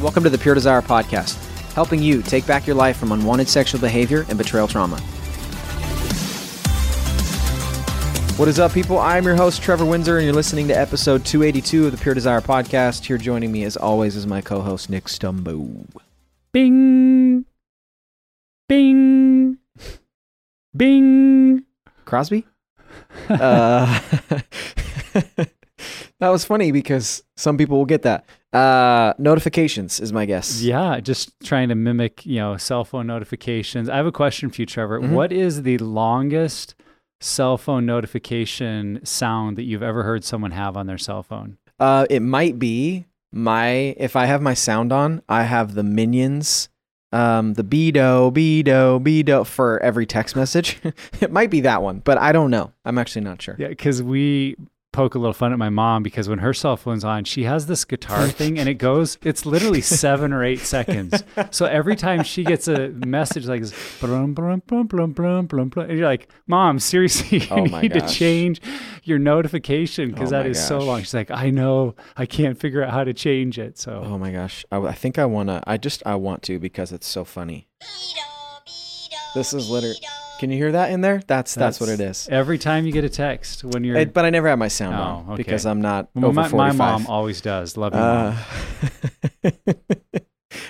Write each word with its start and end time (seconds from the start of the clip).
Welcome 0.00 0.22
to 0.22 0.30
the 0.30 0.38
Pure 0.38 0.54
Desire 0.54 0.80
Podcast, 0.80 1.34
helping 1.74 2.02
you 2.02 2.22
take 2.22 2.46
back 2.46 2.66
your 2.66 2.74
life 2.74 2.96
from 2.96 3.12
unwanted 3.12 3.50
sexual 3.50 3.82
behavior 3.82 4.24
and 4.30 4.38
betrayal 4.38 4.66
trauma. 4.66 4.98
What 8.38 8.48
is 8.48 8.58
up, 8.58 8.72
people? 8.72 8.98
I'm 8.98 9.24
your 9.24 9.36
host, 9.36 9.60
Trevor 9.60 9.84
Windsor, 9.84 10.16
and 10.16 10.24
you're 10.24 10.34
listening 10.34 10.68
to 10.68 10.74
episode 10.74 11.26
282 11.26 11.84
of 11.84 11.92
the 11.92 11.98
Pure 11.98 12.14
Desire 12.14 12.40
Podcast. 12.40 13.04
Here 13.04 13.18
joining 13.18 13.52
me, 13.52 13.62
as 13.64 13.76
always, 13.76 14.16
is 14.16 14.26
my 14.26 14.40
co 14.40 14.62
host, 14.62 14.88
Nick 14.88 15.04
Stumbo. 15.04 15.86
Bing. 16.50 17.44
Bing. 18.70 19.58
Bing. 20.74 21.64
Crosby? 22.06 22.46
uh, 23.28 24.00
that 26.20 26.28
was 26.28 26.44
funny 26.44 26.70
because 26.72 27.22
some 27.36 27.56
people 27.58 27.76
will 27.78 27.84
get 27.86 28.02
that. 28.02 28.24
Uh, 28.52 29.12
notifications 29.18 30.00
is 30.00 30.12
my 30.12 30.26
guess. 30.26 30.60
Yeah, 30.62 31.00
just 31.00 31.32
trying 31.42 31.68
to 31.70 31.74
mimic, 31.74 32.24
you 32.26 32.36
know, 32.36 32.56
cell 32.56 32.84
phone 32.84 33.06
notifications. 33.06 33.88
I 33.88 33.96
have 33.96 34.06
a 34.06 34.12
question 34.12 34.50
for 34.50 34.62
you, 34.62 34.66
Trevor. 34.66 35.00
Mhm. 35.00 35.10
What 35.10 35.32
is 35.32 35.62
the 35.62 35.78
longest 35.78 36.74
cell 37.20 37.56
phone 37.58 37.86
notification 37.86 39.00
sound 39.04 39.56
that 39.56 39.64
you've 39.64 39.82
ever 39.82 40.02
heard 40.02 40.24
someone 40.24 40.50
have 40.52 40.76
on 40.76 40.86
their 40.86 40.98
cell 40.98 41.22
phone? 41.22 41.58
Uh, 41.78 42.06
it 42.10 42.20
might 42.20 42.58
be 42.58 43.06
my 43.32 43.94
if 43.96 44.16
I 44.16 44.26
have 44.26 44.42
my 44.42 44.54
sound 44.54 44.92
on, 44.92 45.22
I 45.28 45.44
have 45.44 45.74
the 45.74 45.82
minions, 45.84 46.68
um, 47.12 47.54
the 47.54 47.64
bedo, 47.64 48.32
bedo, 48.32 49.00
bedo 49.02 49.46
for 49.46 49.80
every 49.82 50.06
text 50.06 50.34
message. 50.36 50.78
it 51.20 51.30
might 51.32 51.50
be 51.50 51.60
that 51.60 51.82
one, 51.82 52.00
but 52.04 52.18
I 52.18 52.32
don't 52.32 52.50
know. 52.50 52.72
I'm 52.84 52.98
actually 52.98 53.22
not 53.22 53.40
sure. 53.40 53.56
Yeah, 53.58 53.68
because 53.68 54.02
we 54.02 54.56
poke 54.92 55.14
a 55.14 55.18
little 55.18 55.32
fun 55.32 55.52
at 55.52 55.58
my 55.58 55.68
mom 55.68 56.02
because 56.02 56.28
when 56.28 56.38
her 56.40 56.52
cell 56.52 56.76
phone's 56.76 57.04
on, 57.04 57.24
she 57.24 57.44
has 57.44 57.66
this 57.66 57.84
guitar 57.84 58.26
thing 58.28 58.58
and 58.58 58.68
it 58.68 58.74
goes, 58.74 59.18
it's 59.22 59.46
literally 59.46 59.80
seven 59.80 60.32
or 60.32 60.42
eight 60.44 60.58
seconds. 60.60 61.22
So 61.50 61.66
every 61.66 61.96
time 61.96 62.22
she 62.24 62.44
gets 62.44 62.66
a 62.68 62.88
message 62.88 63.46
like 63.46 63.60
this, 63.60 63.72
blum, 64.00 64.34
blum, 64.34 64.62
blum, 64.66 64.86
blum, 64.86 65.12
blum, 65.12 65.46
blum, 65.46 65.68
blum, 65.68 65.88
and 65.90 65.98
you're 65.98 66.08
like, 66.08 66.28
Mom, 66.46 66.78
seriously, 66.78 67.38
you 67.42 67.46
Oh 67.50 67.66
my 67.66 67.82
need 67.82 67.92
to 67.92 68.06
change 68.08 68.60
your 69.04 69.18
notification 69.18 70.10
because 70.10 70.28
Oh 70.28 70.36
that 70.36 70.44
my 70.44 70.50
is 70.50 70.66
so 70.66 70.78
long. 70.78 71.00
She's 71.00 71.14
like, 71.14 71.30
I 71.30 71.50
know, 71.50 71.94
I 72.16 72.26
can't 72.26 72.58
figure 72.58 72.82
out 72.82 72.90
how 72.92 73.04
to 73.04 73.14
change 73.14 73.58
it. 73.58 73.78
So 73.78 74.02
Oh 74.04 74.18
my 74.18 74.32
gosh, 74.32 74.64
I, 74.72 74.78
I 74.78 74.92
think 74.92 75.18
I 75.18 75.24
wanna. 75.26 75.62
I 75.66 75.76
just 75.76 76.02
I 76.04 76.16
want 76.16 76.42
to 76.44 76.58
because 76.58 76.92
it's 76.92 77.06
so 77.06 77.24
funny. 77.24 77.68
This 79.34 79.54
is 79.54 79.70
literally. 79.70 79.96
Can 80.40 80.50
you 80.50 80.56
hear 80.56 80.72
that 80.72 80.90
in 80.90 81.02
there? 81.02 81.20
That's 81.26 81.54
that's, 81.54 81.78
what 81.80 81.90
it 81.90 82.00
is. 82.00 82.26
Every 82.32 82.56
time 82.56 82.86
you 82.86 82.92
get 82.92 83.04
a 83.04 83.10
text 83.10 83.62
when 83.62 83.84
you're, 83.84 83.98
It- 83.98 84.14
but 84.14 84.24
I 84.24 84.30
never 84.30 84.48
have 84.48 84.58
my 84.58 84.68
sound 84.68 84.94
Oh, 84.94 85.00
on 85.02 85.24
okay. 85.32 85.36
because 85.36 85.66
I'm 85.66 85.82
not 85.82 86.08
Well, 86.14 86.28
over 86.28 86.34
my, 86.34 86.48
my 86.48 86.72
mom 86.72 87.06
always 87.08 87.42
does. 87.42 87.76
Love 87.76 87.92
you, 87.92 88.00
mom. 88.00 88.38
Uh, 89.44 89.50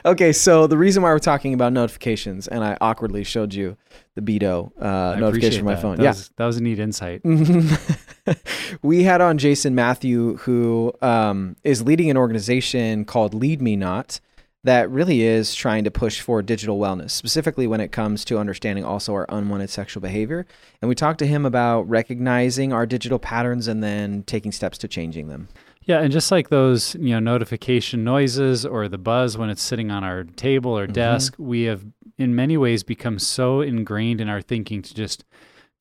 okay, 0.07 0.33
so 0.33 0.67
the 0.67 0.77
reason 0.77 1.05
why 1.05 1.11
we're 1.11 1.21
talking 1.21 1.55
about 1.55 1.73
notifications, 1.73 2.49
and 2.49 2.65
I 2.65 2.79
awkwardly 2.81 3.23
showed 3.23 3.55
you 3.55 3.77
the 4.17 4.23
Beto 4.23 4.73
uh, 4.83 5.15
notification 5.21 5.61
from 5.61 5.67
my 5.67 5.75
that. 5.77 5.83
phone. 5.83 5.97
That 5.99 6.03
yeah. 6.03 6.11
was, 6.11 6.31
that 6.37 6.47
was 6.47 6.57
a 6.57 6.63
neat 6.65 6.81
insight. 6.81 7.23
we 8.83 9.05
had 9.05 9.21
on 9.21 9.39
Jason 9.39 9.77
Mathew, 9.77 10.37
who 10.39 10.93
um, 11.01 11.55
is 11.63 11.81
leading 11.81 12.11
an 12.11 12.17
organization 12.17 13.05
called 13.05 13.35
Lead 13.35 13.63
Me 13.63 13.77
Not 13.77 14.19
that 14.65 14.91
really 14.91 15.23
is 15.23 15.55
trying 15.55 15.85
to 15.85 15.91
push 15.91 16.21
for 16.21 16.43
digital 16.43 16.79
wellness, 16.79 17.11
specifically 17.13 17.67
when 17.67 17.81
it 17.81 17.93
comes 17.93 18.25
to 18.27 18.39
understanding 18.39 18.85
also 18.85 19.15
our 19.15 19.25
unwanted 19.31 19.71
sexual 19.71 20.01
behavior. 20.03 20.47
And 20.83 20.89
we 20.89 20.95
talked 20.95 21.19
to 21.21 21.27
him 21.27 21.47
about 21.47 21.89
recognizing 21.89 22.73
our 22.73 22.85
digital 22.85 23.19
patterns 23.19 23.69
and 23.69 23.83
then 23.83 24.23
taking 24.25 24.53
steps 24.53 24.77
to 24.79 24.89
changing 24.89 25.29
them. 25.29 25.49
Yeah, 25.85 26.01
and 26.01 26.13
just 26.13 26.31
like 26.31 26.51
those, 26.51 26.95
you 26.97 27.11
know, 27.11 27.21
notification 27.21 28.05
noises 28.05 28.67
or 28.67 28.87
the 28.87 28.99
buzz 28.99 29.39
when 29.39 29.49
it's 29.49 29.63
sitting 29.63 29.91
on 29.91 30.05
our 30.05 30.25
table 30.25 30.77
or 30.79 30.87
Mhm. 30.87 30.93
desk, 30.93 31.35
we 31.39 31.63
have 31.63 31.85
in 32.19 32.35
many 32.35 32.59
ways 32.59 32.83
become 32.83 33.19
so 33.19 33.63
ingrained 33.63 34.21
in 34.21 34.29
our 34.29 34.43
thinking 34.43 34.83
to 34.83 34.95
just 34.95 35.25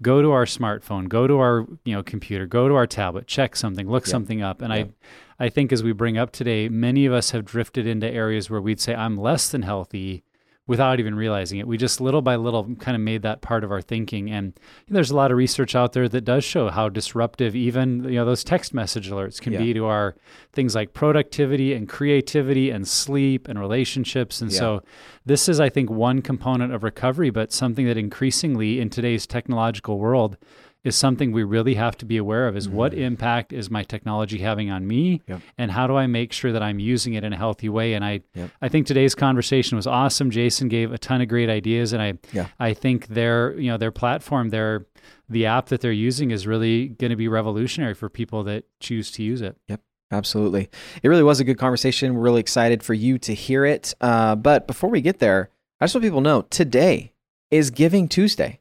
go 0.01 0.21
to 0.21 0.31
our 0.31 0.45
smartphone, 0.45 1.09
go 1.09 1.27
to 1.27 1.37
our, 1.37 1.65
you 1.83 1.93
know, 1.93 2.01
computer, 2.01 2.45
go 2.45 2.69
to 2.69 2.75
our 2.75 2.87
tablet, 2.87 3.27
check 3.27 3.57
something, 3.57 3.89
look 3.89 4.05
Yep. 4.05 4.11
something 4.11 4.41
up. 4.41 4.61
And 4.61 4.73
Yep. 4.73 4.87
I 4.87 4.93
I 5.39 5.49
think 5.49 5.71
as 5.71 5.83
we 5.83 5.93
bring 5.93 6.17
up 6.17 6.31
today, 6.31 6.67
many 6.69 7.05
of 7.05 7.13
us 7.13 7.31
have 7.31 7.45
drifted 7.45 7.87
into 7.87 8.07
areas 8.09 8.49
where 8.49 8.61
we'd 8.61 8.79
say 8.81 8.93
I'm 8.93 9.17
less 9.17 9.49
than 9.49 9.61
healthy 9.61 10.23
without 10.67 10.99
even 10.99 11.15
realizing 11.15 11.57
it. 11.57 11.65
We 11.67 11.77
just 11.77 11.99
little 11.99 12.21
by 12.21 12.35
little 12.35 12.75
kind 12.75 12.93
of 12.95 13.01
made 13.01 13.23
that 13.23 13.41
part 13.41 13.63
of 13.63 13.71
our 13.71 13.81
thinking. 13.81 14.29
And 14.29 14.53
there's 14.87 15.09
a 15.09 15.15
lot 15.15 15.31
of 15.31 15.37
research 15.37 15.73
out 15.75 15.93
there 15.93 16.07
that 16.09 16.21
does 16.25 16.43
show 16.43 16.69
how 16.69 16.89
disruptive 16.89 17.55
even 17.55 18.03
you 18.03 18.11
know 18.15 18.25
those 18.25 18.43
text 18.43 18.71
message 18.71 19.09
alerts 19.09 19.41
can 19.41 19.53
Yeah. 19.53 19.59
be 19.59 19.73
to 19.73 19.85
our 19.85 20.15
things 20.53 20.75
like 20.75 20.93
productivity 20.93 21.73
and 21.73 21.89
creativity 21.89 22.69
and 22.69 22.87
sleep 22.87 23.47
and 23.47 23.59
relationships. 23.59 24.41
And 24.41 24.51
Yeah. 24.51 24.59
so 24.59 24.83
this 25.25 25.49
is, 25.49 25.59
I 25.59 25.69
think, 25.69 25.89
one 25.89 26.21
component 26.21 26.71
of 26.71 26.83
recovery, 26.83 27.31
but 27.31 27.51
something 27.51 27.87
that 27.87 27.97
increasingly 27.97 28.79
in 28.79 28.91
today's 28.91 29.25
technological 29.25 29.97
world 29.97 30.37
is 30.85 30.95
something 30.95 31.31
we 31.33 31.43
really 31.43 31.73
have 31.73 31.97
to 31.97 32.05
be 32.05 32.15
aware 32.17 32.47
of 32.47 32.55
is 32.55 32.69
what 32.69 32.93
impact 32.93 33.51
is 33.51 33.69
my 33.69 33.83
technology 33.83 34.37
having 34.39 34.71
on 34.71 34.87
me 34.87 35.19
Mm-hmm. 35.19 35.31
Yep. 35.33 35.41
and 35.57 35.71
how 35.71 35.87
do 35.87 35.95
I 35.97 36.07
make 36.07 36.31
sure 36.31 36.51
that 36.53 36.63
I'm 36.63 36.79
using 36.79 37.13
it 37.15 37.23
in 37.23 37.33
a 37.33 37.37
healthy 37.37 37.67
way 37.69 37.93
and 37.95 38.05
I 38.05 38.21
Yep. 38.33 38.49
I 38.61 38.69
think 38.69 38.87
today's 38.87 39.13
conversation 39.15 39.75
was 39.75 39.85
awesome 39.87 40.31
Jason 40.31 40.67
gave 40.69 40.91
a 40.93 40.97
ton 40.97 41.21
of 41.21 41.27
great 41.27 41.49
ideas 41.49 41.91
and 41.93 42.01
I 42.01 42.13
Yeah. 42.31 42.47
I 42.59 42.73
think 42.73 43.07
their 43.07 43.57
you 43.59 43.69
know 43.71 43.77
their 43.77 43.91
platform 43.91 44.49
their 44.49 44.85
the 45.27 45.45
app 45.45 45.67
that 45.67 45.81
they're 45.81 45.91
using 45.91 46.31
is 46.31 46.47
really 46.47 46.87
going 46.87 47.11
to 47.11 47.15
be 47.17 47.27
revolutionary 47.27 47.93
for 47.93 48.09
people 48.09 48.43
that 48.45 48.63
choose 48.79 49.11
to 49.11 49.23
use 49.23 49.41
it. 49.41 49.57
Yep 49.67 49.81
absolutely. 50.11 50.69
It 51.03 51.07
really 51.07 51.21
was 51.21 51.39
a 51.39 51.43
good 51.43 51.59
conversation. 51.59 52.15
We're 52.15 52.21
really 52.21 52.39
excited 52.39 52.81
for 52.81 52.95
you 52.95 53.19
to 53.19 53.33
hear 53.35 53.63
it. 53.63 53.93
Uh, 54.01 54.35
but 54.35 54.65
before 54.65 54.89
we 54.89 55.01
get 55.01 55.19
there, 55.19 55.49
I 55.79 55.85
just 55.85 55.93
want 55.93 56.03
people 56.03 56.19
to 56.21 56.23
know 56.23 56.41
today 56.49 57.13
is 57.51 57.69
Giving 57.69 58.07
Tuesday. 58.07 58.59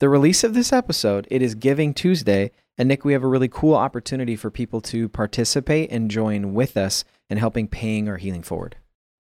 The 0.00 0.08
release 0.08 0.44
of 0.44 0.54
this 0.54 0.72
episode, 0.72 1.28
it 1.30 1.42
is 1.42 1.54
Giving 1.54 1.92
Tuesday. 1.92 2.52
And 2.78 2.88
Nick, 2.88 3.04
we 3.04 3.12
have 3.12 3.22
a 3.22 3.28
really 3.28 3.48
cool 3.48 3.74
opportunity 3.74 4.34
for 4.34 4.50
people 4.50 4.80
to 4.80 5.10
participate 5.10 5.92
and 5.92 6.10
join 6.10 6.54
with 6.54 6.78
us 6.78 7.04
in 7.28 7.36
helping 7.36 7.68
paying 7.68 8.08
our 8.08 8.16
healing 8.16 8.42
forward. 8.42 8.76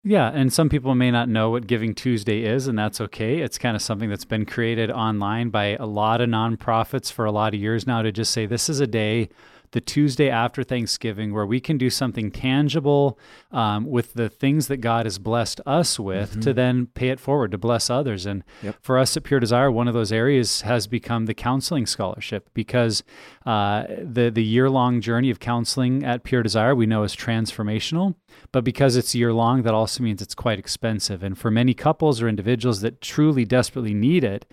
Yeah, 0.05 0.31
and 0.33 0.53
some 0.53 0.69
people 0.69 0.95
may 0.95 1.11
not 1.11 1.29
know 1.29 1.51
what 1.51 1.67
Giving 1.67 1.97
Tuesday 1.97 2.45
is, 2.45 2.69
and 2.69 2.79
that's 2.79 3.01
okay. 3.01 3.41
It's 3.41 3.59
kind 3.59 3.75
of 3.75 3.83
something 3.83 4.09
that's 4.09 4.25
been 4.25 4.47
created 4.47 4.89
online 4.89 5.51
by 5.51 5.77
a 5.81 5.85
lot 5.85 6.21
of 6.21 6.29
nonprofits 6.29 7.11
for 7.11 7.25
a 7.25 7.33
lot 7.33 7.55
of 7.55 7.61
years 7.61 7.85
now 7.85 8.03
to 8.03 8.13
just 8.13 8.31
say 8.31 8.47
this 8.47 8.69
is 8.69 8.79
a 8.79 8.87
day 8.87 9.31
the 9.73 9.81
Tuesday 9.81 10.31
after 10.31 10.63
Thanksgiving 10.63 11.33
where 11.33 11.47
we 11.47 11.61
can 11.61 11.79
do 11.79 11.91
something 11.91 12.31
tangible 12.31 13.19
um, 13.53 13.87
with 13.87 14.15
the 14.15 14.29
things 14.29 14.69
that 14.69 14.79
God 14.79 15.07
has 15.07 15.19
blessed 15.19 15.61
us 15.67 15.99
with 15.99 16.33
mm-hmm. 16.33 16.41
to 16.41 16.53
then 16.53 16.87
pay 16.87 17.09
it 17.09 17.21
forward 17.21 17.51
to 17.53 17.59
bless 17.59 17.91
others. 17.91 18.27
And 18.27 18.45
yep. 18.63 18.77
for 18.81 18.99
us 18.99 19.17
at 19.17 19.25
Pure 19.25 19.41
Desire, 19.41 19.71
one 19.71 19.89
of 19.89 19.95
those 19.95 20.13
areas 20.13 20.63
has 20.63 20.87
become 20.87 21.27
the 21.27 21.35
counseling 21.35 21.87
scholarship 21.87 22.51
because 22.55 23.03
uh, 23.47 23.85
the 24.03 24.31
the 24.31 24.45
year 24.45 24.71
long 24.71 25.01
journey 25.01 25.31
of 25.31 25.41
counseling 25.41 26.05
at 26.05 26.25
Pure 26.25 26.43
Desire 26.43 26.75
we 26.75 26.87
know 26.87 27.03
is 27.03 27.15
transformational, 27.17 28.15
but 28.53 28.65
because 28.65 28.97
it's 28.97 29.15
year 29.15 29.33
long, 29.33 29.63
that 29.63 29.75
also 29.75 30.03
means 30.03 30.23
it's 30.23 30.35
quite 30.35 30.59
expensive. 30.59 31.23
And 31.23 31.37
for 31.37 31.51
many 31.51 31.75
couples 31.75 32.21
or 32.21 32.29
individuals 32.29 32.81
that 32.81 33.01
truly 33.01 33.45
desperately 33.45 33.95
need 33.95 34.25
it, 34.25 34.47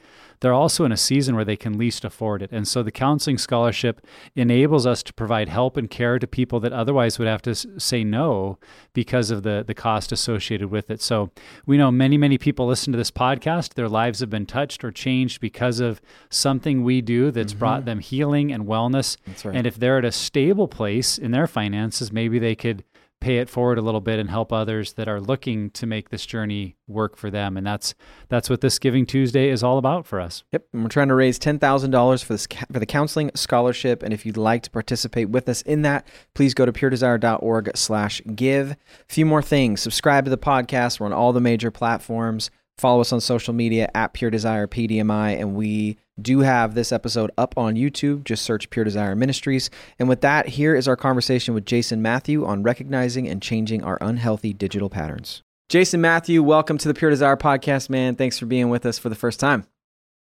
they're 0.46 0.54
also 0.54 0.86
in 0.86 0.92
a 0.92 0.98
season 0.98 1.34
where 1.34 1.44
they 1.44 1.56
can 1.56 1.76
least 1.76 2.06
afford 2.06 2.44
it. 2.44 2.52
And 2.52 2.68
so 2.68 2.84
the 2.84 2.92
counseling 2.92 3.40
scholarship 3.40 4.06
enables 4.36 4.86
us 4.86 5.02
to 5.02 5.12
provide 5.12 5.50
help 5.50 5.76
and 5.76 5.90
care 5.90 6.20
to 6.20 6.28
people 6.28 6.60
that 6.60 6.72
otherwise 6.72 7.18
would 7.18 7.28
have 7.28 7.42
to 7.42 7.56
say 7.56 8.04
no 8.04 8.60
because 8.94 9.32
of 9.32 9.42
the, 9.42 9.64
the 9.66 9.74
cost 9.74 10.12
associated 10.12 10.70
with 10.70 10.92
it. 10.92 11.02
So 11.02 11.32
we 11.66 11.78
know 11.80 11.90
many, 11.90 12.16
many 12.16 12.38
people 12.38 12.68
listen 12.68 12.94
to 12.94 12.98
this 12.98 13.10
podcast. 13.10 13.74
Their 13.74 13.90
lives 13.90 14.20
have 14.20 14.30
been 14.30 14.46
touched 14.46 14.84
or 14.84 14.92
changed 14.92 15.42
because 15.42 15.80
of 15.80 16.00
something 16.30 16.84
we 16.84 17.02
do 17.02 17.32
that's 17.32 17.54
mm-hmm. 17.54 17.60
brought 17.60 17.86
them 17.86 17.98
healing 17.98 18.52
and 18.52 18.68
wellness. 18.68 19.18
Right. 19.44 19.56
And 19.56 19.66
if 19.66 19.78
they're 19.78 19.98
at 19.98 20.06
a 20.06 20.12
stable 20.12 20.68
place 20.68 21.18
in 21.18 21.32
their 21.32 21.48
finances, 21.48 22.12
maybe 22.12 22.38
they 22.38 22.54
could 22.54 22.84
pay 23.22 23.38
it 23.38 23.50
forward 23.50 23.78
a 23.78 23.82
little 23.82 24.02
bit 24.02 24.20
and 24.20 24.30
help 24.30 24.54
others 24.54 24.94
that 24.94 25.08
are 25.08 25.20
looking 25.20 25.70
to 25.72 25.86
make 25.86 26.10
this 26.10 26.26
journey 26.26 26.76
work 26.88 27.18
for 27.18 27.32
them. 27.32 27.58
And 27.58 27.66
that's 27.66 27.96
that's 28.30 28.50
what 28.50 28.62
this 28.62 28.78
Giving 28.78 29.06
Tuesday 29.06 29.50
is 29.50 29.64
all 29.64 29.78
about 29.78 30.06
for 30.06 30.20
us. 30.20 30.44
Yep, 30.52 30.68
and 30.74 30.84
we're 30.84 30.90
trying 30.90 31.08
to 31.08 31.16
raise 31.16 31.40
ten 31.40 31.58
thousand 31.58 31.92
dollars 31.92 32.22
for 32.22 32.34
this 32.34 32.48
for 32.72 32.80
the 32.80 32.86
counseling 32.86 33.32
scholarship. 33.34 34.04
And 34.04 34.14
if 34.14 34.26
you'd 34.26 34.38
like 34.38 34.64
to 34.64 34.70
participate 34.70 35.30
with 35.30 35.50
us 35.50 35.62
in 35.64 35.82
that, 35.84 36.08
please 36.34 36.54
go 36.54 36.66
to 36.66 36.72
puredesire.org/give. 36.72 38.72
A 38.72 38.78
few 39.08 39.26
more 39.26 39.42
things: 39.42 39.82
subscribe 39.82 40.26
to 40.26 40.30
the 40.30 40.38
podcast. 40.38 41.00
We're 41.00 41.08
on 41.08 41.14
all 41.14 41.34
the 41.34 41.42
major 41.42 41.72
platforms. 41.72 42.52
Follow 42.78 43.02
us 43.02 43.14
on 43.14 43.22
social 43.22 43.54
media 43.54 43.90
at 43.96 44.14
Pure 44.14 44.32
Desire 44.32 44.68
PDMI, 44.68 45.40
and 45.40 45.56
we 45.56 45.98
do 46.22 46.40
have 46.40 46.76
this 46.76 46.92
episode 46.92 47.32
up 47.38 47.58
on 47.58 47.76
YouTube. 47.76 48.24
Just 48.24 48.44
search 48.44 48.70
Pure 48.70 48.86
Desire 48.86 49.16
Ministries. 49.16 49.70
And 50.00 50.08
with 50.08 50.22
that, 50.22 50.48
here 50.48 50.76
is 50.76 50.88
our 50.88 50.96
conversation 50.96 51.54
with 51.54 51.66
Jason 51.66 52.02
Mathew 52.02 52.46
on 52.46 52.64
recognizing 52.64 53.28
and 53.28 53.42
changing 53.42 53.84
our 53.84 53.98
unhealthy 54.02 54.54
digital 54.54 54.90
patterns. 54.90 55.44
Jason 55.68 56.00
Mathew, 56.00 56.44
welcome 56.44 56.78
to 56.78 56.88
the 56.88 56.94
Pure 56.94 57.12
Desire 57.12 57.36
podcast, 57.36 57.90
man. 57.90 58.16
Thanks 58.16 58.40
for 58.40 58.46
being 58.46 58.70
with 58.70 58.86
us 58.86 59.00
for 59.00 59.10
the 59.10 59.16
first 59.16 59.40
time. 59.40 59.66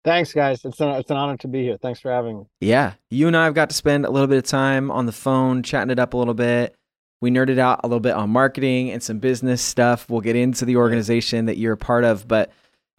Thanks, 0.05 0.32
guys. 0.32 0.64
It's 0.64 0.81
an, 0.81 0.90
it's 0.90 1.11
an 1.11 1.17
honor 1.17 1.37
to 1.38 1.49
be 1.49 1.62
here. 1.62 1.79
Thanks 1.81 2.00
for 2.00 2.11
having 2.11 2.40
me. 2.40 2.44
Yeah. 2.61 2.94
You 3.11 3.28
and 3.28 3.37
I 3.37 3.44
have 3.44 3.55
got 3.55 3.70
to 3.70 3.76
spend 3.76 4.05
a 4.05 4.11
little 4.11 4.26
bit 4.26 4.38
of 4.38 4.44
time 4.44 4.90
on 4.90 5.06
the 5.06 5.12
phone, 5.12 5.62
chatting 5.62 5.90
it 5.90 5.99
up 5.99 6.14
a 6.14 6.17
little 6.17 6.35
bit. 6.35 6.75
We 7.20 7.31
nerded 7.31 7.58
out 7.58 7.81
a 7.85 7.87
little 7.87 8.00
bit 8.00 8.14
on 8.14 8.31
marketing 8.31 8.90
and 8.90 9.00
some 9.00 9.20
business 9.20 9.62
stuff. 9.62 10.11
We'll 10.11 10.20
get 10.20 10.35
into 10.35 10.64
the 10.64 10.76
organization 10.76 11.46
that 11.46 11.56
you're 11.56 11.75
a 11.75 11.76
part 11.78 12.02
of, 12.02 12.26
but 12.26 12.50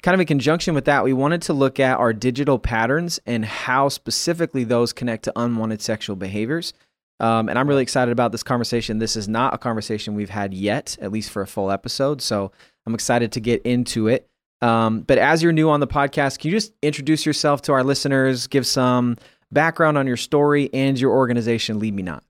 kind 0.03 0.13
of 0.13 0.21
in 0.21 0.27
conjunction 0.27 0.75
with 0.75 0.85
that, 0.85 1.03
we 1.03 1.13
wanted 1.13 1.41
to 1.43 1.53
look 1.53 1.79
at 1.79 1.97
our 1.97 2.13
digital 2.13 2.59
patterns 2.59 3.19
and 3.25 3.43
how 3.43 3.87
specifically 3.89 4.65
those 4.65 4.93
connect 4.93 5.23
to 5.23 5.33
unwanted 5.35 5.81
sexual 5.81 6.15
behaviors. 6.15 6.73
Um, 7.19 7.47
and 7.47 7.57
I'm 7.57 7.69
really 7.69 7.83
excited 7.83 8.11
about 8.11 8.33
this 8.33 8.43
conversation. 8.43 8.99
This 8.99 9.15
is 9.15 9.29
not 9.29 9.53
a 9.53 9.57
conversation 9.57 10.13
we've 10.13 10.29
had 10.29 10.53
yet, 10.53 10.97
at 11.01 11.11
least 11.11 11.29
for 11.29 11.41
a 11.41 11.47
full 11.47 11.71
episode. 11.71 12.21
So 12.21 12.51
I'm 12.85 12.93
excited 12.93 13.31
to 13.31 13.39
get 13.39 13.61
into 13.61 14.09
it. 14.09 14.27
Um, 14.61 15.01
but 15.01 15.17
as 15.17 15.41
you're 15.41 15.53
new 15.53 15.69
on 15.69 15.79
the 15.79 15.87
podcast, 15.87 16.39
can 16.39 16.51
you 16.51 16.57
just 16.57 16.73
introduce 16.81 17.25
yourself 17.25 17.61
to 17.63 17.73
our 17.73 17.83
listeners, 17.83 18.47
give 18.47 18.67
some 18.67 19.17
background 19.51 19.97
on 19.97 20.05
your 20.05 20.17
story 20.17 20.69
and 20.73 20.99
your 20.99 21.11
organization, 21.11 21.79
Lead 21.79 21.93
Me 21.93 22.03
Not? 22.03 22.23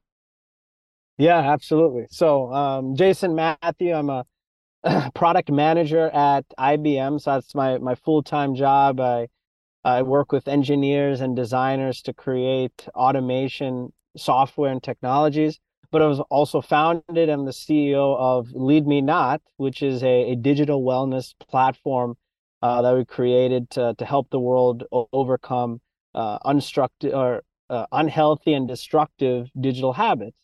Yeah, 1.18 1.40
absolutely. 1.40 2.08
So, 2.10 2.52
um, 2.54 2.96
Jason 2.96 3.36
Mathew, 3.36 3.94
I'm 3.94 4.10
a 4.10 4.26
product 5.16 5.52
manager 5.52 6.10
at 6.10 6.46
IBM. 6.58 7.22
So 7.22 7.32
that's 7.32 7.56
my 7.56 7.78
my 7.78 7.96
full 7.96 8.24
time 8.24 8.56
job. 8.56 9.00
I 9.00 9.28
I 9.84 10.02
work 10.02 10.32
with 10.32 10.48
engineers 10.48 11.22
and 11.22 11.36
designers 11.36 12.02
to 12.04 12.14
create 12.14 12.88
automation 12.96 13.94
software 14.16 14.72
and 14.72 14.82
technologies. 14.82 15.60
But 15.92 16.02
I 16.02 16.08
was 16.08 16.20
also 16.22 16.60
founded. 16.62 17.30
I'm 17.30 17.46
the 17.46 17.52
CEO 17.52 18.18
of 18.18 18.48
Lead 18.54 18.88
Me 18.88 19.00
Not, 19.02 19.42
which 19.58 19.84
is 19.84 20.04
a, 20.04 20.32
a 20.32 20.36
digital 20.36 20.84
wellness 20.84 21.34
platform 21.40 22.16
uh, 22.64 22.82
that 22.82 22.96
we 22.96 23.06
created 23.06 23.70
to 23.72 23.94
to 23.98 24.06
help 24.06 24.30
the 24.32 24.40
world 24.40 24.84
overcome 24.92 25.82
uh, 26.16 26.40
unstructured 26.40 27.14
or 27.14 27.44
uh, 27.70 27.86
unhealthy 27.92 28.54
and 28.54 28.68
destructive 28.68 29.50
digital 29.60 29.94
habits. 29.94 30.38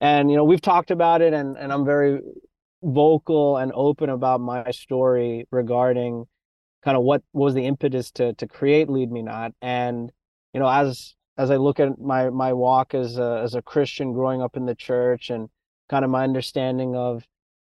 And 0.00 0.30
you 0.30 0.36
know 0.36 0.44
we've 0.44 0.60
talked 0.60 0.90
about 0.90 1.22
it, 1.22 1.32
and 1.32 1.56
and 1.56 1.72
I'm 1.72 1.84
very 1.84 2.20
vocal 2.82 3.56
and 3.56 3.72
open 3.74 4.10
about 4.10 4.40
my 4.40 4.70
story 4.70 5.46
regarding 5.50 6.26
kind 6.84 6.96
of 6.96 7.02
what 7.02 7.22
was 7.32 7.54
the 7.54 7.66
impetus 7.66 8.10
to 8.12 8.34
to 8.34 8.46
create 8.46 8.88
Lead 8.88 9.10
Me 9.10 9.22
Not. 9.22 9.52
And 9.60 10.12
you 10.52 10.60
know, 10.60 10.68
as 10.68 11.14
as 11.38 11.50
I 11.50 11.56
look 11.56 11.80
at 11.80 11.98
my 11.98 12.30
my 12.30 12.52
walk 12.52 12.94
as 12.94 13.18
a 13.18 13.40
as 13.42 13.54
a 13.54 13.62
Christian 13.62 14.12
growing 14.12 14.42
up 14.42 14.56
in 14.56 14.66
the 14.66 14.74
church 14.74 15.30
and 15.30 15.48
kind 15.88 16.04
of 16.04 16.10
my 16.10 16.24
understanding 16.24 16.96
of 16.96 17.24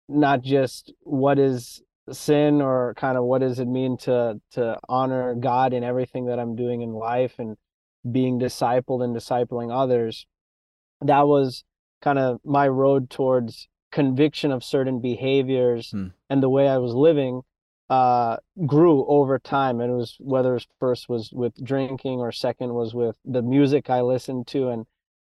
not 0.08 0.42
just 0.42 0.92
what 1.00 1.38
is 1.38 1.82
sin 2.10 2.62
or 2.62 2.94
kind 2.94 3.18
of 3.18 3.24
what 3.24 3.40
does 3.40 3.58
it 3.58 3.68
mean 3.68 3.98
to 3.98 4.40
to 4.52 4.78
honor 4.88 5.34
God 5.34 5.72
in 5.72 5.84
everything 5.84 6.26
that 6.26 6.38
I'm 6.38 6.56
doing 6.56 6.80
in 6.80 6.92
life 6.92 7.38
and 7.38 7.56
being 8.10 8.38
discipled 8.38 9.04
and 9.04 9.14
discipling 9.14 9.70
others 9.70 10.26
that 11.00 11.26
was 11.26 11.64
kind 12.02 12.18
of 12.18 12.40
my 12.44 12.66
road 12.68 13.10
towards 13.10 13.68
conviction 13.90 14.52
of 14.52 14.62
certain 14.62 15.00
behaviors 15.00 15.90
hmm. 15.90 16.08
and 16.28 16.42
the 16.42 16.48
way 16.48 16.68
I 16.68 16.78
was 16.78 16.94
living 16.94 17.42
uh, 17.90 18.36
grew 18.66 19.06
over 19.06 19.38
time. 19.38 19.80
And 19.80 19.92
it 19.92 19.94
was 19.94 20.16
whether 20.20 20.50
it 20.50 20.54
was 20.54 20.66
first 20.78 21.08
was 21.08 21.30
with 21.32 21.54
drinking 21.64 22.20
or 22.20 22.32
second 22.32 22.74
was 22.74 22.94
with 22.94 23.16
the 23.24 23.42
music 23.42 23.88
I 23.88 24.02
listened 24.02 24.46
to. 24.48 24.68
And 24.68 24.86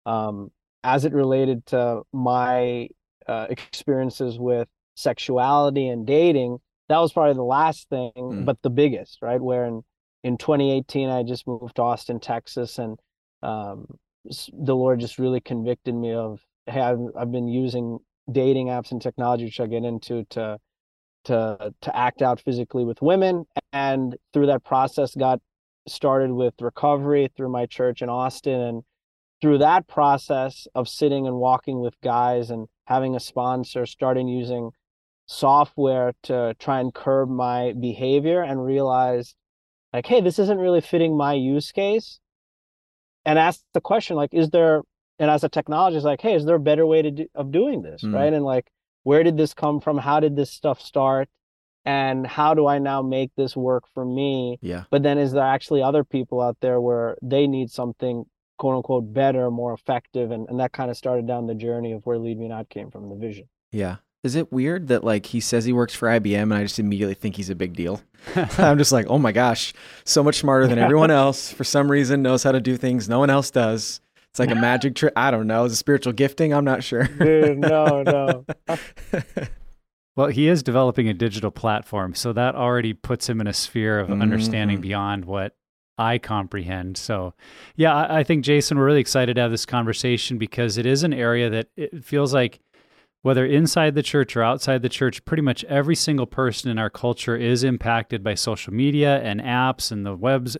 um, 0.06 0.50
as 0.82 1.04
it 1.04 1.12
related 1.12 1.66
to 1.66 2.02
my 2.12 2.88
uh, 3.26 3.46
experiences 3.50 4.38
with 4.38 4.68
sexuality 4.96 5.88
and 5.88 6.06
dating, 6.06 6.58
that 6.88 6.98
was 6.98 7.12
probably 7.12 7.34
the 7.34 7.42
last 7.42 7.88
thing, 7.90 8.12
hmm. 8.16 8.44
but 8.44 8.60
the 8.62 8.70
biggest, 8.70 9.18
right? 9.22 9.40
Where 9.40 9.64
in, 9.66 9.82
in 10.24 10.38
2018, 10.38 11.10
I 11.10 11.22
just 11.22 11.46
moved 11.46 11.76
to 11.76 11.82
Austin, 11.82 12.18
Texas, 12.18 12.78
and 12.78 12.98
um, 13.42 13.86
the 14.52 14.74
Lord 14.74 15.00
just 15.00 15.18
really 15.18 15.40
convicted 15.40 15.94
me 15.94 16.12
of, 16.12 16.40
hey, 16.66 16.80
I've, 16.80 16.98
I've 17.16 17.30
been 17.30 17.48
using 17.48 17.98
dating 18.30 18.68
apps 18.68 18.92
and 18.92 19.00
technology, 19.00 19.44
which 19.44 19.60
I 19.60 19.66
get 19.66 19.84
into, 19.84 20.24
to 20.30 20.58
to 21.24 21.74
to 21.80 21.96
act 21.96 22.22
out 22.22 22.40
physically 22.40 22.84
with 22.84 23.02
women, 23.02 23.44
and 23.72 24.16
through 24.32 24.46
that 24.46 24.64
process, 24.64 25.14
got 25.14 25.40
started 25.86 26.32
with 26.32 26.54
recovery 26.60 27.30
through 27.36 27.50
my 27.50 27.66
church 27.66 28.02
in 28.02 28.08
Austin, 28.08 28.60
and 28.60 28.82
through 29.40 29.58
that 29.58 29.86
process 29.86 30.66
of 30.74 30.88
sitting 30.88 31.26
and 31.26 31.36
walking 31.36 31.80
with 31.80 31.94
guys 32.02 32.50
and 32.50 32.66
having 32.86 33.14
a 33.14 33.20
sponsor, 33.20 33.86
starting 33.86 34.28
using 34.28 34.70
software 35.26 36.12
to 36.22 36.54
try 36.58 36.80
and 36.80 36.94
curb 36.94 37.28
my 37.28 37.72
behavior, 37.80 38.42
and 38.42 38.64
realize 38.64 39.34
like, 39.92 40.06
hey, 40.06 40.20
this 40.20 40.38
isn't 40.38 40.58
really 40.58 40.80
fitting 40.80 41.16
my 41.16 41.32
use 41.32 41.72
case. 41.72 42.20
And 43.24 43.38
ask 43.38 43.60
the 43.74 43.80
question 43.80 44.16
like, 44.16 44.32
is 44.32 44.50
there 44.50 44.82
and 45.18 45.30
as 45.30 45.44
a 45.44 45.48
technologist 45.48 46.02
like 46.02 46.20
hey 46.20 46.34
is 46.34 46.44
there 46.44 46.56
a 46.56 46.60
better 46.60 46.86
way 46.86 47.02
to 47.02 47.10
do, 47.10 47.26
of 47.34 47.50
doing 47.50 47.82
this 47.82 48.02
mm. 48.02 48.14
right? 48.14 48.32
And 48.32 48.44
like 48.44 48.70
where 49.08 49.22
did 49.22 49.36
this 49.36 49.54
come 49.54 49.80
from? 49.80 49.96
How 49.96 50.20
did 50.20 50.36
this 50.36 50.50
stuff 50.50 50.80
start? 50.80 51.28
And 51.84 52.26
how 52.26 52.52
do 52.52 52.66
i 52.66 52.78
now 52.78 53.00
make 53.00 53.30
this 53.36 53.56
work 53.56 53.84
for 53.94 54.04
me? 54.04 54.58
Yeah. 54.60 54.84
But 54.90 55.02
then 55.02 55.16
is 55.16 55.32
there 55.32 55.42
actually 55.42 55.82
other 55.82 56.04
people 56.04 56.42
out 56.42 56.58
there 56.60 56.80
where 56.80 57.16
they 57.22 57.46
need 57.46 57.70
something 57.70 58.24
quote 58.58 58.76
unquote 58.76 59.14
better 59.14 59.50
more 59.50 59.72
effective? 59.72 60.30
And, 60.30 60.46
and 60.50 60.60
that 60.60 60.72
kind 60.72 60.90
of 60.90 60.96
started 60.98 61.26
down 61.26 61.46
the 61.46 61.54
journey 61.54 61.92
of 61.92 62.04
where 62.04 62.18
lead 62.18 62.38
me 62.38 62.48
not 62.48 62.68
came 62.68 62.90
from 62.90 63.08
the 63.08 63.16
vision. 63.16 63.48
Yeah. 63.72 63.96
Is 64.24 64.34
it 64.34 64.52
weird 64.52 64.88
that 64.88 65.04
like 65.04 65.26
he 65.26 65.40
says 65.40 65.64
he 65.64 65.72
works 65.72 65.94
for 65.94 66.08
IBM 66.08 66.42
and 66.42 66.54
I 66.54 66.62
just 66.64 66.78
immediately 66.78 67.14
think 67.14 67.36
he's 67.36 67.48
a 67.48 67.54
big 67.54 67.74
deal? 67.74 68.02
I'm 68.58 68.76
just 68.76 68.92
like, 68.92 69.06
oh 69.08 69.18
my 69.18 69.32
gosh, 69.32 69.72
so 70.04 70.22
much 70.22 70.40
smarter 70.40 70.66
than 70.66 70.78
everyone 70.78 71.10
else. 71.10 71.50
For 71.50 71.64
some 71.64 71.90
reason, 71.90 72.20
knows 72.20 72.42
how 72.42 72.52
to 72.52 72.60
do 72.60 72.76
things 72.76 73.08
no 73.08 73.20
one 73.20 73.30
else 73.30 73.50
does. 73.50 74.00
It's 74.32 74.38
like 74.38 74.50
a 74.50 74.54
magic 74.54 74.94
trick. 74.94 75.12
I 75.16 75.30
don't 75.30 75.46
know. 75.46 75.64
Is 75.64 75.72
a 75.72 75.76
spiritual 75.76 76.12
gifting? 76.12 76.52
I'm 76.52 76.64
not 76.64 76.84
sure. 76.84 77.04
Dude, 77.04 77.58
no, 77.58 78.02
no. 78.02 78.44
well, 80.16 80.28
he 80.28 80.48
is 80.48 80.62
developing 80.62 81.08
a 81.08 81.14
digital 81.14 81.50
platform, 81.50 82.14
so 82.14 82.32
that 82.32 82.54
already 82.54 82.92
puts 82.92 83.28
him 83.28 83.40
in 83.40 83.46
a 83.46 83.52
sphere 83.52 83.98
of 83.98 84.08
mm-hmm. 84.08 84.22
understanding 84.22 84.80
beyond 84.80 85.24
what 85.24 85.56
I 85.98 86.18
comprehend. 86.18 86.96
So, 86.96 87.34
yeah, 87.74 87.94
I, 87.94 88.20
I 88.20 88.24
think 88.24 88.44
Jason, 88.44 88.78
we're 88.78 88.84
really 88.84 89.00
excited 89.00 89.34
to 89.34 89.40
have 89.40 89.50
this 89.50 89.66
conversation 89.66 90.38
because 90.38 90.78
it 90.78 90.86
is 90.86 91.02
an 91.02 91.12
area 91.12 91.50
that 91.50 91.68
it 91.76 92.04
feels 92.04 92.32
like 92.32 92.60
whether 93.28 93.44
inside 93.44 93.94
the 93.94 94.02
church 94.02 94.34
or 94.38 94.42
outside 94.42 94.80
the 94.80 94.88
church, 94.88 95.22
pretty 95.26 95.42
much 95.42 95.62
every 95.64 95.94
single 95.94 96.24
person 96.26 96.70
in 96.70 96.78
our 96.78 96.88
culture 96.88 97.36
is 97.36 97.62
impacted 97.62 98.24
by 98.24 98.34
social 98.34 98.72
media 98.72 99.20
and 99.20 99.38
apps 99.42 99.92
and 99.92 100.06
the 100.06 100.16
webs, 100.16 100.56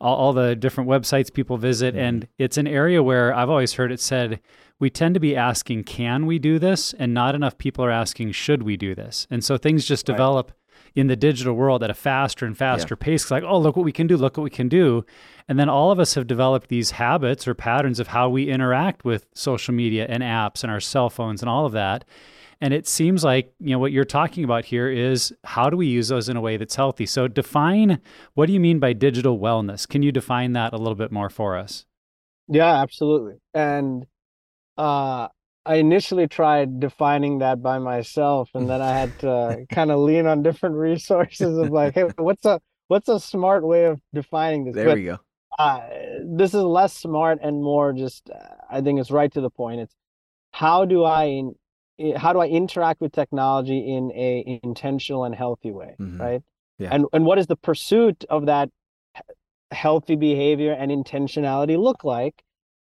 all, 0.00 0.14
all 0.14 0.32
the 0.32 0.54
different 0.54 0.88
websites 0.88 1.32
people 1.32 1.56
visit. 1.56 1.96
Mm-hmm. 1.96 2.04
And 2.04 2.28
it's 2.38 2.56
an 2.56 2.68
area 2.68 3.02
where 3.02 3.34
I've 3.34 3.50
always 3.50 3.72
heard 3.72 3.90
it 3.90 3.98
said, 3.98 4.38
we 4.78 4.88
tend 4.88 5.14
to 5.14 5.20
be 5.20 5.34
asking, 5.34 5.82
can 5.82 6.24
we 6.24 6.38
do 6.38 6.60
this? 6.60 6.92
And 6.92 7.12
not 7.12 7.34
enough 7.34 7.58
people 7.58 7.84
are 7.84 7.90
asking, 7.90 8.30
should 8.30 8.62
we 8.62 8.76
do 8.76 8.94
this? 8.94 9.26
And 9.28 9.42
so 9.42 9.58
things 9.58 9.84
just 9.84 10.08
Right. 10.08 10.14
develop 10.14 10.52
in 10.94 11.06
the 11.06 11.16
digital 11.16 11.54
world 11.54 11.82
at 11.82 11.90
a 11.90 11.94
faster 11.94 12.46
and 12.46 12.56
faster 12.56 12.96
pace. 12.96 13.30
Like, 13.30 13.44
oh, 13.44 13.58
look 13.58 13.76
what 13.76 13.84
we 13.84 13.92
can 13.92 14.06
do, 14.06 14.16
look 14.16 14.36
what 14.36 14.44
we 14.44 14.50
can 14.50 14.68
do. 14.68 15.04
And 15.48 15.58
then 15.58 15.68
all 15.68 15.90
of 15.90 15.98
us 15.98 16.14
have 16.14 16.26
developed 16.26 16.68
these 16.68 16.92
habits 16.92 17.48
or 17.48 17.54
patterns 17.54 17.98
of 17.98 18.08
how 18.08 18.28
we 18.28 18.48
interact 18.48 19.04
with 19.04 19.26
social 19.34 19.74
media 19.74 20.06
and 20.08 20.22
apps 20.22 20.62
and 20.62 20.70
our 20.70 20.80
cell 20.80 21.10
phones 21.10 21.42
and 21.42 21.48
all 21.48 21.66
of 21.66 21.72
that. 21.72 22.04
And 22.60 22.72
it 22.72 22.86
seems 22.86 23.24
like, 23.24 23.52
you 23.58 23.70
know, 23.70 23.80
what 23.80 23.90
you're 23.90 24.04
talking 24.04 24.44
about 24.44 24.64
here 24.64 24.88
is 24.88 25.34
how 25.42 25.68
do 25.68 25.76
we 25.76 25.86
use 25.86 26.08
those 26.08 26.28
in 26.28 26.36
a 26.36 26.40
way 26.40 26.56
that's 26.56 26.76
healthy? 26.76 27.06
So 27.06 27.26
define 27.26 28.00
what 28.34 28.46
do 28.46 28.52
you 28.52 28.60
mean 28.60 28.78
by 28.78 28.92
digital 28.92 29.38
wellness? 29.38 29.88
Can 29.88 30.02
you 30.02 30.12
define 30.12 30.52
that 30.52 30.72
a 30.72 30.76
little 30.76 30.94
bit 30.94 31.10
more 31.10 31.28
for 31.28 31.56
us? 31.56 31.86
Yeah, 32.46 32.80
absolutely. 32.80 33.40
And 33.52 34.06
uh, 34.78 35.28
I 35.64 35.76
initially 35.76 36.26
tried 36.26 36.80
defining 36.80 37.38
that 37.38 37.62
by 37.62 37.78
myself, 37.78 38.50
and 38.54 38.68
then 38.68 38.82
I 38.82 38.98
had 38.98 39.18
to 39.20 39.64
kind 39.70 39.90
of 39.90 40.00
lean 40.00 40.26
on 40.26 40.42
different 40.42 40.74
resources 40.76 41.56
of 41.58 41.70
like, 41.70 41.94
hey, 41.94 42.04
what's 42.16 42.44
a 42.44 42.60
what's 42.88 43.08
a 43.08 43.20
smart 43.20 43.64
way 43.64 43.84
of 43.86 44.00
defining 44.12 44.64
this? 44.64 44.74
There 44.74 44.86
But 44.86 44.94
we 44.96 45.04
go. 45.04 45.18
uh, 45.58 45.80
this 46.24 46.52
is 46.54 46.62
less 46.62 46.92
smart 46.94 47.38
and 47.42 47.62
more 47.62 47.92
just, 47.92 48.28
uh, 48.28 48.38
I 48.70 48.80
think 48.80 48.98
it's 49.00 49.10
right 49.10 49.32
to 49.32 49.40
the 49.40 49.50
point. 49.50 49.80
It's 49.80 49.94
how 50.50 50.84
do 50.84 51.04
I 51.04 51.44
how 52.16 52.32
do 52.32 52.40
I 52.40 52.48
interact 52.48 53.00
with 53.00 53.12
technology 53.12 53.94
in 53.94 54.10
a 54.12 54.60
intentional 54.64 55.24
and 55.24 55.34
healthy 55.34 55.70
way, 55.70 55.94
Mhm. 56.00 56.18
right? 56.18 56.42
Yeah. 56.78 56.88
And 56.92 57.06
and 57.12 57.24
what 57.24 57.36
does 57.36 57.46
the 57.46 57.56
pursuit 57.56 58.24
of 58.28 58.46
that 58.46 58.70
healthy 59.70 60.16
behavior 60.16 60.72
and 60.72 60.90
intentionality 60.90 61.78
look 61.78 62.02
like? 62.02 62.42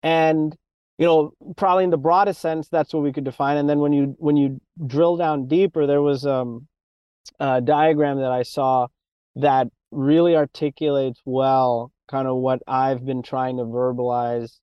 And 0.01 0.55
you 1.01 1.07
know, 1.07 1.33
probably 1.57 1.83
in 1.83 1.89
the 1.89 1.97
broadest 1.97 2.39
sense, 2.41 2.69
that's 2.69 2.93
what 2.93 3.01
we 3.01 3.11
could 3.11 3.23
define. 3.23 3.57
And 3.57 3.67
then 3.67 3.79
when 3.79 3.91
you 3.91 4.15
when 4.19 4.37
you 4.37 4.61
drill 4.85 5.17
down 5.17 5.47
deeper, 5.47 5.87
there 5.87 6.03
was 6.03 6.27
um, 6.27 6.67
a 7.39 7.59
diagram 7.59 8.19
that 8.19 8.31
I 8.31 8.43
saw 8.43 8.85
that 9.35 9.67
really 9.89 10.35
articulates 10.35 11.19
well 11.25 11.91
kind 12.07 12.27
of 12.27 12.37
what 12.37 12.61
I've 12.67 13.03
been 13.03 13.23
trying 13.23 13.57
to 13.57 13.63
verbalize, 13.63 14.59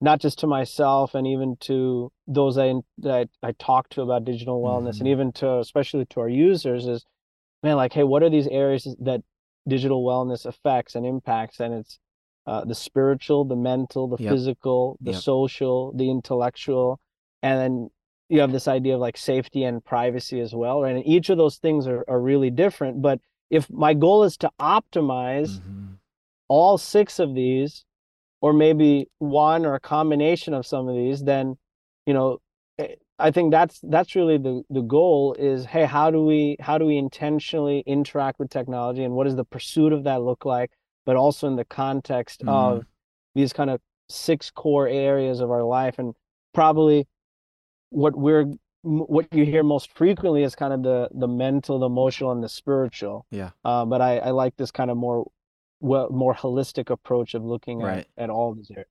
not 0.00 0.20
just 0.20 0.38
to 0.40 0.46
myself 0.46 1.12
and 1.16 1.26
even 1.26 1.56
to 1.62 2.12
those 2.28 2.56
I 2.56 2.74
that 2.98 3.28
I 3.42 3.50
talk 3.58 3.88
to 3.90 4.02
about 4.02 4.24
digital 4.24 4.62
wellness, 4.62 5.00
and 5.00 5.08
Mhm. 5.08 5.14
even 5.14 5.32
to 5.32 5.58
especially 5.58 6.06
to 6.06 6.20
our 6.20 6.28
users 6.28 6.86
is, 6.86 7.04
man, 7.64 7.74
like, 7.74 7.94
hey, 7.94 8.04
what 8.04 8.22
are 8.22 8.30
these 8.30 8.46
areas 8.46 8.86
that 9.00 9.22
digital 9.66 10.04
wellness 10.04 10.46
affects 10.46 10.94
and 10.94 11.04
impacts? 11.04 11.58
And 11.58 11.74
it's 11.74 11.98
uh, 12.46 12.64
the 12.64 12.74
spiritual, 12.74 13.44
the 13.44 13.56
mental, 13.56 14.08
the 14.08 14.18
Yep. 14.18 14.30
physical, 14.32 14.98
the 15.00 15.12
Yep. 15.12 15.22
social, 15.22 15.92
the 15.92 16.10
intellectual, 16.10 17.00
and 17.42 17.60
then 17.60 17.90
you 18.28 18.40
have 18.40 18.52
this 18.52 18.68
idea 18.68 18.94
of 18.94 19.00
like 19.00 19.16
safety 19.16 19.64
and 19.64 19.84
privacy 19.84 20.40
as 20.40 20.54
well, 20.54 20.82
right? 20.82 20.96
And 20.96 21.06
each 21.06 21.28
of 21.30 21.38
those 21.38 21.58
things 21.58 21.86
are, 21.86 22.04
are 22.08 22.20
really 22.20 22.50
different. 22.50 23.02
But 23.02 23.20
if 23.50 23.70
my 23.70 23.94
goal 23.94 24.24
is 24.24 24.36
to 24.38 24.50
optimize 24.58 25.60
Mhm. 25.60 25.98
all 26.48 26.78
six 26.78 27.18
of 27.18 27.34
these, 27.34 27.84
or 28.40 28.52
maybe 28.52 29.08
one 29.18 29.64
or 29.64 29.74
a 29.74 29.80
combination 29.80 30.52
of 30.54 30.66
some 30.66 30.88
of 30.88 30.94
these, 30.96 31.24
then 31.24 31.56
you 32.06 32.12
know, 32.14 32.38
eh, 32.78 32.96
I 33.18 33.30
think 33.30 33.52
that's 33.52 33.80
that's 33.82 34.14
really 34.14 34.38
the 34.38 34.62
the 34.70 34.82
goal 34.82 35.34
is 35.38 35.64
hey, 35.66 35.84
how 35.86 36.10
do 36.10 36.24
we 36.24 36.56
how 36.60 36.78
do 36.78 36.84
we 36.86 36.96
intentionally 36.98 37.82
interact 37.86 38.38
with 38.38 38.50
technology 38.50 39.04
and 39.04 39.14
what 39.14 39.24
does 39.24 39.36
the 39.36 39.44
pursuit 39.44 39.92
of 39.92 40.04
that 40.04 40.22
look 40.22 40.44
like? 40.44 40.72
But 41.04 41.16
also 41.16 41.46
in 41.48 41.56
the 41.56 41.64
context 41.64 42.42
Mhm. 42.42 42.48
of 42.48 42.84
these 43.34 43.52
kind 43.52 43.70
of 43.70 43.80
six 44.08 44.50
core 44.50 44.88
areas 44.88 45.40
of 45.40 45.50
our 45.50 45.62
life 45.62 45.98
and 45.98 46.14
probably 46.52 47.06
what 47.90 48.16
we're 48.16 48.46
what 48.82 49.32
you 49.32 49.46
hear 49.46 49.62
most 49.62 49.90
frequently 49.92 50.42
is 50.42 50.54
kind 50.54 50.74
of 50.74 50.82
the 50.82 51.08
the 51.14 51.26
mental 51.26 51.78
the 51.78 51.86
emotional 51.86 52.30
and 52.32 52.44
the 52.44 52.48
spiritual 52.50 53.24
Yeah. 53.30 53.50
uh, 53.64 53.86
but 53.86 54.02
I, 54.02 54.18
I 54.18 54.30
like 54.30 54.56
this 54.56 54.70
kind 54.70 54.90
of 54.90 54.98
more 54.98 55.30
well 55.80 56.10
more 56.10 56.34
holistic 56.34 56.90
approach 56.90 57.32
of 57.32 57.42
looking 57.42 57.80
Right. 57.80 58.06
at, 58.18 58.24
at 58.24 58.30
all 58.30 58.52
these 58.54 58.70
areas 58.70 58.88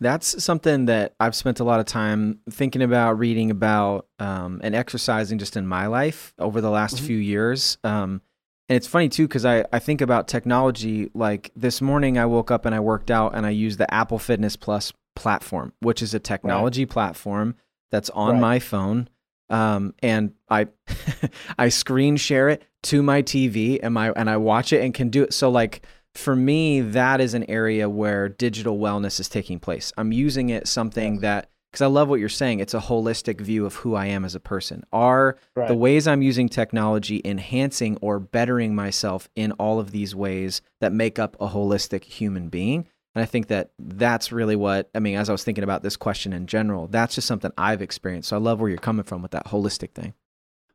That's 0.00 0.42
something 0.44 0.86
that 0.86 1.14
I've 1.20 1.36
spent 1.36 1.60
a 1.60 1.64
lot 1.64 1.78
of 1.80 1.86
time 1.86 2.40
thinking 2.50 2.82
about, 2.82 3.18
reading 3.18 3.50
about, 3.50 4.06
um, 4.18 4.60
and 4.64 4.74
exercising 4.74 5.38
just 5.38 5.56
in 5.56 5.66
my 5.66 5.86
life 5.86 6.34
over 6.38 6.60
the 6.60 6.68
last 6.70 6.96
Mhm. 6.96 7.06
few 7.06 7.16
years. 7.16 7.78
Um, 7.84 8.20
and 8.68 8.76
it's 8.76 8.86
funny 8.86 9.08
too, 9.08 9.26
because 9.28 9.44
I, 9.44 9.64
I 9.72 9.78
think 9.78 10.00
about 10.00 10.28
technology. 10.28 11.10
Like 11.14 11.50
this 11.56 11.80
morning, 11.80 12.18
I 12.18 12.26
woke 12.26 12.50
up 12.50 12.64
and 12.66 12.74
I 12.74 12.80
worked 12.80 13.10
out 13.10 13.34
and 13.34 13.46
I 13.46 13.50
used 13.50 13.78
the 13.78 13.92
Apple 13.92 14.18
Fitness 14.18 14.56
Plus 14.56 14.92
platform, 15.14 15.72
which 15.80 16.02
is 16.02 16.14
a 16.14 16.18
technology 16.18 16.84
platform 16.86 17.54
that's 17.90 18.10
on 18.10 18.32
Right. 18.34 18.40
my 18.40 18.58
phone. 18.58 19.08
Um, 19.48 19.94
and 20.02 20.32
I 20.50 20.66
I 21.58 21.68
screen 21.68 22.16
share 22.16 22.48
it 22.48 22.64
to 22.84 23.02
my 23.02 23.22
TV 23.22 23.78
and 23.82 23.94
my 23.94 24.10
and 24.10 24.28
I 24.28 24.36
watch 24.38 24.72
it 24.72 24.82
and 24.82 24.92
can 24.92 25.08
do 25.08 25.22
it. 25.22 25.32
So 25.32 25.48
like 25.50 25.82
for 26.14 26.34
me, 26.34 26.80
that 26.80 27.20
is 27.20 27.34
an 27.34 27.44
area 27.48 27.88
where 27.88 28.28
digital 28.28 28.78
wellness 28.78 29.20
is 29.20 29.28
taking 29.28 29.60
place. 29.60 29.92
I'm 29.96 30.10
using 30.12 30.48
it 30.48 30.66
something 30.66 31.14
Yes. 31.14 31.22
that 31.22 31.50
because 31.76 31.84
I 31.84 31.88
love 31.88 32.08
what 32.08 32.20
you're 32.20 32.30
saying. 32.30 32.60
It's 32.60 32.72
a 32.72 32.80
holistic 32.80 33.38
view 33.38 33.66
of 33.66 33.74
who 33.74 33.94
I 33.94 34.06
am 34.06 34.24
as 34.24 34.34
a 34.34 34.40
person. 34.40 34.82
Are 34.94 35.36
right 35.54 35.68
the 35.68 35.74
ways 35.74 36.08
I'm 36.08 36.22
using 36.22 36.48
technology 36.48 37.20
enhancing 37.22 37.98
or 38.00 38.18
bettering 38.18 38.74
myself 38.74 39.28
in 39.36 39.52
all 39.52 39.78
of 39.78 39.90
these 39.90 40.14
ways 40.14 40.62
that 40.80 40.94
make 40.94 41.18
up 41.18 41.36
a 41.38 41.48
holistic 41.48 42.04
human 42.04 42.48
being? 42.48 42.88
And 43.14 43.22
I 43.22 43.26
think 43.26 43.48
that 43.48 43.72
that's 43.78 44.32
really 44.32 44.56
what 44.56 44.88
I 44.94 45.00
mean. 45.00 45.16
As 45.18 45.28
I 45.28 45.32
was 45.32 45.44
thinking 45.44 45.64
about 45.64 45.82
this 45.82 45.98
question 45.98 46.32
in 46.32 46.46
general, 46.46 46.86
that's 46.86 47.14
just 47.14 47.26
something 47.28 47.52
I've 47.58 47.82
experienced. 47.82 48.30
So 48.30 48.36
I 48.36 48.40
love 48.40 48.58
where 48.58 48.70
you're 48.70 48.78
coming 48.78 49.04
from 49.04 49.20
with 49.20 49.32
that 49.32 49.48
holistic 49.48 49.90
thing. 49.90 50.14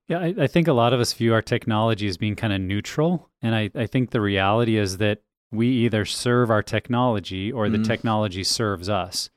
Yeah, 0.08 0.20
I, 0.20 0.36
I 0.42 0.46
think 0.46 0.68
a 0.68 0.74
lot 0.74 0.94
of 0.94 1.00
us 1.00 1.14
view 1.14 1.34
our 1.34 1.42
technology 1.42 2.08
as 2.08 2.18
being 2.18 2.36
kind 2.36 2.54
of 2.54 2.62
neutral. 2.62 3.28
And 3.42 3.56
I, 3.56 3.72
I 3.74 3.88
think 3.88 4.12
the 4.12 4.22
reality 4.22 4.78
is 4.78 4.98
that 4.98 5.24
we 5.52 5.68
either 5.68 6.06
serve 6.06 6.52
our 6.52 6.62
technology 6.62 7.52
or 7.52 7.70
the 7.70 7.80
Mm. 7.80 7.88
technology 7.88 8.44
serves 8.44 8.88
us. 8.88 9.32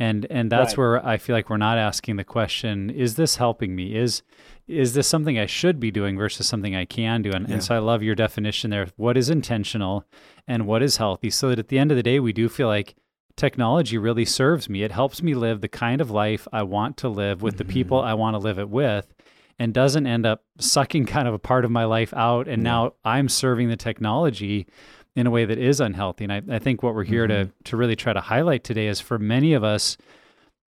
And 0.00 0.26
and 0.30 0.50
that's 0.50 0.72
Right. 0.72 0.78
where 0.78 1.06
I 1.06 1.18
feel 1.18 1.36
like 1.36 1.50
we're 1.50 1.58
not 1.58 1.76
asking 1.78 2.16
the 2.16 2.24
question, 2.24 2.88
is 2.90 3.14
this 3.16 3.36
helping 3.36 3.76
me? 3.76 3.94
Is 3.94 4.22
is 4.66 4.94
this 4.94 5.06
something 5.06 5.38
I 5.38 5.46
should 5.46 5.78
be 5.80 5.90
doing 5.90 6.16
versus 6.16 6.46
something 6.46 6.74
I 6.76 6.84
can 6.86 7.22
do? 7.22 7.30
And, 7.32 7.46
Yeah. 7.46 7.54
and 7.54 7.62
so 7.62 7.74
I 7.74 7.78
love 7.78 8.02
your 8.02 8.14
definition 8.14 8.70
there. 8.70 8.86
What 8.96 9.16
is 9.16 9.28
intentional 9.28 10.04
and 10.48 10.66
what 10.66 10.80
is 10.82 10.96
healthy? 10.96 11.28
So 11.30 11.48
that 11.50 11.58
at 11.58 11.68
the 11.68 11.78
end 11.78 11.90
of 11.90 11.96
the 11.96 12.02
day, 12.04 12.18
we 12.20 12.32
do 12.32 12.48
feel 12.48 12.68
like 12.68 12.94
technology 13.36 13.98
really 13.98 14.24
serves 14.24 14.68
me. 14.70 14.82
It 14.82 14.92
helps 14.92 15.22
me 15.22 15.34
live 15.34 15.60
the 15.60 15.68
kind 15.68 16.00
of 16.00 16.10
life 16.10 16.46
I 16.52 16.62
want 16.62 16.96
to 16.98 17.08
live 17.08 17.42
with 17.42 17.56
the 17.58 17.64
people 17.64 17.98
Mm-hmm. 17.98 18.08
I 18.08 18.14
want 18.14 18.34
to 18.34 18.38
live 18.38 18.58
it 18.58 18.68
with 18.70 19.12
and 19.58 19.74
doesn't 19.74 20.06
end 20.06 20.24
up 20.24 20.44
sucking 20.58 21.04
kind 21.16 21.26
of 21.28 21.34
a 21.34 21.38
part 21.38 21.64
of 21.64 21.70
my 21.70 21.84
life 21.84 22.14
out. 22.14 22.48
And 22.48 22.62
Yeah. 22.62 22.70
now 22.70 22.92
I'm 23.04 23.28
serving 23.28 23.68
the 23.68 23.76
technology 23.76 24.66
in 25.20 25.26
a 25.26 25.30
way 25.30 25.44
that 25.44 25.58
is 25.58 25.80
unhealthy. 25.80 26.24
And 26.24 26.32
I, 26.32 26.42
I 26.56 26.58
think 26.58 26.82
what 26.82 26.94
we're 26.94 27.04
here 27.04 27.26
to 27.26 27.34
Mm-hmm. 27.34 27.50
to 27.64 27.76
really 27.76 27.96
try 27.96 28.12
to 28.12 28.20
highlight 28.20 28.64
today 28.64 28.88
is 28.88 29.00
for 29.00 29.18
many 29.18 29.52
of 29.52 29.62
us, 29.62 29.96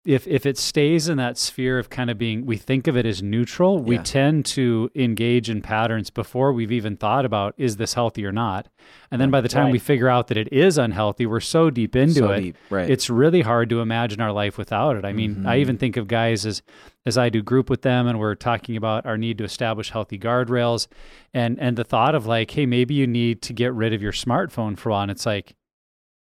if 0.04 0.26
if 0.26 0.44
it 0.47 0.59
stays 0.59 1.09
in 1.09 1.16
that 1.18 1.38
sphere 1.38 1.78
of 1.78 1.88
kind 1.88 2.11
of 2.11 2.18
being 2.18 2.44
we 2.44 2.56
think 2.56 2.87
of 2.88 2.97
it 2.97 3.06
as 3.06 3.23
neutral, 3.23 3.78
we 3.78 3.94
Yeah. 3.97 4.02
tend 4.02 4.44
to 4.47 4.90
engage 4.97 5.49
in 5.49 5.62
patterns 5.62 6.11
before 6.11 6.52
we've 6.52 6.73
even 6.73 6.97
thought 6.97 7.25
about 7.25 7.54
is 7.56 7.76
this 7.76 7.94
healthy 7.94 8.26
or 8.26 8.32
not. 8.32 8.68
And 9.12 9.21
then 9.21 9.30
by 9.30 9.40
the 9.40 9.49
time 9.49 9.71
we 9.71 9.78
figure 9.78 10.09
out 10.09 10.26
that 10.28 10.37
it 10.37 10.52
is 10.52 10.76
unhealthy, 10.76 11.25
we're 11.26 11.38
so 11.40 11.71
deep 11.71 11.94
into 11.94 12.14
so 12.21 12.30
it 12.32 12.40
deep, 12.40 12.56
right? 12.68 12.90
it's 12.90 13.09
really 13.09 13.42
hard 13.42 13.71
to 13.71 13.80
imagine 13.80 14.21
our 14.21 14.32
life 14.32 14.59
without 14.59 14.97
it. 14.97 15.04
I 15.04 15.12
mean, 15.12 15.47
I 15.47 15.56
Mhm. 15.56 15.61
even 15.61 15.76
think 15.78 15.97
of 15.97 16.09
guys 16.09 16.44
as 16.47 16.62
as 17.04 17.18
I 17.18 17.28
do 17.30 17.42
group 17.42 17.68
with 17.68 17.82
them 17.82 18.06
and 18.06 18.18
we're 18.18 18.37
talking 18.37 18.76
about 18.76 19.06
our 19.06 19.18
need 19.18 19.37
to 19.38 19.44
establish 19.44 19.90
healthy 19.90 20.18
guardrails 20.18 20.87
and 21.35 21.59
and 21.61 21.76
the 21.76 21.85
thought 21.85 22.14
of 22.14 22.26
like, 22.26 22.50
hey, 22.52 22.66
maybe 22.66 22.94
you 22.94 23.06
need 23.06 23.40
to 23.42 23.52
get 23.52 23.73
rid 23.73 23.92
of 23.92 24.02
your 24.02 24.12
smartphone 24.12 24.76
for 24.78 24.88
a 24.88 24.92
while. 24.92 25.02
And 25.02 25.11
it's 25.11 25.26
like 25.26 25.54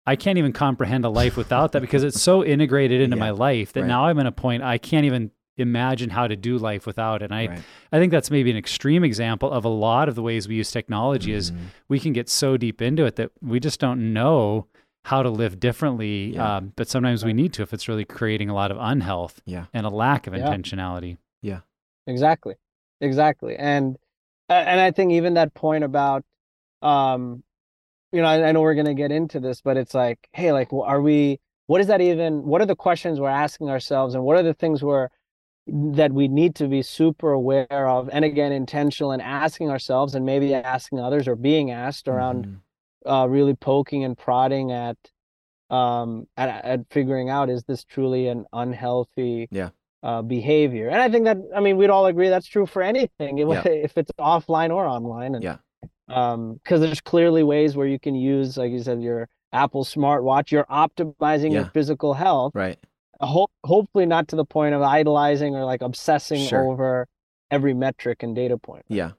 I 0.08 0.16
can't 0.16 0.38
even 0.38 0.54
comprehend 0.54 1.04
a 1.06 1.10
life 1.10 1.36
without 1.38 1.72
that 1.72 1.82
because 1.82 2.04
it's 2.04 2.22
so 2.22 2.44
integrated 2.54 3.02
into 3.02 3.16
Yeah, 3.18 3.22
my 3.24 3.30
life 3.32 3.74
that 3.74 3.82
right. 3.82 3.88
now 3.88 4.06
I'm 4.06 4.20
in 4.20 4.28
a 4.28 4.32
point 4.32 4.64
I 4.64 4.78
can't 4.78 5.06
even 5.06 5.32
imagine 5.58 6.10
how 6.10 6.28
to 6.28 6.36
do 6.36 6.58
life 6.58 6.86
without 6.86 7.22
it. 7.22 7.26
And 7.26 7.34
I 7.34 7.48
Right. 7.48 7.62
I 7.92 7.98
think 8.00 8.12
that's 8.12 8.30
maybe 8.30 8.52
an 8.52 8.58
extreme 8.58 9.04
example 9.06 9.50
of 9.50 9.64
a 9.64 9.70
lot 9.70 10.10
of 10.10 10.16
the 10.16 10.22
ways 10.22 10.48
we 10.48 10.56
use 10.56 10.70
technology 10.70 11.32
is 11.32 11.52
Mhm. 11.52 11.58
we 11.88 12.00
can 12.00 12.12
get 12.14 12.28
so 12.30 12.58
deep 12.58 12.82
into 12.82 13.06
it 13.06 13.16
that 13.16 13.32
we 13.42 13.60
just 13.60 13.80
don't 13.80 14.12
know 14.14 14.68
how 15.06 15.24
to 15.24 15.30
live 15.30 15.60
differently. 15.60 16.34
Yeah. 16.34 16.58
Um, 16.58 16.74
but 16.76 16.88
sometimes 16.90 17.24
we 17.24 17.32
need 17.32 17.54
to 17.54 17.62
if 17.62 17.74
it's 17.74 17.88
really 17.88 18.04
creating 18.06 18.50
a 18.50 18.54
lot 18.54 18.70
of 18.72 18.78
unhealth 18.80 19.42
Yeah. 19.46 19.66
and 19.74 19.86
a 19.86 19.90
lack 19.90 20.28
of 20.28 20.34
intentionality. 20.34 21.18
Yeah. 21.42 21.60
exactly 22.08 22.56
exactly 23.02 23.56
and 23.56 23.98
and 24.50 24.80
i 24.80 24.92
think 24.92 25.12
even 25.12 25.34
that 25.34 25.54
point 25.56 25.84
about 25.84 26.24
um 26.82 27.44
you 28.16 28.22
know 28.22 28.28
i, 28.28 28.48
I 28.48 28.52
know 28.54 28.62
we're 28.62 28.74
going 28.82 28.86
to 28.88 28.94
get 29.04 29.12
into 29.12 29.40
this 29.40 29.62
but 29.62 29.76
it's 29.78 29.94
like 29.94 30.20
hey 30.34 30.52
like 30.52 30.72
well, 30.72 30.84
are 30.84 31.02
we 31.02 31.40
what 31.68 31.82
is 31.82 31.88
that 31.88 32.02
even 32.02 32.44
what 32.44 32.62
are 32.62 32.66
the 32.74 32.76
questions 32.76 33.20
we're 33.20 33.30
asking 33.30 33.70
ourselves 33.70 34.16
and 34.16 34.24
what 34.24 34.38
are 34.38 34.44
the 34.44 34.54
things 34.54 34.84
we're 34.84 35.10
that 35.68 36.12
we 36.14 36.28
need 36.28 36.54
to 36.56 36.68
be 36.68 36.82
super 36.84 37.32
aware 37.32 37.88
of 37.90 38.08
and 38.14 38.24
again 38.24 38.52
intentional 38.52 39.12
and 39.12 39.22
asking 39.22 39.70
ourselves 39.72 40.14
and 40.16 40.24
maybe 40.26 40.54
asking 40.54 41.00
others 41.00 41.28
or 41.28 41.36
being 41.36 41.72
asked 41.72 42.08
around 42.08 42.46
Mhm. 42.46 42.60
uh, 43.24 43.28
really 43.28 43.56
poking 43.56 44.04
and 44.04 44.16
prodding 44.18 44.72
at 44.72 44.98
um 45.72 46.28
at, 46.38 46.50
at 46.64 46.80
figuring 46.92 47.30
out 47.32 47.50
is 47.50 47.64
this 47.64 47.84
truly 47.84 48.28
an 48.28 48.46
unhealthy 48.54 49.48
Yeah. 49.52 49.70
uh, 50.04 50.22
behavior 50.22 50.88
and 50.90 51.02
i 51.02 51.10
think 51.10 51.26
that 51.26 51.38
i 51.56 51.60
mean 51.60 51.78
we'd 51.78 51.90
all 51.90 52.06
agree 52.06 52.30
that's 52.30 52.46
true 52.48 52.68
for 52.68 52.84
anything 52.84 53.40
if, 53.40 53.48
Yeah. 53.50 53.64
if 53.88 53.98
it's 53.98 54.12
offline 54.20 54.70
or 54.70 54.86
online 54.86 55.34
and 55.34 55.44
Yeah. 55.44 55.58
Um 56.10 56.54
because 56.64 56.82
there's 56.82 57.02
clearly 57.02 57.44
ways 57.44 57.76
where 57.76 57.88
you 57.88 58.00
can 58.00 58.16
use 58.16 58.58
like 58.58 58.72
you 58.72 58.82
said 58.82 59.02
your 59.02 59.28
apple 59.54 59.84
smartwatch 59.84 60.52
you're 60.52 60.66
optimizing 60.66 61.52
your 61.52 61.66
physical 61.66 62.14
health 62.14 62.52
Right. 62.54 62.78
ho- 63.22 63.50
hopefully 63.64 64.06
not 64.06 64.28
to 64.30 64.36
the 64.36 64.46
point 64.46 64.76
of 64.76 64.82
idolizing 64.82 65.56
or 65.56 65.66
like 65.66 65.82
obsessing 65.82 66.46
Sure. 66.48 66.70
over 66.72 67.08
every 67.50 67.74
metric 67.74 68.22
and 68.24 68.36
data 68.36 68.58
point 68.58 68.86
Yeah. 68.88 69.12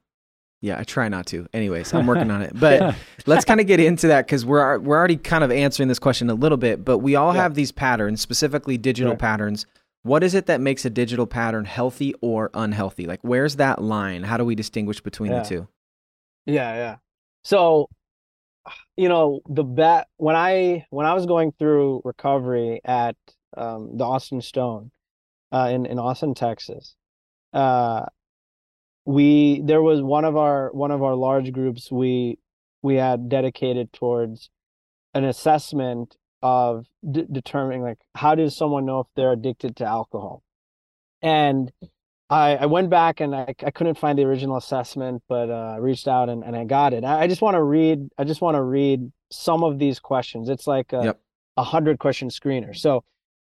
Yeah. 0.62 0.78
I 0.78 0.85
try 0.85 1.09
not 1.09 1.26
to. 1.26 1.47
Anyways, 1.52 1.93
I'm 1.95 2.07
working 2.07 2.31
on 2.31 2.40
it. 2.43 2.52
But 2.59 2.97
let's 3.26 3.45
kind 3.45 3.61
of 3.61 3.66
get 3.66 3.78
into 3.78 4.09
that 4.09 4.26
because 4.26 4.45
we're 4.45 4.78
we're 4.78 4.97
already 4.97 5.16
kind 5.16 5.45
of 5.45 5.50
answering 5.52 5.88
this 5.88 5.99
question 5.99 6.28
a 6.31 6.35
little 6.35 6.57
bit. 6.59 6.85
But 6.85 6.99
we 6.99 7.14
all 7.14 7.35
Yeah. 7.35 7.43
have 7.43 7.55
these 7.55 7.73
patterns, 7.73 8.21
specifically 8.21 8.76
digital 8.78 9.12
Right. 9.12 9.19
patterns. 9.19 9.66
What 10.02 10.23
is 10.25 10.35
it 10.35 10.47
that 10.47 10.61
makes 10.61 10.85
a 10.85 10.90
digital 10.90 11.26
pattern 11.26 11.66
healthy 11.66 12.14
or 12.21 12.50
unhealthy? 12.55 13.07
Like, 13.07 13.21
where's 13.23 13.57
that 13.57 13.83
line? 13.83 14.23
How 14.25 14.37
do 14.38 14.45
we 14.45 14.55
distinguish 14.55 15.00
between 15.00 15.31
Yeah. 15.33 15.43
the 15.43 15.49
two? 15.49 15.69
Yeah, 16.47 16.75
yeah. 16.75 16.97
So, 17.43 17.88
you 18.97 19.09
know, 19.09 19.41
the 19.49 19.65
bet 19.65 20.09
when 20.17 20.37
I 20.37 20.87
when 20.91 21.07
I 21.07 21.15
was 21.15 21.26
going 21.26 21.53
through 21.59 22.03
recovery 22.05 22.81
at 22.85 23.17
um, 23.57 23.97
the 23.97 24.05
Austin 24.05 24.41
Stone 24.41 24.91
uh, 25.53 25.71
in 25.73 25.87
in 25.87 25.99
Austin, 25.99 26.35
Texas, 26.35 26.95
uh, 27.53 28.07
we 29.05 29.61
there 29.65 29.83
was 29.83 30.03
one 30.03 30.25
of 30.25 30.37
our 30.37 30.71
one 30.73 30.91
of 30.91 31.03
our 31.03 31.15
large 31.15 31.53
groups 31.53 31.91
we 31.91 32.38
we 32.83 32.97
had 32.97 33.29
dedicated 33.29 33.93
towards 33.93 34.50
an 35.15 35.25
assessment 35.25 36.17
of 36.43 36.87
determining 37.33 37.83
like 37.83 37.99
how 38.15 38.35
does 38.35 38.57
someone 38.57 38.87
know 38.87 39.00
if 39.00 39.07
they're 39.17 39.33
addicted 39.33 39.76
to 39.76 39.85
alcohol, 39.85 40.43
and 41.23 41.73
I, 42.28 42.56
I 42.56 42.66
went 42.66 42.90
back 42.90 43.21
and 43.21 43.35
I, 43.35 43.54
I 43.64 43.71
couldn't 43.71 43.99
find 43.99 44.18
the 44.18 44.25
original 44.25 44.56
assessment, 44.56 45.23
but 45.28 45.49
uh, 45.49 45.75
I 45.75 45.76
reached 45.76 46.09
out 46.09 46.28
and, 46.28 46.42
and 46.42 46.56
I 46.56 46.64
got 46.64 46.92
it. 46.92 47.04
I, 47.04 47.23
I 47.23 47.26
just 47.28 47.40
want 47.42 47.54
to 47.54 47.62
read. 47.62 48.09
I 48.18 48.25
just 48.25 48.40
want 48.40 48.56
to 48.56 48.62
read 48.62 49.12
some 49.30 49.62
of 49.62 49.78
these 49.78 50.00
questions. 50.00 50.49
It's 50.49 50.66
like 50.66 50.92
a, 50.92 51.04
Yep. 51.04 51.21
a 51.56 51.64
hundred 51.64 51.99
question 52.00 52.28
screener. 52.28 52.76
So 52.76 53.04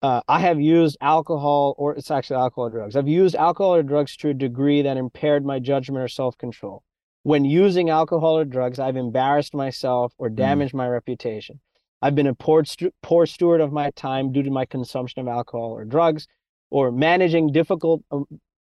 uh, 0.03 0.21
I 0.29 0.41
have 0.41 0.61
used 0.61 0.97
alcohol, 1.01 1.75
or 1.79 1.97
it's 1.97 2.11
actually 2.11 2.37
alcohol 2.37 2.67
or 2.67 2.71
drugs. 2.71 2.95
I've 2.95 3.09
used 3.09 3.35
alcohol 3.35 3.75
or 3.75 3.83
drugs 3.83 4.17
to 4.19 4.29
a 4.29 4.35
degree 4.35 4.83
that 4.83 4.97
impaired 4.97 5.45
my 5.47 5.59
judgment 5.59 6.05
or 6.05 6.09
self 6.09 6.37
control. 6.37 6.83
When 7.23 7.45
using 7.45 7.91
alcohol 7.91 8.39
or 8.39 8.45
drugs, 8.45 8.79
I've 8.79 8.97
embarrassed 8.97 9.55
myself 9.55 10.13
or 10.19 10.29
damaged 10.29 10.75
my 10.75 10.87
reputation. 10.89 11.61
I've 12.01 12.15
been 12.15 12.29
a 12.29 12.35
poor, 12.35 12.65
stu- 12.65 12.93
poor 13.03 13.27
steward 13.27 13.61
of 13.61 13.73
my 13.73 13.91
time 13.91 14.31
due 14.31 14.43
to 14.45 14.51
my 14.51 14.67
consumption 14.67 15.21
of 15.21 15.27
alcohol 15.27 15.71
or 15.73 15.85
drugs, 15.85 16.29
or 16.71 16.93
managing 16.93 17.51
difficult 17.51 18.03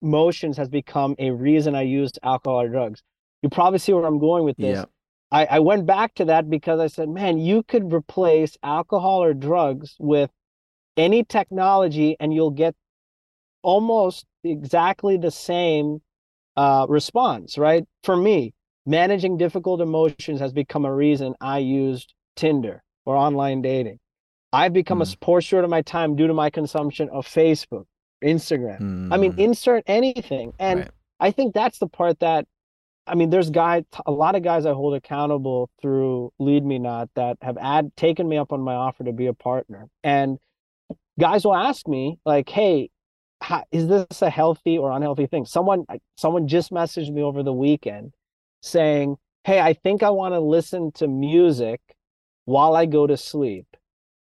emotions 0.01 0.57
has 0.57 0.69
become 0.69 1.15
a 1.19 1.31
reason 1.31 1.75
I 1.75 1.83
used 1.83 2.19
alcohol 2.23 2.61
or 2.61 2.69
drugs. 2.69 3.01
You 3.41 3.49
probably 3.49 3.79
see 3.79 3.93
where 3.93 4.05
I'm 4.05 4.19
going 4.19 4.43
with 4.43 4.57
this. 4.57 4.77
Yeah. 4.77 4.85
I, 5.31 5.45
I 5.45 5.59
went 5.59 5.85
back 5.85 6.13
to 6.15 6.25
that 6.25 6.49
because 6.49 6.79
I 6.79 6.87
said, 6.87 7.09
man, 7.09 7.37
you 7.37 7.63
could 7.63 7.91
replace 7.93 8.57
alcohol 8.63 9.21
or 9.23 9.33
drugs 9.33 9.95
with 9.99 10.29
any 10.95 11.23
technology 11.23 12.15
and 12.19 12.33
you'll 12.33 12.51
get 12.51 12.75
almost 13.61 14.25
exactly 14.43 15.17
the 15.17 15.31
same 15.31 16.01
uh, 16.55 16.85
response, 16.89 17.57
right? 17.57 17.83
For 18.03 18.15
me, 18.15 18.53
managing 18.85 19.37
difficult 19.37 19.81
emotions 19.81 20.39
has 20.39 20.53
become 20.53 20.85
a 20.85 20.93
reason 20.93 21.35
I 21.41 21.59
used 21.59 22.13
Tinder 22.35 22.81
or 23.05 23.15
online 23.15 23.61
dating. 23.61 23.99
I've 24.53 24.73
become 24.73 24.99
Mm. 24.99 25.13
a 25.13 25.17
poor 25.17 25.41
steward 25.41 25.65
of 25.65 25.69
my 25.69 25.81
time 25.81 26.15
due 26.15 26.27
to 26.27 26.33
my 26.33 26.49
consumption 26.49 27.09
of 27.09 27.27
Facebook, 27.27 27.85
Instagram. 28.23 29.11
I 29.11 29.17
mean, 29.17 29.33
Mm, 29.33 29.39
insert 29.39 29.83
anything. 29.87 30.53
And 30.59 30.81
right. 30.81 30.91
I 31.19 31.31
think 31.31 31.53
that's 31.53 31.79
the 31.79 31.87
part 31.87 32.19
that, 32.19 32.45
I 33.05 33.15
mean, 33.15 33.29
there's 33.29 33.49
guys, 33.49 33.83
a 34.05 34.11
lot 34.11 34.35
of 34.35 34.43
guys 34.43 34.65
I 34.65 34.73
hold 34.73 34.95
accountable 34.95 35.69
through 35.81 36.31
Lead 36.39 36.65
Me 36.65 36.79
Not 36.79 37.09
that 37.15 37.37
have 37.41 37.57
ad 37.57 37.95
taken 37.95 38.27
me 38.27 38.37
up 38.37 38.51
on 38.51 38.61
my 38.61 38.75
offer 38.75 39.03
to 39.03 39.13
be 39.13 39.27
a 39.27 39.33
partner. 39.33 39.87
And 40.03 40.39
guys 41.19 41.45
will 41.45 41.55
ask 41.55 41.87
me 41.87 42.19
like, 42.25 42.49
"Hey, 42.49 42.89
how, 43.41 43.63
is 43.71 43.87
this 43.87 44.21
a 44.21 44.29
healthy 44.29 44.77
or 44.77 44.91
unhealthy 44.91 45.27
thing?" 45.27 45.45
Someone, 45.45 45.85
someone 46.15 46.47
just 46.47 46.71
messaged 46.71 47.11
me 47.11 47.21
over 47.21 47.43
the 47.43 47.53
weekend 47.53 48.13
saying, 48.61 49.17
"Hey, 49.43 49.59
I 49.59 49.73
think 49.73 50.03
I 50.03 50.09
want 50.09 50.33
to 50.33 50.39
listen 50.39 50.91
to 50.93 51.07
music 51.07 51.81
while 52.45 52.75
I 52.75 52.85
go 52.85 53.07
to 53.07 53.17
sleep 53.17 53.67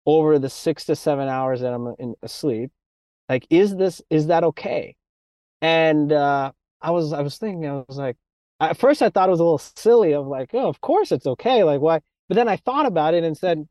over 0.05 0.39
the 0.39 0.49
six 0.49 0.85
to 0.85 0.95
seven 0.95 1.27
hours 1.27 1.61
that 1.61 1.73
I'm 1.73 1.95
in 1.99 2.15
asleep. 2.21 2.71
Like, 3.29 3.47
is 3.49 3.75
this 3.75 4.01
is 4.09 4.27
that 4.27 4.43
okay?" 4.43 4.95
And 5.61 6.11
uh, 6.11 6.51
I 6.81 6.91
was 6.91 7.13
I 7.13 7.21
was 7.21 7.37
thinking 7.37 7.65
I 7.67 7.83
was 7.87 7.97
like, 7.97 8.17
at 8.59 8.77
first 8.77 9.01
I 9.01 9.09
thought 9.09 9.29
it 9.29 9.31
was 9.31 9.39
a 9.39 9.43
little 9.43 9.57
silly 9.57 10.13
of 10.13 10.27
like, 10.27 10.51
oh, 10.53 10.67
of 10.67 10.81
course 10.81 11.11
it's 11.11 11.27
okay, 11.27 11.63
like 11.63 11.81
why? 11.81 12.01
But 12.27 12.35
then 12.35 12.47
I 12.47 12.57
thought 12.57 12.85
about 12.85 13.13
it 13.13 13.23
and 13.23 13.37
said, 13.37 13.67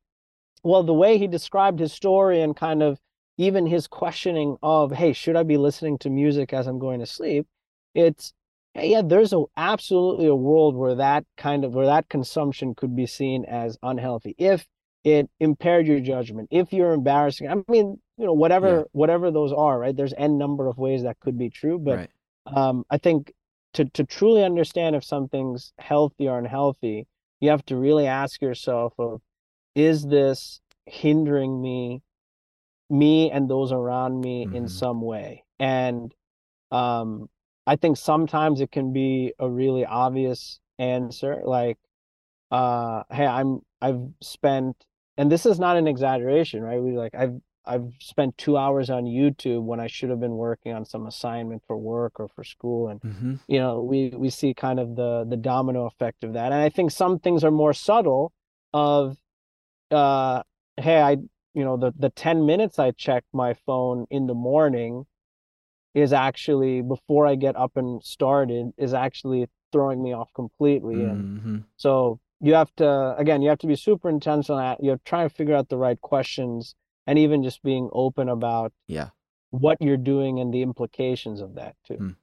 well, 0.62 0.82
the 0.82 0.94
way 0.94 1.18
he 1.18 1.26
described 1.26 1.80
his 1.80 1.92
story 1.92 2.40
and 2.42 2.56
kind 2.56 2.82
of 2.82 2.98
even 3.38 3.66
his 3.66 3.86
questioning 3.86 4.56
of, 4.62 4.92
hey, 4.92 5.12
should 5.12 5.36
I 5.36 5.42
be 5.42 5.56
listening 5.56 5.98
to 5.98 6.10
music 6.10 6.52
as 6.52 6.66
I'm 6.66 6.78
going 6.78 7.00
to 7.00 7.06
sleep? 7.06 7.46
It's 7.94 8.32
yeah, 8.74 9.02
there's 9.04 9.32
a 9.34 9.44
absolutely 9.56 10.26
a 10.26 10.34
world 10.34 10.76
where 10.76 10.94
that 10.94 11.24
kind 11.36 11.64
of 11.64 11.74
where 11.74 11.86
that 11.86 12.08
consumption 12.08 12.74
could 12.74 12.96
be 12.96 13.06
seen 13.06 13.44
as 13.44 13.76
unhealthy 13.82 14.34
if 14.38 14.66
it 15.04 15.28
impaired 15.40 15.86
your 15.86 16.00
judgment, 16.00 16.48
if 16.50 16.72
you're 16.72 16.92
embarrassing. 16.92 17.48
I 17.50 17.56
mean, 17.68 18.00
you 18.18 18.26
know, 18.26 18.32
whatever 18.34 18.78
Yeah. 18.78 18.82
whatever 18.92 19.30
those 19.30 19.52
are, 19.52 19.78
right? 19.78 19.96
There's 19.96 20.14
n 20.16 20.38
number 20.38 20.68
of 20.68 20.78
ways 20.78 21.02
that 21.04 21.18
could 21.20 21.38
be 21.38 21.50
true, 21.50 21.78
but 21.78 21.98
right. 21.98 22.10
um, 22.46 22.84
I 22.90 22.98
think 22.98 23.32
to 23.74 23.84
to 23.86 24.04
truly 24.04 24.44
understand 24.44 24.96
if 24.96 25.04
something's 25.04 25.72
healthy 25.78 26.28
or 26.28 26.38
unhealthy, 26.38 27.06
you 27.40 27.50
have 27.50 27.64
to 27.66 27.76
really 27.76 28.06
ask 28.06 28.40
yourself 28.42 28.92
of, 28.98 29.20
is 29.74 30.06
this 30.06 30.60
hindering 30.86 31.60
me, 31.62 32.02
me 32.90 33.30
and 33.30 33.48
those 33.48 33.72
around 33.72 34.20
me 34.20 34.48
in 34.52 34.64
Mhm. 34.64 34.70
some 34.70 35.00
way? 35.02 35.44
And 35.58 36.14
um, 36.70 37.28
I 37.66 37.76
think 37.76 37.96
sometimes 37.96 38.60
it 38.60 38.72
can 38.72 38.92
be 38.92 39.34
a 39.38 39.48
really 39.50 39.84
obvious 39.86 40.60
answer, 40.78 41.42
like, 41.44 41.78
uh, 42.50 43.04
hey, 43.10 43.26
I'm 43.26 43.60
I've 43.80 44.02
spent, 44.22 44.76
and 45.16 45.30
this 45.30 45.46
is 45.46 45.58
not 45.58 45.76
an 45.76 45.86
exaggeration, 45.86 46.62
right? 46.62 46.82
We 46.82 46.96
like 46.96 47.14
I've 47.14 47.40
I've 47.64 47.92
spent 48.00 48.36
two 48.38 48.56
hours 48.56 48.90
on 48.90 49.04
YouTube 49.04 49.62
when 49.62 49.80
I 49.80 49.86
should 49.86 50.10
have 50.10 50.20
been 50.20 50.36
working 50.36 50.72
on 50.72 50.84
some 50.84 51.06
assignment 51.06 51.62
for 51.66 51.76
work 51.76 52.18
or 52.18 52.28
for 52.28 52.44
school, 52.44 52.88
and 52.88 53.00
hmm 53.02 53.34
you 53.48 53.58
know 53.58 53.82
we 53.82 54.10
we 54.10 54.30
see 54.30 54.54
kind 54.54 54.78
of 54.80 54.96
the 54.96 55.24
the 55.28 55.36
domino 55.36 55.86
effect 55.86 56.24
of 56.24 56.34
that. 56.34 56.52
And 56.52 56.62
i 56.62 56.68
think 56.68 56.90
some 56.90 57.18
things 57.18 57.44
are 57.44 57.50
more 57.50 57.72
subtle 57.72 58.32
of 58.72 59.16
uh 59.90 60.42
hey 60.76 61.00
i 61.00 61.10
you 61.54 61.64
know 61.64 61.76
the 61.76 61.92
the 61.98 62.08
10 62.10 62.46
minutes 62.46 62.78
i 62.78 62.92
check 62.92 63.24
my 63.32 63.52
phone 63.66 64.06
in 64.10 64.26
the 64.26 64.34
morning 64.34 65.04
is 65.92 66.12
actually 66.12 66.80
before 66.80 67.26
i 67.26 67.34
get 67.34 67.56
up 67.56 67.76
and 67.76 68.02
started 68.02 68.72
is 68.78 68.94
actually 68.94 69.48
throwing 69.72 70.02
me 70.02 70.12
off 70.12 70.28
completely. 70.34 71.02
And 71.04 71.40
hmm 71.40 71.58
so 71.76 72.20
you 72.42 72.54
have 72.54 72.74
to 72.76 73.14
again 73.16 73.40
you 73.40 73.48
have 73.48 73.58
to 73.58 73.66
be 73.66 73.76
super 73.76 74.08
intentional 74.08 74.58
at 74.60 74.82
you're 74.82 75.00
trying 75.04 75.28
to 75.28 75.34
figure 75.34 75.54
out 75.54 75.68
the 75.68 75.76
right 75.78 76.00
questions 76.00 76.74
and 77.06 77.18
even 77.18 77.42
just 77.42 77.62
being 77.62 77.88
open 77.92 78.28
about 78.28 78.72
Yeah. 78.88 79.10
what 79.50 79.78
you're 79.80 79.96
doing 79.96 80.38
and 80.40 80.52
the 80.52 80.62
implications 80.62 81.40
of 81.40 81.54
that 81.54 81.76
too 81.86 81.94
Mm. 81.94 82.16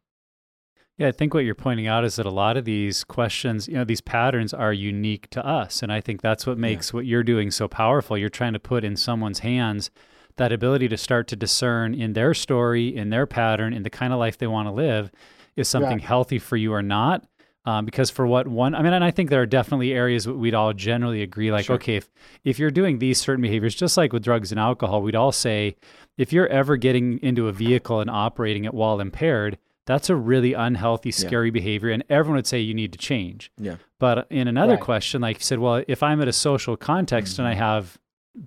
Yeah, 0.98 1.08
I 1.08 1.14
think 1.14 1.34
what 1.34 1.46
you're 1.46 1.56
pointing 1.56 1.88
out 1.88 2.04
is 2.04 2.18
that 2.18 2.26
a 2.26 2.30
lot 2.30 2.58
of 2.58 2.66
these 2.66 3.06
questions, 3.06 3.70
you 3.70 3.76
know, 3.76 3.86
these 3.86 4.02
patterns 4.02 4.54
are 4.54 4.74
unique 4.74 5.30
to 5.30 5.46
us. 5.48 5.82
And 5.82 5.94
I 5.94 6.02
think 6.02 6.22
that's 6.22 6.46
what 6.46 6.58
makes 6.58 6.94
what 6.94 7.06
you're 7.06 7.24
doing 7.24 7.52
so 7.52 7.70
powerful. 7.70 8.18
You're 8.18 8.28
trying 8.28 8.52
to 8.52 8.60
put 8.60 8.84
in 8.84 8.98
someone's 8.98 9.40
hands 9.40 9.92
that 10.36 10.52
ability 10.52 10.90
to 10.90 10.98
start 10.98 11.30
to 11.30 11.38
discern 11.38 11.94
in 11.94 12.12
their 12.12 12.34
story, 12.34 12.94
in 12.94 13.12
their 13.12 13.26
pattern, 13.26 13.72
in 13.72 13.84
the 13.84 13.90
kind 13.90 14.12
of 14.12 14.20
life 14.20 14.38
they 14.38 14.48
want 14.48 14.68
to 14.68 14.74
live, 14.74 15.10
is 15.56 15.70
something 15.70 16.00
healthy 16.00 16.38
for 16.38 16.58
you 16.58 16.74
or 16.74 16.82
not. 16.82 17.26
Um, 17.66 17.84
because 17.86 18.10
for 18.10 18.26
what 18.26 18.48
one, 18.48 18.74
I 18.74 18.82
mean, 18.82 18.94
and 18.94 19.04
I 19.04 19.12
think 19.12 19.30
there 19.30 19.42
are 19.42 19.46
definitely 19.46 19.92
areas 19.94 20.24
that 20.24 20.34
we'd 20.36 20.54
all 20.56 20.72
generally 20.74 21.22
agree, 21.22 21.52
like, 21.52 21.66
Sure. 21.66 21.76
okay, 21.76 21.98
if 21.98 22.10
if 22.44 22.58
you're 22.58 22.72
doing 22.72 23.00
these 23.00 23.20
certain 23.20 23.42
behaviors, 23.42 23.76
just 23.76 23.98
like 23.98 24.14
with 24.14 24.24
drugs 24.24 24.52
and 24.52 24.60
alcohol, 24.60 25.02
we'd 25.02 25.16
all 25.16 25.34
say, 25.34 25.76
if 26.18 26.32
you're 26.32 26.48
ever 26.48 26.78
getting 26.78 27.20
into 27.22 27.48
a 27.48 27.52
vehicle 27.52 28.00
and 28.00 28.10
operating 28.10 28.64
it 28.64 28.74
while 28.74 29.00
impaired, 29.02 29.58
that's 29.86 30.10
a 30.10 30.16
really 30.16 30.54
unhealthy, 30.54 31.12
scary 31.12 31.50
behavior, 31.50 31.90
and 31.90 32.04
everyone 32.10 32.38
would 32.38 32.48
say 32.48 32.60
you 32.60 32.74
need 32.74 32.94
to 32.94 32.98
change. 32.98 33.52
Yeah. 33.58 33.76
But 34.00 34.28
in 34.30 34.48
another 34.48 34.74
Right. 34.74 34.82
question, 34.82 35.22
like 35.22 35.38
you 35.40 35.44
said, 35.44 35.60
well, 35.60 35.84
if 35.88 36.02
I'm 36.02 36.22
at 36.22 36.28
a 36.30 36.34
social 36.34 36.78
context 36.78 37.40
and 37.40 37.48
I 37.48 37.52
Mm-hmm. 37.52 37.60
have 37.60 37.98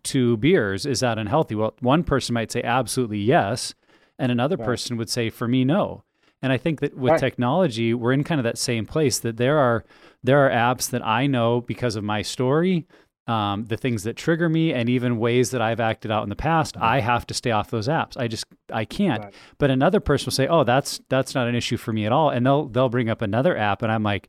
two 0.03 0.39
beers, 0.39 0.87
is 0.87 1.01
that 1.01 1.19
unhealthy? 1.19 1.55
Well, 1.55 1.75
one 1.81 2.03
person 2.03 2.33
might 2.33 2.51
say 2.51 2.63
absolutely 2.63 3.19
yes, 3.19 3.75
and 4.19 4.33
another 4.33 4.57
Right. 4.57 4.65
person 4.65 4.97
would 4.97 5.11
say 5.11 5.29
for 5.29 5.47
me 5.47 5.65
no 5.65 6.05
and 6.43 6.53
i 6.53 6.57
think 6.59 6.81
that 6.81 6.97
with 6.97 7.13
Right. 7.13 7.21
technology 7.21 7.95
we're 7.95 8.13
in 8.13 8.25
kind 8.25 8.39
of 8.41 8.45
that 8.45 8.59
same 8.59 8.85
place 8.87 9.19
that 9.21 9.37
there 9.37 9.59
are 9.59 9.85
there 10.23 10.39
are 10.47 10.51
apps 10.51 10.91
that 10.91 11.05
i 11.07 11.27
know 11.27 11.61
because 11.61 11.97
of 11.97 12.05
my 12.05 12.23
story 12.23 12.87
um, 13.29 13.67
the 13.67 13.77
things 13.77 14.03
that 14.03 14.17
trigger 14.17 14.49
me 14.49 14.73
and 14.73 14.89
even 14.89 15.17
ways 15.19 15.53
that 15.53 15.63
i've 15.63 15.79
acted 15.79 16.11
out 16.11 16.25
in 16.25 16.29
the 16.29 16.35
past 16.37 16.77
i 16.79 16.99
have 17.01 17.25
to 17.29 17.35
stay 17.35 17.53
off 17.53 17.71
those 17.71 17.87
apps 17.87 18.17
i 18.17 18.27
just 18.27 18.45
i 18.73 18.85
can't 18.85 19.23
Right. 19.25 19.35
but 19.59 19.71
another 19.71 20.01
person 20.01 20.27
will 20.27 20.33
say 20.33 20.49
oh 20.49 20.65
that's 20.65 21.01
that's 21.09 21.33
not 21.35 21.47
an 21.47 21.55
issue 21.55 21.77
for 21.77 21.93
me 21.93 22.05
at 22.05 22.11
all 22.13 22.31
and 22.31 22.45
they'll 22.45 22.67
they'll 22.67 22.89
bring 22.89 23.09
up 23.09 23.23
another 23.23 23.57
app 23.57 23.83
and 23.83 23.93
i'm 23.93 24.03
like 24.03 24.29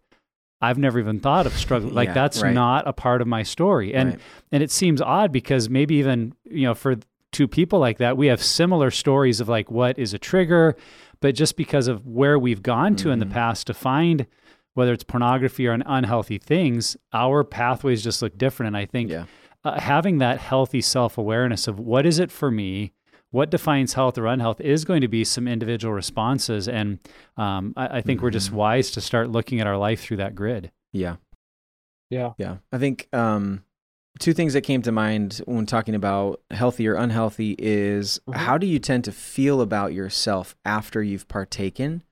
i've 0.61 0.77
never 0.77 0.99
even 0.99 1.19
thought 1.19 1.47
of 1.47 1.53
struggling 1.53 1.95
like 1.95 2.09
Yeah, 2.09 2.13
that's 2.13 2.41
right. 2.43 2.53
not 2.53 2.87
a 2.87 2.93
part 2.93 3.21
of 3.21 3.27
my 3.27 3.41
story 3.41 3.95
and 3.95 4.11
Right. 4.11 4.19
and 4.51 4.61
it 4.61 4.69
seems 4.69 5.01
odd 5.01 5.31
because 5.31 5.69
maybe 5.69 5.95
even 5.95 6.35
you 6.45 6.67
know 6.67 6.75
for 6.75 6.95
two 7.31 7.47
people 7.47 7.79
like 7.79 7.97
that 7.97 8.15
we 8.15 8.27
have 8.27 8.43
similar 8.43 8.91
stories 8.91 9.39
of 9.39 9.49
like 9.49 9.71
what 9.71 9.97
is 9.97 10.13
a 10.13 10.19
trigger 10.19 10.77
but 11.23 11.33
just 11.35 11.55
because 11.57 11.87
of 11.87 12.05
where 12.05 12.37
we've 12.37 12.61
gone 12.61 12.95
to 12.97 13.09
in 13.09 13.19
the 13.19 13.25
Mhm. 13.25 13.31
past 13.31 13.65
to 13.67 13.73
find 13.73 14.27
whether 14.75 14.91
it's 14.93 15.03
pornography 15.03 15.65
or 15.67 15.71
unhealthy 15.85 16.37
things 16.37 16.97
our 17.13 17.43
pathways 17.43 18.03
just 18.03 18.21
look 18.21 18.37
different 18.37 18.67
and 18.67 18.77
i 18.77 18.85
think 18.85 19.09
Yeah. 19.09 19.25
uh, 19.63 19.79
having 19.79 20.17
that 20.19 20.39
healthy 20.39 20.81
self-awareness 20.81 21.67
of 21.67 21.79
what 21.79 22.05
is 22.05 22.19
it 22.19 22.29
for 22.31 22.51
me 22.51 22.91
what 23.31 23.49
defines 23.49 23.93
health 23.93 24.17
or 24.19 24.27
unhealth 24.27 24.61
is 24.61 24.85
going 24.85 25.01
to 25.01 25.07
be 25.07 25.23
some 25.23 25.47
individual 25.47 25.93
responses 25.93 26.67
and 26.67 26.99
um, 27.37 27.73
I, 27.75 27.97
I 27.97 28.01
think 28.01 28.21
we're 28.21 28.29
just 28.39 28.51
Mhm. 28.51 28.55
wise 28.55 28.91
to 28.91 29.01
start 29.01 29.29
looking 29.31 29.59
at 29.61 29.65
our 29.67 29.77
life 29.77 30.01
through 30.01 30.17
that 30.17 30.35
grid 30.35 30.71
Yeah. 30.91 31.15
Yeah. 32.11 32.33
Yeah. 32.37 32.57
I 32.71 32.77
think 32.77 33.07
um, 33.13 33.63
two 34.19 34.33
things 34.33 34.53
that 34.53 34.61
came 34.61 34.81
to 34.83 34.91
mind 34.91 35.41
when 35.45 35.65
talking 35.65 35.95
about 35.95 36.41
healthy 36.51 36.87
or 36.87 36.95
unhealthy 36.95 37.55
is 37.57 38.19
Mhm. 38.27 38.35
how 38.35 38.57
do 38.57 38.67
you 38.67 38.79
tend 38.79 39.03
to 39.05 39.11
feel 39.11 39.59
about 39.61 39.93
yourself 39.93 40.55
after 40.65 41.01
you've 41.01 41.27
partaken? 41.27 42.03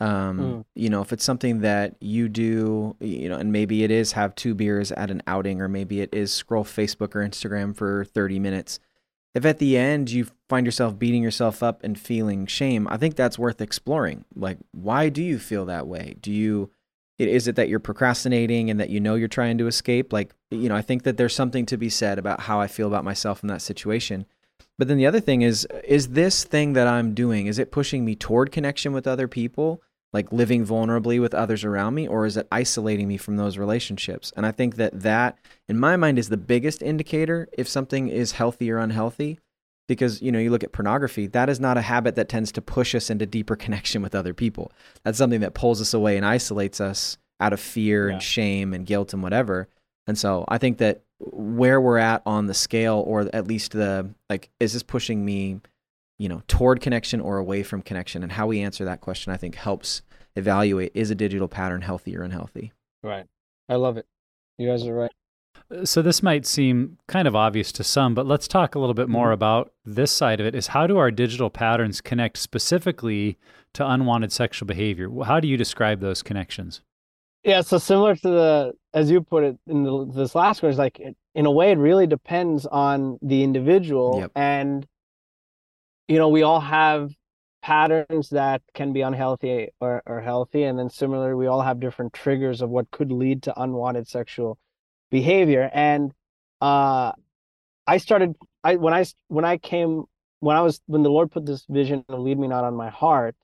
Um, 0.00 0.38
Mm. 0.38 0.64
You 0.76 0.90
know, 0.90 1.02
if 1.02 1.12
it's 1.12 1.24
something 1.24 1.60
that 1.62 1.96
you 2.00 2.28
do, 2.28 2.94
you 3.00 3.28
know, 3.28 3.36
and 3.36 3.50
maybe 3.50 3.82
it 3.82 3.90
is 3.90 4.12
have 4.12 4.36
two 4.36 4.54
beers 4.54 4.92
at 4.92 5.10
an 5.10 5.22
outing, 5.26 5.60
or 5.60 5.68
maybe 5.68 6.00
it 6.00 6.14
is 6.14 6.32
scroll 6.32 6.62
Facebook 6.64 7.16
or 7.16 7.26
Instagram 7.28 7.74
for 7.74 8.04
30 8.04 8.38
minutes. 8.38 8.78
If 9.34 9.44
at 9.44 9.58
the 9.58 9.76
end 9.76 10.10
you 10.10 10.28
find 10.48 10.64
yourself 10.64 10.98
beating 10.98 11.22
yourself 11.24 11.62
up 11.64 11.82
and 11.82 11.98
feeling 11.98 12.46
shame, 12.46 12.86
I 12.88 12.96
think 12.96 13.16
that's 13.16 13.38
worth 13.38 13.60
exploring. 13.60 14.24
Like, 14.36 14.58
why 14.72 15.08
do 15.08 15.22
you 15.22 15.38
feel 15.40 15.64
that 15.66 15.88
way? 15.88 16.16
Do 16.20 16.32
you, 16.32 16.70
is 17.26 17.48
it 17.48 17.56
that 17.56 17.68
you're 17.68 17.80
procrastinating 17.80 18.70
and 18.70 18.78
that 18.78 18.90
you 18.90 19.00
know 19.00 19.16
you're 19.16 19.26
trying 19.26 19.58
to 19.58 19.66
escape? 19.66 20.12
Like, 20.12 20.34
you 20.50 20.68
know, 20.68 20.76
I 20.76 20.82
think 20.82 21.02
that 21.02 21.16
there's 21.16 21.34
something 21.34 21.66
to 21.66 21.76
be 21.76 21.88
said 21.88 22.18
about 22.18 22.40
how 22.40 22.60
I 22.60 22.68
feel 22.68 22.86
about 22.86 23.04
myself 23.04 23.42
in 23.42 23.48
that 23.48 23.62
situation. 23.62 24.26
But 24.78 24.86
then 24.86 24.98
the 24.98 25.06
other 25.06 25.20
thing 25.20 25.42
is, 25.42 25.66
is 25.82 26.10
this 26.10 26.44
thing 26.44 26.74
that 26.74 26.86
I'm 26.86 27.14
doing, 27.14 27.46
is 27.46 27.58
it 27.58 27.72
pushing 27.72 28.04
me 28.04 28.14
toward 28.14 28.52
connection 28.52 28.92
with 28.92 29.08
other 29.08 29.26
people, 29.26 29.82
like 30.12 30.32
living 30.32 30.64
vulnerably 30.64 31.20
with 31.20 31.34
others 31.34 31.64
around 31.64 31.94
me, 31.94 32.06
or 32.06 32.24
is 32.24 32.36
it 32.36 32.46
isolating 32.52 33.08
me 33.08 33.16
from 33.16 33.36
those 33.36 33.58
relationships? 33.58 34.32
And 34.36 34.46
I 34.46 34.52
think 34.52 34.76
that 34.76 35.00
that, 35.00 35.38
in 35.66 35.80
my 35.80 35.96
mind, 35.96 36.18
is 36.18 36.28
the 36.28 36.36
biggest 36.36 36.80
indicator 36.80 37.48
if 37.58 37.68
something 37.68 38.08
is 38.08 38.32
healthy 38.32 38.70
or 38.70 38.78
unhealthy. 38.78 39.40
Because, 39.88 40.22
you 40.22 40.30
know, 40.30 40.38
you 40.38 40.50
look 40.50 40.62
at 40.62 40.72
pornography, 40.72 41.26
that 41.28 41.48
is 41.48 41.58
not 41.58 41.76
a 41.78 41.80
habit 41.82 42.14
that 42.14 42.28
tends 42.28 42.52
to 42.52 42.62
push 42.62 42.94
us 42.94 43.10
into 43.10 43.26
deeper 43.26 43.56
connection 43.56 44.02
with 44.02 44.14
other 44.14 44.34
people. 44.34 44.70
That's 45.02 45.18
something 45.18 45.40
that 45.40 45.54
pulls 45.54 45.80
us 45.80 45.92
away 45.94 46.16
and 46.16 46.24
isolates 46.26 46.80
us 46.80 47.16
out 47.40 47.52
of 47.52 47.58
fear 47.60 48.08
Yeah. 48.08 48.14
and 48.14 48.22
shame 48.22 48.74
and 48.74 48.84
guilt 48.86 49.12
and 49.14 49.22
whatever. 49.22 49.66
And 50.06 50.16
so 50.18 50.44
I 50.46 50.58
think 50.58 50.78
that 50.78 51.02
where 51.18 51.80
we're 51.80 51.98
at 51.98 52.22
on 52.26 52.46
the 52.46 52.54
scale, 52.54 53.02
or 53.06 53.28
at 53.34 53.48
least 53.48 53.72
the 53.72 54.14
like, 54.30 54.50
is 54.60 54.74
this 54.74 54.82
pushing 54.82 55.24
me, 55.24 55.60
you 56.18 56.28
know, 56.28 56.42
toward 56.48 56.80
connection 56.80 57.20
or 57.20 57.38
away 57.38 57.62
from 57.62 57.80
connection? 57.82 58.22
And 58.22 58.30
how 58.32 58.46
we 58.46 58.60
answer 58.60 58.84
that 58.84 59.00
question, 59.00 59.32
I 59.32 59.36
think, 59.36 59.54
helps 59.54 60.02
evaluate 60.36 60.92
is 60.94 61.10
a 61.10 61.14
digital 61.14 61.48
pattern 61.48 61.80
healthy 61.82 62.16
or 62.16 62.22
unhealthy. 62.22 62.72
Right. 63.02 63.26
I 63.68 63.76
love 63.76 63.96
it. 63.96 64.06
You 64.58 64.68
guys 64.68 64.86
are 64.86 64.94
right. 64.94 65.12
So 65.84 66.02
this 66.02 66.22
might 66.22 66.46
seem 66.46 66.98
kind 67.08 67.28
of 67.28 67.36
obvious 67.36 67.72
to 67.72 67.84
some, 67.84 68.14
but 68.14 68.26
let's 68.26 68.48
talk 68.48 68.74
a 68.74 68.78
little 68.78 68.94
bit 68.94 69.08
more 69.08 69.30
Mhm. 69.30 69.34
about 69.34 69.72
this 69.84 70.10
side 70.12 70.40
of 70.40 70.46
it 70.46 70.54
is 70.54 70.68
how 70.68 70.86
do 70.86 70.96
our 70.98 71.10
digital 71.10 71.50
patterns 71.50 72.00
connect 72.00 72.36
specifically 72.38 73.38
to 73.74 73.88
unwanted 73.88 74.32
sexual 74.32 74.66
behavior? 74.66 75.10
How 75.24 75.40
do 75.40 75.48
you 75.48 75.56
describe 75.56 76.00
those 76.00 76.22
connections? 76.22 76.80
Yeah, 77.44 77.60
so 77.60 77.78
similar 77.78 78.14
to 78.16 78.28
the 78.28 78.72
as 78.94 79.10
you 79.10 79.20
put 79.20 79.44
it 79.44 79.58
in 79.66 79.84
the, 79.84 80.06
this 80.06 80.34
last 80.34 80.62
one 80.62 80.72
is 80.72 80.78
like 80.78 80.98
it, 80.98 81.16
in 81.34 81.46
a 81.46 81.50
way 81.50 81.70
it 81.70 81.78
really 81.78 82.06
depends 82.06 82.66
on 82.66 83.18
the 83.22 83.42
individual 83.44 84.18
Yep. 84.20 84.32
and 84.34 84.86
you 86.08 86.16
know 86.18 86.28
we 86.28 86.42
all 86.42 86.60
have 86.60 87.12
patterns 87.62 88.30
that 88.30 88.62
can 88.74 88.92
be 88.92 89.02
unhealthy 89.02 89.68
or, 89.80 90.02
or 90.06 90.20
healthy 90.20 90.62
and 90.64 90.78
then 90.78 90.88
similarly 90.88 91.34
we 91.34 91.46
all 91.46 91.60
have 91.62 91.78
different 91.80 92.12
triggers 92.12 92.60
of 92.62 92.70
what 92.70 92.90
could 92.90 93.12
lead 93.12 93.42
to 93.42 93.60
unwanted 93.62 94.08
sexual 94.08 94.58
behavior 95.10 95.70
and 95.72 96.12
uh 96.60 97.12
I 97.86 97.96
started 97.98 98.36
I 98.62 98.76
when 98.76 98.92
I 98.92 99.04
when 99.28 99.44
I 99.44 99.56
came 99.58 100.04
when 100.40 100.56
I 100.56 100.60
was 100.60 100.80
when 100.86 101.02
the 101.02 101.10
Lord 101.10 101.30
put 101.30 101.46
this 101.46 101.64
vision 101.68 102.04
of 102.08 102.20
lead 102.20 102.38
me 102.38 102.48
not 102.48 102.64
on 102.64 102.74
my 102.74 102.90
heart 102.90 103.34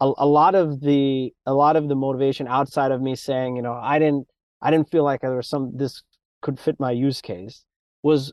a, 0.00 0.12
a 0.18 0.26
lot 0.26 0.54
of 0.54 0.80
the 0.80 1.32
a 1.46 1.54
lot 1.54 1.76
of 1.76 1.88
the 1.88 1.94
motivation 1.94 2.48
outside 2.48 2.90
of 2.90 3.00
me 3.00 3.14
saying 3.14 3.56
you 3.56 3.62
know 3.62 3.74
i 3.74 3.98
didn't 3.98 4.26
i 4.62 4.70
didn't 4.70 4.90
feel 4.90 5.04
like 5.04 5.20
there 5.20 5.36
was 5.36 5.48
some 5.48 5.76
this 5.76 6.02
could 6.42 6.58
fit 6.58 6.80
my 6.80 6.90
use 6.90 7.20
case 7.20 7.64
was 8.02 8.32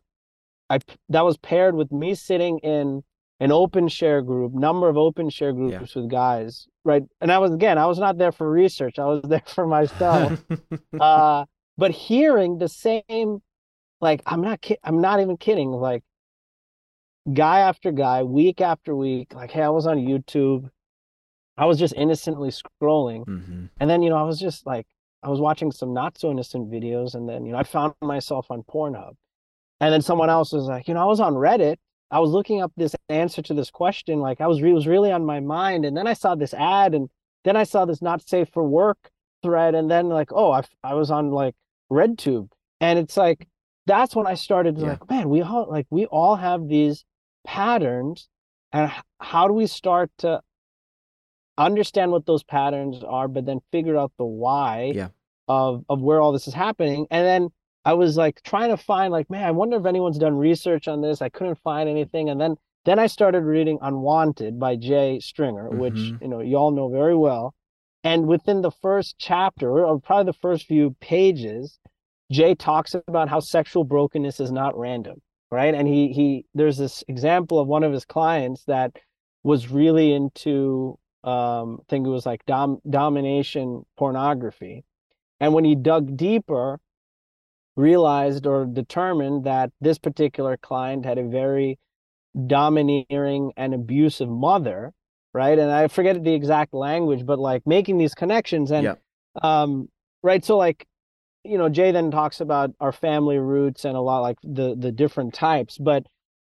i 0.69 0.79
that 1.09 1.25
was 1.25 1.37
paired 1.37 1.75
with 1.75 1.91
me 1.91 2.15
sitting 2.15 2.59
in 2.59 3.03
an 3.39 3.51
open 3.51 3.87
share 3.87 4.21
group 4.21 4.53
number 4.53 4.89
of 4.89 4.97
open 4.97 5.29
share 5.29 5.53
groups 5.53 5.95
with 5.95 6.09
guys 6.09 6.67
right? 6.83 7.03
And 7.19 7.31
i 7.31 7.37
was 7.37 7.51
again 7.51 7.77
i 7.77 7.85
was 7.85 7.99
not 7.99 8.17
there 8.17 8.31
for 8.31 8.49
research 8.49 8.97
i 8.97 9.05
was 9.05 9.21
there 9.27 9.43
for 9.45 9.67
myself. 9.67 10.43
Uh 10.99 11.45
but 11.77 11.91
hearing 11.91 12.57
the 12.57 12.67
same 12.69 13.41
like 14.01 14.21
i'm 14.25 14.41
not 14.41 14.61
ki- 14.61 14.77
i'm 14.83 15.01
not 15.01 15.19
even 15.19 15.37
kidding 15.37 15.71
like 15.71 16.03
guy 17.33 17.59
after 17.59 17.91
guy 17.91 18.23
week 18.23 18.61
after 18.61 18.95
week 18.95 19.33
like 19.33 19.51
hey 19.51 19.61
i 19.61 19.69
was 19.69 19.85
on 19.87 19.97
youtube. 19.97 20.69
I 21.59 21.65
was 21.65 21.79
just 21.79 21.95
innocently 21.95 22.51
scrolling. 22.51 23.25
Hmm 23.25 23.65
and 23.79 23.89
then 23.89 24.01
you 24.01 24.09
know 24.09 24.15
i 24.17 24.23
was 24.23 24.39
just 24.39 24.65
like 24.65 24.85
i 25.23 25.29
was 25.29 25.39
watching 25.39 25.71
some 25.71 25.93
not 25.93 26.17
so 26.17 26.31
innocent 26.31 26.71
videos 26.71 27.15
and 27.15 27.27
then 27.27 27.45
you 27.45 27.51
know 27.51 27.57
i 27.57 27.63
found 27.63 27.93
myself 28.01 28.47
on 28.49 28.63
pornhub. 28.63 29.13
And 29.79 29.93
then 29.93 30.01
someone 30.01 30.29
else 30.29 30.53
was 30.53 30.65
like 30.65 30.87
you 30.87 30.93
know 30.93 31.01
i 31.01 31.05
was 31.05 31.19
on 31.19 31.33
reddit. 31.33 31.77
I 32.09 32.19
was 32.19 32.31
looking 32.31 32.61
up 32.61 32.71
this 32.77 32.95
answer 33.09 33.41
to 33.41 33.53
this 33.53 33.69
question 33.69 34.19
like 34.19 34.39
i 34.39 34.47
was 34.47 34.61
re- 34.61 34.73
was 34.73 34.87
really 34.87 35.11
on 35.11 35.25
my 35.25 35.39
mind. 35.39 35.83
And 35.85 35.97
then 35.97 36.07
i 36.07 36.13
saw 36.13 36.35
this 36.35 36.53
ad 36.53 36.93
and 36.95 37.09
then 37.43 37.55
i 37.57 37.63
saw 37.63 37.85
this 37.85 38.01
not 38.01 38.27
safe 38.27 38.49
for 38.53 38.63
work 38.63 39.09
thread 39.43 39.75
and 39.75 39.89
then 39.91 40.07
like 40.09 40.31
oh 40.31 40.51
i, 40.51 40.63
I 40.83 40.93
was 40.93 41.11
on 41.11 41.31
like 41.31 41.55
redtube 41.91 42.49
and 42.81 42.99
it's 42.99 43.15
like 43.17 43.47
that's 43.85 44.15
when 44.15 44.27
i 44.27 44.33
started 44.33 44.77
Yeah. 44.77 44.89
like 44.89 45.09
man 45.09 45.29
we 45.29 45.41
all 45.41 45.67
like 45.69 45.87
we 45.89 46.05
all 46.07 46.35
have 46.35 46.67
these 46.67 47.05
patterns 47.45 48.27
and 48.73 48.91
how 49.19 49.47
do 49.47 49.53
we 49.53 49.67
start 49.67 50.11
to 50.19 50.41
understand 51.57 52.11
what 52.11 52.25
those 52.25 52.43
patterns 52.43 53.03
are 53.03 53.27
but 53.27 53.45
then 53.45 53.59
figure 53.71 53.97
out 53.97 54.11
the 54.17 54.25
why 54.25 54.91
Yeah. 54.93 55.07
of 55.47 55.83
of 55.89 56.01
where 56.01 56.21
all 56.21 56.31
this 56.31 56.47
is 56.47 56.53
happening 56.53 57.07
and 57.09 57.25
then 57.25 57.49
i 57.85 57.93
was 57.93 58.15
like 58.17 58.41
trying 58.43 58.69
to 58.69 58.77
find 58.77 59.11
like 59.11 59.29
man 59.29 59.43
i 59.43 59.51
wonder 59.51 59.77
if 59.77 59.85
anyone's 59.85 60.19
done 60.19 60.35
research 60.37 60.87
on 60.87 61.01
this 61.01 61.21
i 61.21 61.29
couldn't 61.29 61.57
find 61.63 61.89
anything 61.89 62.29
and 62.29 62.39
then 62.39 62.57
then 62.85 62.99
i 62.99 63.07
started 63.07 63.43
reading 63.43 63.79
unwanted 63.81 64.59
by 64.59 64.75
jay 64.75 65.19
stringer 65.19 65.69
which 65.69 65.95
Mhm. 65.95 66.21
you 66.21 66.27
know 66.27 66.41
you 66.41 66.57
all 66.57 66.71
know 66.71 66.89
very 66.89 67.15
well 67.15 67.55
and 68.07 68.27
within 68.27 68.61
the 68.61 68.71
first 68.71 69.15
chapter 69.19 69.85
or 69.85 69.99
probably 69.99 70.31
the 70.31 70.39
first 70.39 70.65
few 70.65 70.95
pages 71.01 71.79
jay 72.31 72.55
talks 72.55 72.95
about 73.07 73.29
how 73.29 73.39
sexual 73.39 73.83
brokenness 73.83 74.39
is 74.39 74.51
not 74.51 74.77
random 74.77 75.21
right? 75.51 75.73
And 75.73 75.87
he 75.87 76.11
he 76.11 76.45
there's 76.53 76.77
this 76.77 77.03
example 77.07 77.59
of 77.59 77.67
one 77.67 77.83
of 77.83 77.93
his 77.93 78.05
clients 78.05 78.63
that 78.65 78.91
was 79.43 79.69
really 79.69 80.13
into 80.13 80.97
um 81.23 81.79
I 81.81 81.83
think 81.89 82.07
it 82.07 82.09
was 82.09 82.25
like 82.25 82.45
dom 82.45 82.79
domination 82.89 83.85
pornography. 83.97 84.83
And 85.39 85.53
when 85.53 85.65
he 85.65 85.75
dug 85.75 86.17
deeper 86.17 86.79
realized 87.75 88.47
or 88.47 88.65
determined 88.65 89.43
that 89.43 89.71
this 89.79 89.99
particular 89.99 90.57
client 90.57 91.05
had 91.05 91.19
a 91.19 91.27
very 91.27 91.79
domineering 92.47 93.51
and 93.55 93.73
abusive 93.73 94.29
mother 94.29 94.93
right 95.37 95.57
and 95.59 95.71
i 95.71 95.87
forget 95.87 96.21
the 96.23 96.33
exact 96.33 96.73
language 96.73 97.23
but 97.25 97.39
like 97.49 97.61
making 97.65 97.97
these 97.97 98.15
connections 98.21 98.71
and 98.71 98.83
Yep. 98.83 99.01
um 99.43 99.87
right 100.29 100.43
so 100.43 100.57
like 100.57 100.79
you 101.43 101.57
know 101.59 101.69
jay 101.69 101.91
then 101.91 102.09
talks 102.11 102.41
about 102.41 102.69
our 102.79 102.91
family 102.91 103.37
roots 103.37 103.85
and 103.85 103.95
a 103.95 104.01
lot 104.09 104.19
like 104.29 104.37
the 104.43 104.75
the 104.85 104.91
different 104.91 105.33
types 105.33 105.77
but 105.77 106.01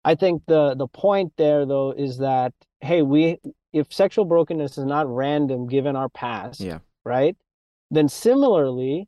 i 0.03 0.13
think 0.15 0.41
the 0.47 0.75
the 0.75 0.87
point 0.87 1.31
there 1.37 1.65
though 1.65 1.91
is 1.91 2.17
that 2.17 2.51
hey 2.81 3.01
we 3.13 3.37
if 3.73 3.85
sexual 3.93 4.25
brokenness 4.25 4.77
is 4.77 4.85
not 4.85 5.05
random 5.23 5.67
given 5.67 5.95
our 5.95 6.09
past 6.09 6.59
Yeah. 6.59 6.79
right 7.05 7.35
then 7.91 8.07
similarly 8.09 9.07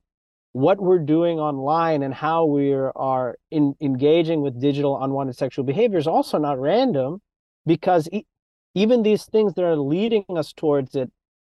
what 0.53 0.81
we're 0.81 0.99
doing 1.17 1.39
online 1.39 2.03
and 2.03 2.13
how 2.13 2.39
we 2.45 2.73
are 2.73 3.37
in, 3.51 3.73
engaging 3.79 4.41
with 4.41 4.59
digital 4.59 5.01
unwanted 5.03 5.35
sexual 5.37 5.63
behavior 5.63 5.97
is 5.97 6.07
also 6.07 6.37
not 6.37 6.59
random 6.59 7.21
because 7.65 8.09
even 8.73 9.03
these 9.03 9.25
things 9.25 9.53
that 9.55 9.63
are 9.65 9.75
leading 9.75 10.25
us 10.29 10.53
towards 10.53 10.95
it 10.95 11.11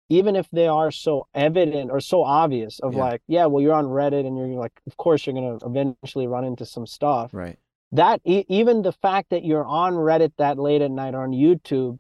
even 0.10 0.38
if 0.38 0.48
they 0.52 0.68
are 0.68 0.90
so 0.90 1.28
evident 1.34 1.92
or 1.92 2.00
so 2.00 2.24
obvious 2.24 2.80
of 2.80 2.94
Yeah. 2.94 3.00
like 3.06 3.22
yeah 3.28 3.46
well 3.48 3.62
you're 3.62 3.74
on 3.74 3.86
reddit 3.86 4.26
and 4.26 4.38
you're 4.38 4.48
like 4.60 4.80
of 4.88 4.96
course 4.98 5.26
you're 5.26 5.34
going 5.34 5.60
to 5.60 5.66
eventually 5.66 6.28
run 6.28 6.46
into 6.46 6.66
some 6.66 6.86
stuff 6.88 7.34
Right. 7.34 7.58
that 7.92 8.22
e- 8.24 8.46
even 8.48 8.84
the 8.84 8.92
fact 8.94 9.30
that 9.32 9.44
you're 9.44 9.66
on 9.66 9.94
reddit 9.94 10.32
that 10.38 10.58
late 10.58 10.82
at 10.82 10.92
night 10.92 11.14
or 11.16 11.24
on 11.24 11.32
youtube 11.32 12.00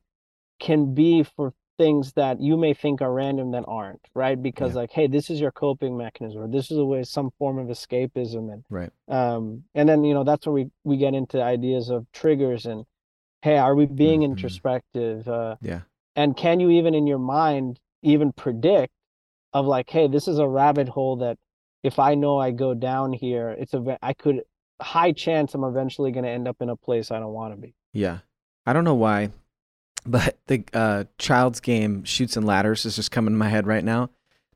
can 0.59 0.93
be 0.93 1.23
for 1.23 1.53
things 1.77 2.13
that 2.13 2.41
you 2.41 2.57
may 2.57 2.73
think 2.73 3.01
are 3.03 3.13
random 3.13 3.51
that 3.51 3.63
aren't 3.67 4.01
right 4.15 4.41
because 4.41 4.71
Yeah. 4.73 4.81
like 4.81 4.91
hey 4.91 5.07
this 5.07 5.29
is 5.29 5.39
your 5.39 5.51
coping 5.51 5.95
mechanism 5.97 6.41
or 6.41 6.47
this 6.47 6.71
is 6.71 6.77
a 6.77 6.85
way 6.85 7.03
some 7.03 7.29
form 7.37 7.59
of 7.59 7.67
escapism 7.67 8.51
and 8.51 8.63
Right. 8.69 8.89
um 9.09 9.63
and 9.75 9.87
then 9.87 10.03
you 10.03 10.13
know 10.15 10.23
that's 10.23 10.47
where 10.47 10.53
we 10.53 10.71
we 10.83 10.97
get 10.97 11.13
into 11.13 11.41
ideas 11.43 11.89
of 11.89 12.07
triggers 12.13 12.65
and 12.65 12.85
hey 13.41 13.57
are 13.57 13.75
we 13.75 13.85
being 13.85 14.21
Mhm. 14.21 14.25
introspective 14.25 15.27
uh 15.27 15.55
Yeah. 15.61 15.81
and 16.15 16.35
can 16.35 16.59
you 16.59 16.69
even 16.71 16.93
in 16.93 17.07
your 17.07 17.19
mind 17.19 17.79
even 18.01 18.31
predict 18.31 18.93
of 19.53 19.65
like 19.65 19.89
hey 19.89 20.07
this 20.07 20.27
is 20.27 20.39
a 20.39 20.47
rabbit 20.47 20.89
hole 20.89 21.17
that 21.17 21.37
if 21.83 21.99
i 21.99 22.15
know 22.15 22.37
i 22.39 22.51
go 22.51 22.73
down 22.73 23.13
here 23.13 23.49
it's 23.49 23.73
a 23.73 23.97
i 24.01 24.13
could 24.13 24.41
high 24.81 25.11
chance 25.11 25.53
i'm 25.53 25.63
eventually 25.63 26.11
going 26.11 26.23
to 26.23 26.29
end 26.29 26.47
up 26.47 26.57
in 26.61 26.69
a 26.69 26.75
place 26.75 27.11
i 27.11 27.19
don't 27.19 27.33
want 27.33 27.53
to 27.53 27.59
be 27.59 27.73
Yeah. 27.93 28.19
I 28.65 28.73
don't 28.73 28.83
know 28.83 28.95
why, 28.95 29.29
but 30.05 30.37
the 30.47 30.65
uh, 30.73 31.05
child's 31.17 31.61
game 31.61 32.03
chutes 32.03 32.35
and 32.35 32.45
ladders 32.45 32.85
is 32.85 32.97
just 32.97 33.11
coming 33.11 33.33
to 33.33 33.37
my 33.37 33.47
head 33.47 33.65
right 33.65 33.83
now. 33.83 34.09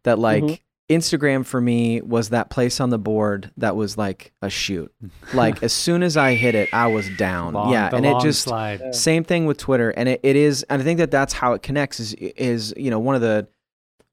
That 0.04 0.20
like 0.20 0.44
Mhm. 0.44 0.60
Instagram 0.91 1.45
for 1.45 1.60
me 1.62 2.01
was 2.01 2.30
that 2.30 2.49
place 2.49 2.80
on 2.80 2.89
the 2.89 2.99
board 2.99 3.51
that 3.58 3.75
was 3.75 3.97
like 3.97 4.32
a 4.41 4.49
chute. 4.49 4.93
Like 5.34 5.63
as 5.63 5.73
soon 5.73 6.04
as 6.04 6.17
I 6.17 6.34
hit 6.36 6.56
it, 6.56 6.69
I 6.73 6.88
was 6.88 7.10
down. 7.17 7.54
Long- 7.54 7.71
yeah, 7.71 7.89
and 7.93 8.06
it 8.06 8.19
just 8.21 8.43
slide. 8.43 8.93
Same 8.93 9.23
thing 9.23 9.45
with 9.45 9.58
Twitter, 9.58 9.89
and 9.91 10.10
it, 10.10 10.19
it 10.23 10.36
is, 10.36 10.63
and 10.69 10.82
I 10.82 10.86
think 10.86 10.99
that 10.99 11.12
that's 11.12 11.34
how 11.34 11.54
it 11.54 11.62
connects. 11.62 11.99
Is 11.99 12.13
is 12.13 12.73
you 12.77 12.89
know 12.91 12.99
one 12.99 13.15
of 13.15 13.21
the 13.21 13.47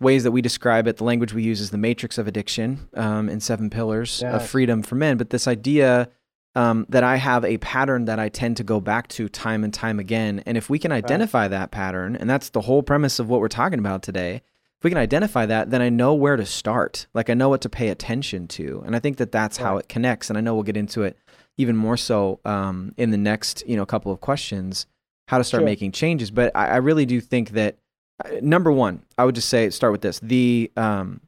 ways 0.00 0.22
that 0.24 0.30
we 0.30 0.40
describe 0.40 0.86
it. 0.86 0.96
The 0.96 1.04
language 1.04 1.34
we 1.34 1.42
use 1.42 1.60
is 1.60 1.70
the 1.70 1.78
matrix 1.78 2.18
of 2.18 2.28
addiction 2.28 2.88
um, 2.94 3.28
in 3.28 3.40
Seven 3.40 3.68
Pillars 3.70 4.22
of 4.36 4.48
Freedom 4.48 4.82
for 4.82 4.94
Men. 4.94 5.16
But 5.16 5.30
this 5.30 5.48
idea 5.48 6.08
um, 6.54 6.86
that 6.88 7.02
I 7.04 7.16
have 7.16 7.44
a 7.44 7.58
pattern 7.58 8.04
that 8.06 8.18
I 8.18 8.28
tend 8.28 8.56
to 8.58 8.64
go 8.64 8.80
back 8.80 9.08
to 9.08 9.28
time 9.28 9.64
and 9.64 9.74
time 9.74 9.98
again, 9.98 10.42
and 10.46 10.56
if 10.56 10.70
we 10.70 10.78
can 10.78 10.92
identify 10.92 11.48
that 11.48 11.70
pattern, 11.72 12.14
and 12.16 12.30
that's 12.30 12.50
the 12.50 12.60
whole 12.62 12.82
premise 12.82 13.18
of 13.18 13.28
what 13.28 13.40
we're 13.40 13.48
talking 13.48 13.78
about 13.80 14.02
today. 14.02 14.42
If 14.80 14.84
we 14.84 14.90
can 14.90 14.98
identify 14.98 15.44
that, 15.46 15.70
then 15.70 15.82
I 15.82 15.88
know 15.88 16.14
where 16.14 16.36
to 16.36 16.46
start. 16.46 17.08
Like 17.14 17.30
I 17.30 17.34
know 17.34 17.48
what 17.48 17.60
to 17.62 17.68
pay 17.68 17.88
attention 17.88 18.46
to, 18.48 18.82
and 18.86 18.94
I 18.94 19.00
think 19.00 19.16
that 19.16 19.32
that's 19.32 19.56
how 19.56 19.76
it 19.76 19.88
connects. 19.88 20.28
And 20.30 20.38
I 20.38 20.40
know 20.40 20.54
we'll 20.54 20.62
get 20.62 20.76
into 20.76 21.02
it 21.02 21.18
even 21.58 21.76
more 21.76 21.96
so 21.96 22.40
um, 22.44 22.94
in 22.96 23.10
the 23.10 23.18
next 23.18 23.64
you 23.66 23.76
know 23.76 23.84
couple 23.84 24.10
of 24.10 24.20
questions 24.20 24.86
how 25.26 25.36
to 25.36 25.44
start 25.44 25.60
Sure. 25.60 25.66
making 25.66 25.92
changes 25.92 26.30
but 26.30 26.50
I, 26.54 26.68
I 26.68 26.76
really 26.76 27.04
do 27.04 27.20
think 27.20 27.50
that 27.50 27.76
uh, 28.24 28.30
number 28.40 28.72
one 28.72 29.02
i 29.18 29.24
would 29.24 29.34
just 29.34 29.48
say 29.48 29.68
start 29.70 29.92
with 29.92 30.00
this 30.00 30.20
the 30.20 30.72
um, 30.76 31.20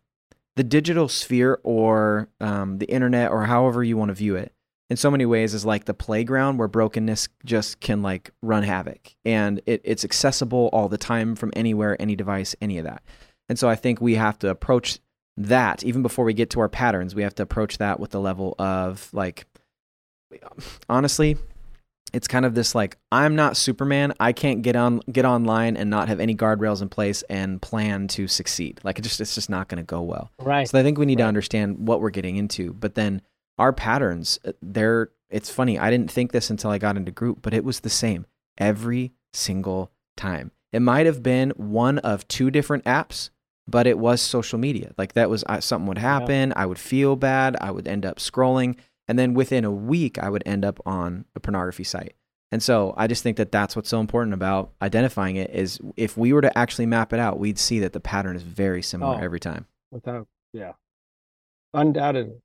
the 0.56 0.64
digital 0.64 1.08
sphere 1.08 1.60
or 1.62 2.28
um, 2.40 2.78
the 2.78 2.86
internet 2.86 3.30
or 3.30 3.44
however 3.44 3.84
you 3.84 3.96
want 3.96 4.08
to 4.08 4.14
view 4.14 4.36
it 4.36 4.52
in 4.88 4.96
so 4.96 5.10
many 5.10 5.26
ways 5.26 5.52
is 5.52 5.64
like 5.64 5.84
the 5.84 5.94
playground 5.94 6.56
where 6.56 6.68
brokenness 6.68 7.28
just 7.44 7.80
can 7.80 8.00
like 8.00 8.30
run 8.40 8.62
havoc 8.62 9.14
and 9.24 9.60
it, 9.66 9.80
it's 9.84 10.04
accessible 10.04 10.70
all 10.72 10.88
the 10.88 10.98
time 10.98 11.34
from 11.34 11.50
anywhere 11.54 12.00
any 12.00 12.16
device 12.16 12.56
any 12.60 12.78
of 12.78 12.84
that 12.84 13.02
and 13.50 13.58
so 13.58 13.68
i 13.68 13.74
think 13.74 14.00
we 14.00 14.14
have 14.14 14.38
to 14.38 14.48
approach 14.48 14.98
that 15.36 15.84
even 15.84 16.00
before 16.00 16.24
we 16.24 16.32
get 16.32 16.48
to 16.48 16.60
our 16.60 16.68
patterns 16.68 17.14
we 17.14 17.22
have 17.22 17.34
to 17.34 17.42
approach 17.42 17.76
that 17.76 18.00
with 18.00 18.10
the 18.10 18.20
level 18.20 18.54
of 18.58 19.10
like 19.12 19.46
honestly 20.88 21.36
it's 22.12 22.28
kind 22.28 22.44
of 22.44 22.54
this 22.54 22.74
like 22.74 22.96
i'm 23.12 23.36
not 23.36 23.56
superman. 23.56 24.12
I 24.18 24.32
can't 24.32 24.62
get 24.62 24.76
on 24.76 25.00
get 25.10 25.24
online 25.24 25.76
and 25.76 25.90
not 25.90 26.08
have 26.08 26.20
any 26.20 26.34
guardrails 26.34 26.82
in 26.82 26.88
place 26.88 27.22
and 27.30 27.60
plan 27.60 28.08
to 28.08 28.26
succeed. 28.26 28.80
Like 28.82 28.98
it 28.98 29.02
just 29.02 29.20
it's 29.20 29.34
just 29.34 29.50
not 29.50 29.68
going 29.68 29.78
to 29.78 29.86
go 29.86 30.02
well. 30.02 30.30
Right. 30.40 30.68
So 30.68 30.78
i 30.78 30.82
think 30.82 30.98
we 30.98 31.06
need 31.06 31.18
to 31.18 31.24
understand 31.24 31.86
what 31.86 32.00
we're 32.00 32.10
getting 32.10 32.36
into. 32.36 32.72
But 32.72 32.94
then 32.94 33.22
our 33.58 33.72
patterns 33.72 34.38
uh, 34.44 34.52
they're 34.62 35.10
it's 35.28 35.50
funny 35.50 35.78
i 35.78 35.90
didn't 35.90 36.10
think 36.10 36.32
this 36.32 36.50
until 36.50 36.70
i 36.70 36.78
got 36.78 36.96
into 36.96 37.12
group 37.12 37.40
but 37.42 37.54
it 37.54 37.64
was 37.64 37.80
the 37.80 37.90
same 37.90 38.26
every 38.58 39.12
single 39.32 39.92
time. 40.16 40.50
It 40.72 40.80
might 40.80 41.06
have 41.06 41.22
been 41.22 41.50
one 41.50 41.98
of 41.98 42.26
two 42.28 42.50
different 42.50 42.84
apps 42.84 43.30
but 43.70 43.87
it 43.87 43.98
was 43.98 44.20
social 44.20 44.59
media. 44.59 44.92
Like 44.98 45.12
that 45.14 45.30
was 45.30 45.44
uh, 45.48 45.61
something 45.61 45.87
would 45.87 45.98
happen 45.98 46.52
i 46.56 46.66
would 46.66 46.78
feel 46.78 47.16
bad 47.16 47.56
i 47.61 47.70
would 47.70 47.87
end 47.88 48.04
up 48.04 48.18
scrolling 48.18 48.76
and 49.09 49.18
then 49.18 49.35
within 49.35 49.64
a 49.64 49.70
week 49.70 50.18
i 50.18 50.28
would 50.28 50.42
end 50.46 50.64
up 50.64 50.78
on 50.87 51.24
a 51.37 51.40
pornography 51.40 51.85
site. 51.85 52.14
And 52.52 52.62
so 52.62 52.94
i 52.96 53.06
just 53.06 53.22
think 53.22 53.37
that 53.37 53.52
that's 53.52 53.76
what's 53.76 53.88
so 53.88 54.00
important 54.00 54.35
about 54.35 54.72
identifying 54.83 55.37
it 55.37 55.50
is 55.50 55.78
if 55.96 56.16
we 56.16 56.33
were 56.33 56.40
to 56.42 56.59
actually 56.59 56.87
map 56.87 57.12
it 57.12 57.20
out 57.20 57.38
we'd 57.38 57.59
see 57.59 57.78
that 57.80 57.92
the 57.92 58.00
pattern 58.00 58.35
is 58.37 58.42
very 58.42 58.83
similar 58.83 59.16
Oh. 59.16 59.24
every 59.24 59.40
time. 59.40 59.66
Without 59.92 60.26
yeah. 60.52 60.72
Undoubtedly 61.74 62.40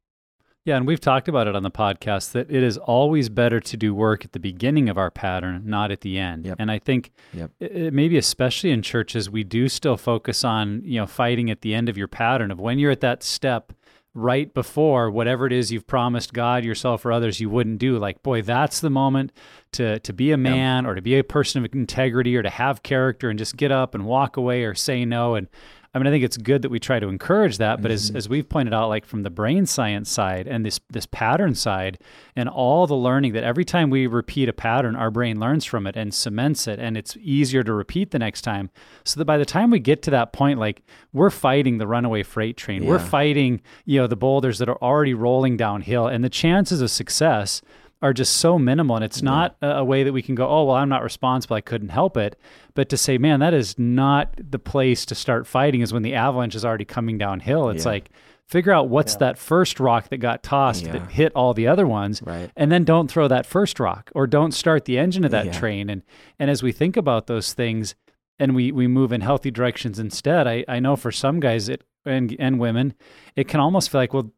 Yeah, 0.65 0.77
and 0.77 0.87
we've 0.87 0.99
talked 0.99 1.27
about 1.27 1.47
it 1.47 1.55
on 1.55 1.61
the 1.61 1.69
podcast 1.69 2.31
that 2.31 2.49
it 2.49 2.63
is 2.63 2.77
always 2.79 3.29
better 3.29 3.59
to 3.59 3.77
do 3.77 3.93
work 3.93 4.25
at 4.25 4.31
the 4.31 4.39
beginning 4.39 4.89
of 4.89 4.97
our 4.97 5.11
pattern, 5.11 5.61
not 5.65 5.91
at 5.91 6.01
the 6.01 6.17
end. 6.17 6.47
Yep. 6.47 6.55
And 6.59 6.71
I 6.71 6.79
think 6.79 7.11
Yep. 7.33 7.51
it, 7.59 7.93
maybe 7.93 8.17
especially 8.17 8.71
in 8.71 8.81
churches, 8.81 9.29
we 9.29 9.43
do 9.43 9.69
still 9.69 9.95
focus 9.95 10.43
on 10.43 10.81
you 10.83 10.99
know 10.99 11.05
fighting 11.05 11.51
at 11.51 11.61
the 11.61 11.75
end 11.75 11.87
of 11.87 11.97
your 11.97 12.07
pattern 12.07 12.49
of 12.49 12.59
when 12.59 12.79
you're 12.79 12.91
at 12.91 13.01
that 13.01 13.21
step 13.21 13.73
right 14.15 14.53
before 14.53 15.11
whatever 15.11 15.45
it 15.45 15.51
is 15.51 15.71
you've 15.73 15.85
promised 15.85 16.33
God, 16.33 16.63
yourself, 16.63 17.05
or 17.05 17.11
others 17.11 17.39
you 17.41 17.49
wouldn't 17.49 17.79
do. 17.79 17.97
Like, 17.99 18.23
boy, 18.23 18.41
that's 18.41 18.79
the 18.79 18.89
moment 18.89 19.33
to 19.73 19.99
to 19.99 20.13
be 20.13 20.31
a 20.31 20.37
man 20.37 20.87
or 20.87 20.95
to 20.95 21.01
be 21.01 21.15
a 21.19 21.23
person 21.23 21.63
of 21.63 21.71
integrity 21.75 22.35
or 22.35 22.41
to 22.41 22.49
have 22.49 22.81
character 22.81 23.29
and 23.29 23.37
just 23.37 23.55
get 23.55 23.71
up 23.71 23.93
and 23.93 24.05
walk 24.05 24.35
away 24.35 24.63
or 24.63 24.73
say 24.73 25.05
no. 25.05 25.35
And 25.35 25.47
I 25.95 25.97
mean, 25.97 26.07
I 26.07 26.11
think 26.11 26.25
it's 26.25 26.35
good 26.35 26.61
that 26.63 26.69
we 26.69 26.77
try 26.77 26.99
to 26.99 27.07
encourage 27.07 27.57
that, 27.59 27.81
but 27.81 27.89
as, 27.89 28.09
mm-hmm. 28.09 28.17
as 28.17 28.27
we've 28.27 28.49
pointed 28.49 28.73
out, 28.73 28.89
like 28.89 29.05
from 29.05 29.23
the 29.23 29.29
brain 29.29 29.65
science 29.65 30.11
side 30.11 30.45
and 30.45 30.65
this 30.65 30.81
this 30.89 31.05
pattern 31.05 31.55
side, 31.55 31.99
and 32.35 32.49
all 32.49 32.85
the 32.85 32.95
learning 32.95 33.31
that 33.31 33.45
every 33.45 33.63
time 33.63 33.89
we 33.89 34.05
repeat 34.05 34.49
a 34.49 34.53
pattern, 34.53 34.97
our 34.97 35.09
brain 35.09 35.39
learns 35.39 35.63
from 35.63 35.87
it 35.87 35.95
and 35.95 36.13
cements 36.13 36.67
it, 36.67 36.79
and 36.79 36.97
it's 36.97 37.15
easier 37.21 37.63
to 37.63 37.71
repeat 37.71 38.11
the 38.11 38.19
next 38.19 38.41
time. 38.41 38.71
So 39.05 39.21
that 39.21 39.25
by 39.25 39.37
the 39.37 39.45
time 39.45 39.71
we 39.71 39.79
get 39.79 40.01
to 40.03 40.11
that 40.11 40.33
point, 40.33 40.59
like 40.59 40.81
we're 41.13 41.29
fighting 41.29 41.77
the 41.77 41.87
runaway 41.87 42.23
freight 42.23 42.57
train, 42.57 42.85
we're 42.85 42.99
fighting 42.99 43.61
you 43.85 44.01
know 44.01 44.07
the 44.07 44.17
boulders 44.17 44.59
that 44.59 44.67
are 44.67 44.81
already 44.81 45.13
rolling 45.13 45.55
downhill, 45.55 46.07
and 46.07 46.25
the 46.25 46.29
chances 46.29 46.81
of 46.81 46.91
success 46.91 47.61
are 48.01 48.13
just 48.13 48.37
so 48.37 48.59
minimal. 48.59 48.95
And 48.97 49.05
it's 49.05 49.21
not 49.21 49.55
a, 49.61 49.77
a 49.77 49.83
way 49.83 50.03
that 50.03 50.13
we 50.13 50.21
can 50.21 50.35
go, 50.35 50.47
oh, 50.47 50.65
well, 50.65 50.75
I'm 50.75 50.89
not 50.89 51.01
responsible. 51.03 51.55
I 51.55 51.61
couldn't 51.61 51.89
help 51.89 52.17
it. 52.17 52.37
But 52.73 52.89
to 52.89 52.97
say, 52.97 53.17
man, 53.17 53.39
that 53.39 53.53
is 53.53 53.79
not 53.79 54.33
the 54.37 54.59
place 54.59 55.05
to 55.07 55.15
start 55.15 55.47
fighting 55.47 55.81
is 55.81 55.93
when 55.93 56.03
the 56.03 56.13
avalanche 56.15 56.55
is 56.55 56.65
already 56.65 56.85
coming 56.85 57.17
downhill. 57.17 57.69
It's 57.69 57.85
Yeah. 57.85 57.91
like, 57.91 58.09
figure 58.47 58.71
out 58.73 58.89
what's 58.89 59.13
Yeah. 59.13 59.19
that 59.19 59.37
first 59.39 59.79
rock 59.79 60.09
that 60.09 60.17
got 60.17 60.43
tossed 60.43 60.85
Yeah. 60.85 60.91
that 60.93 61.11
hit 61.11 61.31
all 61.35 61.53
the 61.53 61.67
other 61.67 61.87
ones. 61.87 62.21
right 62.23 62.51
And 62.55 62.71
then 62.71 62.83
don't 62.83 63.09
throw 63.09 63.27
that 63.27 63.45
first 63.45 63.79
rock 63.79 64.11
or 64.13 64.27
don't 64.27 64.51
start 64.53 64.85
the 64.85 64.99
engine 64.99 65.23
of 65.25 65.31
that 65.31 65.45
Yeah. 65.47 65.51
train. 65.53 65.89
And 65.89 66.03
and 66.37 66.51
as 66.51 66.61
we 66.61 66.71
think 66.71 66.95
about 66.97 67.25
those 67.27 67.53
things 67.53 67.95
and 68.37 68.53
we, 68.53 68.71
we 68.71 68.85
move 68.87 69.11
in 69.13 69.21
healthy 69.21 69.49
directions 69.49 69.97
instead, 69.97 70.45
I, 70.47 70.63
I 70.67 70.79
know 70.79 70.95
for 70.97 71.11
some 71.11 71.39
guys 71.39 71.69
it 71.69 71.83
and 72.05 72.35
and 72.37 72.59
women, 72.59 72.93
it 73.35 73.47
can 73.47 73.59
almost 73.61 73.89
feel 73.89 74.01
like, 74.01 74.13
well, 74.13 74.31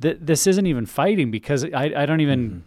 th- 0.00 0.18
this 0.20 0.46
isn't 0.46 0.66
even 0.66 0.86
fighting 0.86 1.32
because 1.32 1.64
I, 1.64 1.92
I 1.96 2.06
don't 2.06 2.20
even 2.20 2.50
Mhm. 2.50 2.60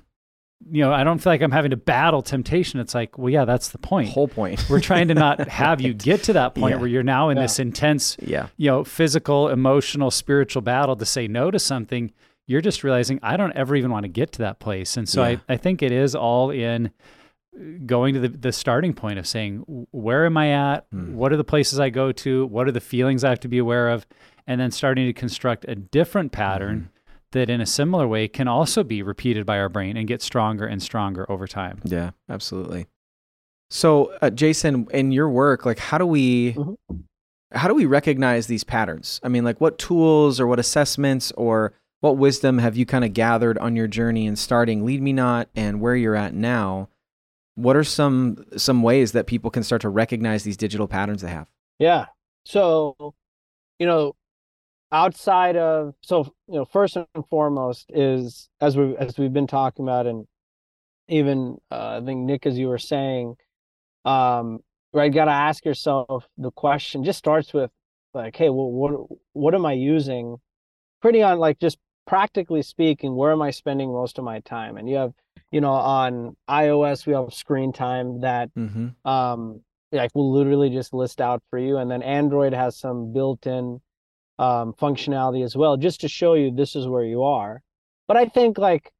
You 0.70 0.82
know, 0.84 0.92
I 0.94 1.04
don't 1.04 1.20
feel 1.20 1.32
like 1.34 1.42
I'm 1.42 1.52
having 1.52 1.72
to 1.72 1.78
battle 1.78 2.22
temptation. 2.22 2.80
It's 2.80 2.94
like, 2.94 3.18
well, 3.18 3.30
yeah, 3.30 3.46
that's 3.46 3.70
the 3.70 3.78
point. 3.78 4.10
whole 4.10 4.28
point 4.28 4.70
We're 4.70 4.80
trying 4.82 5.08
to 5.10 5.14
not 5.14 5.48
have 5.48 5.82
you 5.82 5.94
get 5.94 6.24
to 6.24 6.34
that 6.34 6.56
point 6.56 6.74
Yeah. 6.74 6.78
where 6.80 6.88
you're 6.88 7.04
now 7.04 7.30
in 7.30 7.38
Yeah. 7.38 7.44
this 7.44 7.60
intense, 7.60 8.18
yeah 8.22 8.48
you 8.58 8.70
know, 8.70 8.84
physical, 8.84 9.50
emotional, 9.50 10.12
spiritual 10.12 10.62
battle 10.62 10.96
to 10.96 11.06
say 11.06 11.28
no 11.28 11.52
to 11.52 11.60
something. 11.60 12.12
You're 12.48 12.62
just 12.62 12.84
realizing 12.84 13.20
I 13.24 13.38
don't 13.38 13.54
ever 13.54 13.76
even 13.76 13.92
want 13.92 14.04
to 14.04 14.10
get 14.10 14.32
to 14.34 14.40
that 14.40 14.60
place. 14.60 14.98
And 14.98 15.08
so 15.10 15.22
Yeah. 15.24 15.38
I, 15.50 15.54
I 15.54 15.58
think 15.58 15.82
it 15.82 15.92
is 15.92 16.16
all 16.16 16.50
in 16.52 16.92
going 17.86 18.14
to 18.14 18.20
the, 18.22 18.30
the 18.30 18.52
starting 18.52 18.94
point 18.94 19.20
of 19.20 19.28
saying, 19.28 19.58
where 19.92 20.26
am 20.26 20.38
I 20.38 20.52
at? 20.52 20.86
Hmm. 20.92 21.16
What 21.16 21.34
are 21.34 21.38
the 21.38 21.44
places 21.44 21.80
I 21.80 21.90
go 21.90 22.12
to? 22.14 22.46
What 22.46 22.68
are 22.68 22.72
the 22.72 22.80
feelings 22.80 23.24
I 23.24 23.30
have 23.30 23.42
to 23.42 23.50
be 23.50 23.58
aware 23.58 23.90
of? 23.90 24.06
And 24.48 24.60
then 24.62 24.72
starting 24.72 25.06
to 25.06 25.14
construct 25.14 25.66
a 25.68 25.76
different 25.76 26.32
pattern 26.32 26.78
Mm-hmm. 26.78 26.88
That 27.32 27.50
in 27.50 27.62
a 27.62 27.66
similar 27.66 28.08
way 28.08 28.28
can 28.28 28.48
also 28.48 28.84
be 28.84 29.02
repeated 29.02 29.46
by 29.46 29.60
our 29.60 29.70
brain 29.70 29.98
and 29.98 30.08
get 30.08 30.22
stronger 30.22 30.66
and 30.66 30.82
stronger 30.82 31.30
over 31.32 31.48
time. 31.48 31.80
Yeah, 31.84 32.12
absolutely. 32.30 32.88
So, 33.70 34.14
uh, 34.22 34.30
Jason, 34.30 34.88
in 34.92 35.12
your 35.12 35.30
work, 35.30 35.66
like, 35.66 35.80
how 35.80 35.98
do 35.98 36.06
we, 36.06 36.54
Mhm. 36.54 36.76
how 37.54 37.68
do 37.70 37.74
we 37.74 37.86
recognize 37.86 38.48
these 38.48 38.64
patterns? 38.66 39.20
I 39.24 39.30
mean, 39.30 39.44
like, 39.46 39.62
what 39.62 39.78
tools 39.80 40.40
or 40.40 40.48
what 40.48 40.60
assessments 40.60 41.32
or 41.38 41.74
what 42.02 42.18
wisdom 42.18 42.58
have 42.58 42.76
you 42.76 42.86
kind 42.86 43.06
of 43.06 43.14
gathered 43.14 43.58
on 43.60 43.76
your 43.76 43.88
journey 43.88 44.26
in 44.26 44.36
starting 44.36 44.84
Lead 44.86 45.02
Me 45.02 45.14
Not 45.14 45.50
and 45.56 45.80
where 45.80 45.96
you're 45.96 46.16
at 46.16 46.34
now? 46.34 46.90
What 47.56 47.76
are 47.76 47.84
some 47.84 48.46
some 48.58 48.82
ways 48.82 49.12
that 49.12 49.28
people 49.28 49.52
can 49.52 49.64
start 49.64 49.82
to 49.84 49.90
recognize 49.90 50.44
these 50.44 50.58
digital 50.58 50.88
patterns 50.88 51.22
they 51.22 51.30
have? 51.30 51.48
Yeah. 51.80 52.08
So, 52.46 53.14
you 53.78 53.86
know, 53.86 54.16
outside 54.92 55.56
of 55.56 55.94
so 56.02 56.34
you 56.48 56.56
know, 56.56 56.66
first 56.66 56.96
and 56.98 57.08
foremost 57.30 57.92
is 57.94 58.50
as 58.60 58.78
we 58.78 58.96
as 58.98 59.18
we've 59.18 59.34
been 59.34 59.48
talking 59.48 59.86
about, 59.86 60.08
and 60.08 60.28
even 61.08 61.58
uh, 61.72 62.00
I 62.02 62.06
think 62.06 62.22
Nick, 62.22 62.46
as 62.46 62.58
you 62.58 62.68
were 62.68 62.78
saying, 62.78 63.36
um, 64.06 64.60
right 64.94 65.14
got 65.14 65.26
to 65.26 65.32
ask 65.32 65.64
yourself 65.66 66.28
the 66.38 66.52
question 66.52 67.04
just 67.04 67.20
starts 67.20 67.54
with 67.54 67.72
like 68.14 68.36
hey 68.36 68.50
well 68.50 68.70
what 68.72 68.92
what 69.34 69.56
am 69.56 69.66
i 69.66 69.74
using? 69.74 70.38
Pretty 71.02 71.22
on 71.24 71.40
like 71.40 71.60
just 71.60 71.78
practically 72.08 72.62
speaking 72.62 73.16
where 73.16 73.32
am 73.32 73.42
i 73.42 73.52
spending 73.52 73.92
most 73.92 74.18
of 74.18 74.24
my 74.26 74.40
time? 74.42 74.78
And 74.78 74.90
you 74.90 74.98
have 74.98 75.14
you 75.52 75.62
know 75.62 75.72
on 75.72 76.36
ios 76.50 77.06
we 77.06 77.14
have 77.14 77.34
screen 77.34 77.72
time 77.72 78.22
that 78.22 78.50
Mm-hmm. 78.58 79.08
um 79.10 79.62
like 79.94 80.12
will 80.16 80.32
literally 80.32 80.70
just 80.70 80.94
list 80.94 81.20
out 81.22 81.42
for 81.50 81.60
you. 81.60 81.78
And 81.78 81.90
then 81.92 82.02
android 82.04 82.54
has 82.54 82.78
some 82.78 83.14
built-in 83.14 83.82
um 84.42 84.74
functionality 84.74 85.46
as 85.46 85.56
well 85.56 85.78
just 85.78 86.02
to 86.02 86.10
show 86.10 86.34
you 86.34 86.52
this 86.52 86.76
is 86.76 86.88
where 86.88 87.06
you 87.06 87.24
are 87.24 87.62
but 88.08 88.18
i 88.18 88.26
think 88.26 88.58
like 88.58 88.92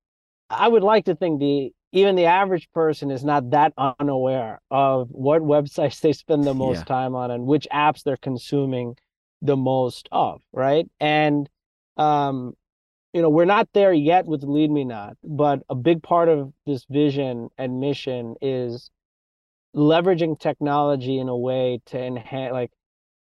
i 0.50 0.68
would 0.68 0.84
like 0.84 1.06
to 1.06 1.16
think 1.16 1.40
the 1.40 1.72
even 1.94 2.16
the 2.16 2.26
average 2.26 2.70
person 2.74 3.12
is 3.12 3.26
not 3.26 3.50
that 3.52 3.74
unaware 4.00 4.62
of 4.72 5.10
what 5.12 5.42
websites 5.42 6.00
they 6.02 6.14
spend 6.14 6.48
the 6.48 6.54
most 6.54 6.80
Yeah. 6.80 6.84
time 6.86 7.16
on 7.16 7.32
and 7.32 7.46
which 7.48 7.68
apps 7.74 8.04
they're 8.04 8.18
consuming 8.18 8.96
the 9.42 9.58
most 9.58 10.08
of 10.12 10.42
right 10.54 10.88
and 11.00 11.50
um 11.98 12.54
you 13.14 13.22
know 13.22 13.30
we're 13.30 13.46
not 13.46 13.68
there 13.74 13.94
yet 13.94 14.26
with 14.28 14.44
lead 14.44 14.72
me 14.72 14.86
not 14.86 15.18
but 15.24 15.64
a 15.70 15.76
big 15.76 16.04
part 16.04 16.30
of 16.30 16.54
this 16.68 16.86
vision 16.90 17.50
and 17.58 17.80
mission 17.80 18.36
is 18.42 18.92
leveraging 19.76 20.40
technology 20.40 21.18
in 21.20 21.30
a 21.30 21.38
way 21.38 21.82
to 21.88 22.00
enhance 22.00 22.54
like 22.54 22.72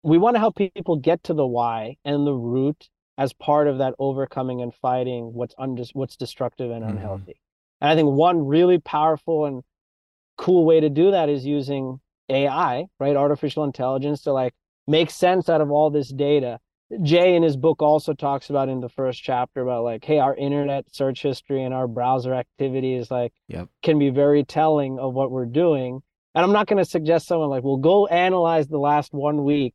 we 0.07 0.17
want 0.17 0.35
to 0.35 0.39
help 0.39 0.55
people 0.55 0.95
get 0.95 1.21
to 1.23 1.33
the 1.33 1.45
why 1.45 1.97
and 2.05 2.25
the 2.25 2.33
root 2.33 2.87
as 3.17 3.33
part 3.33 3.67
of 3.67 3.79
that 3.79 3.93
overcoming 3.99 4.61
and 4.61 4.73
fighting 4.73 5.33
what's 5.33 5.53
undis- 5.55 5.93
what's 5.93 6.15
destructive 6.15 6.71
and 6.71 6.83
Mhm. 6.85 6.91
unhealthy 6.91 7.35
and 7.81 7.89
i 7.89 7.95
think 7.95 8.09
one 8.09 8.45
really 8.45 8.79
powerful 8.79 9.45
and 9.45 9.63
cool 10.37 10.65
way 10.65 10.79
to 10.79 10.89
do 10.89 11.11
that 11.11 11.29
is 11.29 11.45
using 11.45 11.99
ai 12.29 12.85
right 12.99 13.15
artificial 13.15 13.63
intelligence 13.63 14.21
to 14.23 14.31
like 14.31 14.53
make 14.87 15.09
sense 15.09 15.49
out 15.49 15.61
of 15.61 15.71
all 15.71 15.89
this 15.89 16.09
data 16.09 16.59
jay 17.01 17.35
in 17.35 17.43
his 17.43 17.57
book 17.57 17.81
also 17.81 18.13
talks 18.13 18.49
about 18.49 18.69
in 18.69 18.79
the 18.79 18.87
first 18.89 19.21
chapter 19.21 19.61
about 19.61 19.83
like 19.83 20.05
hey 20.05 20.19
our 20.19 20.35
internet 20.35 20.85
search 20.93 21.21
history 21.21 21.63
and 21.63 21.73
our 21.73 21.87
browser 21.87 22.33
activity 22.33 22.93
is 22.93 23.11
like 23.11 23.33
Yep. 23.49 23.67
can 23.83 23.99
be 23.99 24.09
very 24.09 24.43
telling 24.45 24.99
of 24.99 25.13
what 25.13 25.31
we're 25.31 25.45
doing 25.45 26.01
and 26.33 26.45
i'm 26.45 26.53
not 26.53 26.67
going 26.67 26.77
to 26.77 26.85
suggest 26.89 27.27
someone 27.27 27.49
like 27.49 27.63
well 27.65 27.77
go 27.77 28.07
analyze 28.07 28.67
the 28.67 28.77
last 28.79 29.13
one 29.13 29.43
week 29.43 29.73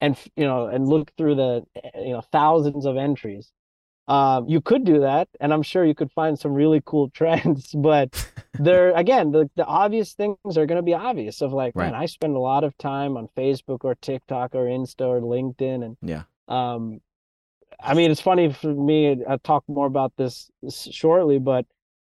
and 0.00 0.16
you 0.36 0.44
know 0.44 0.66
and 0.66 0.88
look 0.88 1.10
through 1.16 1.34
the 1.34 1.64
eh, 1.84 2.00
you 2.00 2.12
know 2.12 2.20
thousands 2.32 2.84
of 2.86 2.96
entries 2.96 3.50
um, 4.08 4.46
you 4.48 4.60
could 4.60 4.84
do 4.84 5.00
that 5.00 5.28
and 5.40 5.52
i'm 5.52 5.62
sure 5.62 5.84
you 5.84 5.94
could 5.94 6.12
find 6.12 6.38
some 6.38 6.52
really 6.52 6.80
cool 6.84 7.10
trends 7.14 7.72
but 7.74 8.28
they're 8.58 8.92
again 8.94 9.32
the, 9.32 9.50
the 9.56 9.64
obvious 9.64 10.14
things 10.14 10.36
are 10.56 10.66
going 10.66 10.76
to 10.76 10.82
be 10.82 10.94
obvious 10.94 11.40
of 11.42 11.52
like 11.52 11.74
man 11.76 11.94
i 11.94 12.06
spend 12.06 12.36
a 12.36 12.40
lot 12.40 12.64
of 12.64 12.76
time 12.78 13.16
on 13.16 13.28
facebook 13.36 13.84
or 13.84 13.94
tiktok 13.96 14.54
or 14.54 14.66
insta 14.66 15.06
or 15.06 15.20
linkedin 15.20 15.84
and 15.84 15.96
Yeah. 16.02 16.22
um 16.48 17.00
i 17.80 17.94
mean 17.94 18.10
it's 18.10 18.20
funny 18.20 18.52
for 18.52 18.72
me 18.72 19.22
i'll 19.28 19.38
talk 19.38 19.64
more 19.68 19.86
about 19.86 20.12
this 20.16 20.50
shortly 20.90 21.38
but 21.38 21.66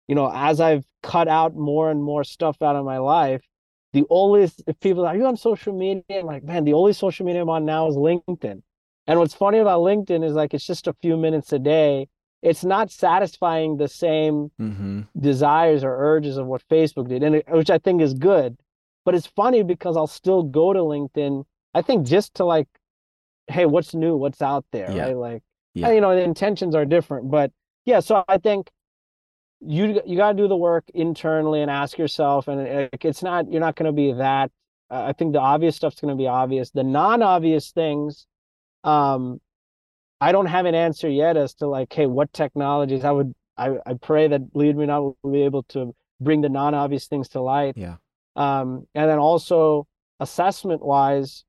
you 0.09 0.15
know 0.15 0.31
as 0.35 0.61
i've 0.61 0.85
cut 1.03 1.29
out 1.29 1.55
more 1.55 1.91
and 1.91 2.03
more 2.03 2.25
stuff 2.25 2.61
out 2.63 2.77
of 2.77 2.85
my 2.85 2.99
life 2.99 3.43
the 3.93 4.05
only 4.11 4.51
people 4.81 5.07
are 5.07 5.17
you 5.17 5.27
on 5.27 5.37
social 5.37 5.73
media 5.73 6.03
i'm 6.11 6.27
like 6.27 6.43
man 6.45 6.65
the 6.65 6.73
only 6.73 6.93
social 6.93 7.25
media 7.27 7.43
i'm 7.43 7.49
on 7.51 7.65
now 7.65 7.89
is 7.89 7.97
linkedin 7.97 8.63
and 9.07 9.19
what's 9.19 9.35
funny 9.35 9.59
about 9.59 9.81
linkedin 9.81 10.25
is 10.25 10.35
like 10.35 10.55
it's 10.55 10.67
just 10.67 10.87
a 10.87 10.93
few 11.03 11.17
minutes 11.17 11.53
a 11.53 11.59
day 11.59 12.09
it's 12.43 12.65
not 12.65 12.91
satisfying 12.91 13.77
the 13.77 13.89
same 13.89 14.51
Mm-hmm. 14.61 15.03
desires 15.21 15.85
or 15.85 15.97
urges 15.97 16.37
of 16.39 16.47
what 16.47 16.63
Facebook 16.69 17.09
did, 17.09 17.23
and 17.23 17.37
it, 17.37 17.45
which 17.49 17.71
I 17.71 17.79
think 17.79 18.01
is 18.03 18.15
good. 18.15 18.57
But 19.05 19.15
it's 19.15 19.27
funny 19.27 19.63
because 19.63 19.97
I'll 19.97 20.07
still 20.09 20.43
go 20.43 20.73
to 20.73 20.81
LinkedIn. 20.81 21.45
I 21.75 21.83
think 21.83 22.07
just 22.07 22.35
to 22.35 22.45
like, 22.45 22.67
hey, 23.49 23.67
what's 23.67 23.95
new? 23.95 24.17
What's 24.17 24.43
out 24.43 24.65
there? 24.73 24.91
Yeah. 24.91 25.05
Right? 25.07 25.17
Like, 25.17 25.43
Yeah. 25.75 25.93
you 25.93 26.01
know, 26.01 26.15
the 26.15 26.23
intentions 26.23 26.75
are 26.75 26.85
different, 26.85 27.31
but 27.31 27.53
yeah. 27.85 28.01
So 28.01 28.25
I 28.29 28.39
think 28.39 28.71
you 29.65 30.01
you 30.07 30.17
got 30.17 30.33
to 30.33 30.37
do 30.37 30.49
the 30.49 30.57
work 30.57 30.85
internally 30.95 31.63
and 31.63 31.71
ask 31.71 31.99
yourself, 31.99 32.49
and 32.49 32.61
it, 32.61 32.91
it's 33.01 33.23
not 33.23 33.51
you're 33.51 33.61
not 33.61 33.77
going 33.77 33.87
to 33.87 33.93
be 33.93 34.13
that. 34.13 34.51
Uh, 34.91 35.05
I 35.09 35.13
think 35.13 35.33
the 35.33 35.41
obvious 35.41 35.77
stuff's 35.77 36.01
going 36.01 36.17
to 36.17 36.21
be 36.21 36.27
obvious. 36.27 36.71
The 36.71 36.83
non-obvious 36.83 37.71
things, 37.71 38.27
um, 38.85 39.41
I 40.21 40.33
don't 40.33 40.47
have 40.47 40.67
an 40.67 40.75
answer 40.75 41.09
yet 41.09 41.37
as 41.37 41.55
to 41.55 41.67
like, 41.67 41.93
hey, 41.93 42.07
what 42.07 42.33
technologies 42.33 43.05
I 43.05 43.11
would 43.11 43.35
I, 43.57 43.77
I 43.87 43.95
pray 43.95 44.29
that 44.29 44.41
Lead 44.55 44.77
Me 44.77 44.87
Not 44.87 45.03
will 45.23 45.33
be 45.33 45.43
able 45.43 45.63
to 45.65 45.95
bring 46.21 46.41
the 46.41 46.49
non-obvious 46.49 47.07
things 47.07 47.29
to 47.31 47.41
light. 47.41 47.77
Yeah. 47.77 47.97
Um, 48.37 48.87
and 48.95 49.11
then 49.11 49.19
also 49.19 49.87
assessment 50.21 50.85
wise, 50.85 51.45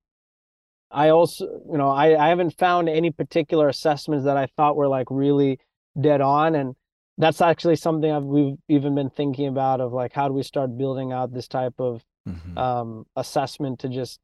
I 0.92 1.10
also, 1.10 1.46
you 1.72 1.78
know, 1.78 1.90
I, 1.90 2.24
I 2.24 2.30
haven't 2.30 2.58
found 2.58 2.90
any 2.90 3.12
particular 3.12 3.68
assessments 3.68 4.26
that 4.26 4.38
I 4.38 4.48
thought 4.58 4.76
were 4.76 4.88
like 4.88 5.08
really 5.10 5.60
dead 6.00 6.22
on. 6.22 6.56
And 6.56 6.76
that's 7.18 7.42
actually 7.42 7.76
something 7.76 8.12
I've, 8.12 8.24
we've 8.24 8.58
even 8.68 8.96
been 8.96 9.10
thinking 9.10 9.48
about 9.48 9.82
of 9.82 9.94
like, 9.94 10.14
how 10.14 10.28
do 10.28 10.34
we 10.34 10.44
start 10.44 10.78
building 10.78 11.12
out 11.12 11.34
this 11.34 11.48
type 11.48 11.76
of 11.80 12.04
Mm-hmm. 12.28 12.58
um, 12.58 13.06
assessment 13.18 13.80
to 13.80 13.90
just 13.90 14.18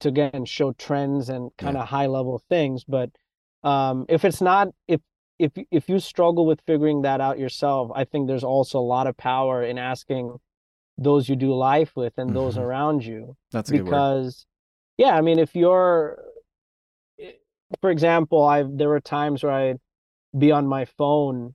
to 0.00 0.08
again 0.08 0.44
show 0.44 0.72
trends 0.72 1.28
and 1.28 1.50
kind 1.56 1.76
of 1.76 1.86
high 1.86 2.06
level 2.06 2.42
things. 2.48 2.82
But 2.82 3.10
um, 3.62 4.06
if 4.08 4.24
it's 4.24 4.40
not 4.40 4.68
if 4.88 5.00
if 5.38 5.52
if 5.70 5.88
you 5.88 6.00
struggle 6.00 6.46
with 6.46 6.60
figuring 6.66 7.02
that 7.02 7.20
out 7.20 7.38
yourself, 7.38 7.92
I 7.94 8.02
think 8.04 8.26
there's 8.26 8.42
also 8.42 8.80
a 8.80 8.90
lot 8.96 9.06
of 9.06 9.16
power 9.16 9.62
in 9.62 9.78
asking 9.78 10.36
those 10.98 11.28
you 11.28 11.36
do 11.36 11.54
life 11.54 11.92
with 11.94 12.14
and 12.18 12.34
those 12.34 12.56
Mhm. 12.56 12.62
around 12.62 13.04
you 13.04 13.36
That's 13.52 13.70
a 13.70 13.72
good 13.74 13.84
word. 13.84 13.90
because 13.90 14.46
yeah 14.96 15.16
i 15.16 15.20
mean 15.20 15.38
if 15.38 15.54
you're 15.54 16.18
for 17.80 17.90
example 17.90 18.42
i 18.42 18.64
there 18.68 18.88
were 18.88 19.00
times 19.00 19.44
where 19.44 19.52
i'd 19.52 19.78
be 20.36 20.50
on 20.50 20.66
my 20.66 20.84
phone 20.84 21.54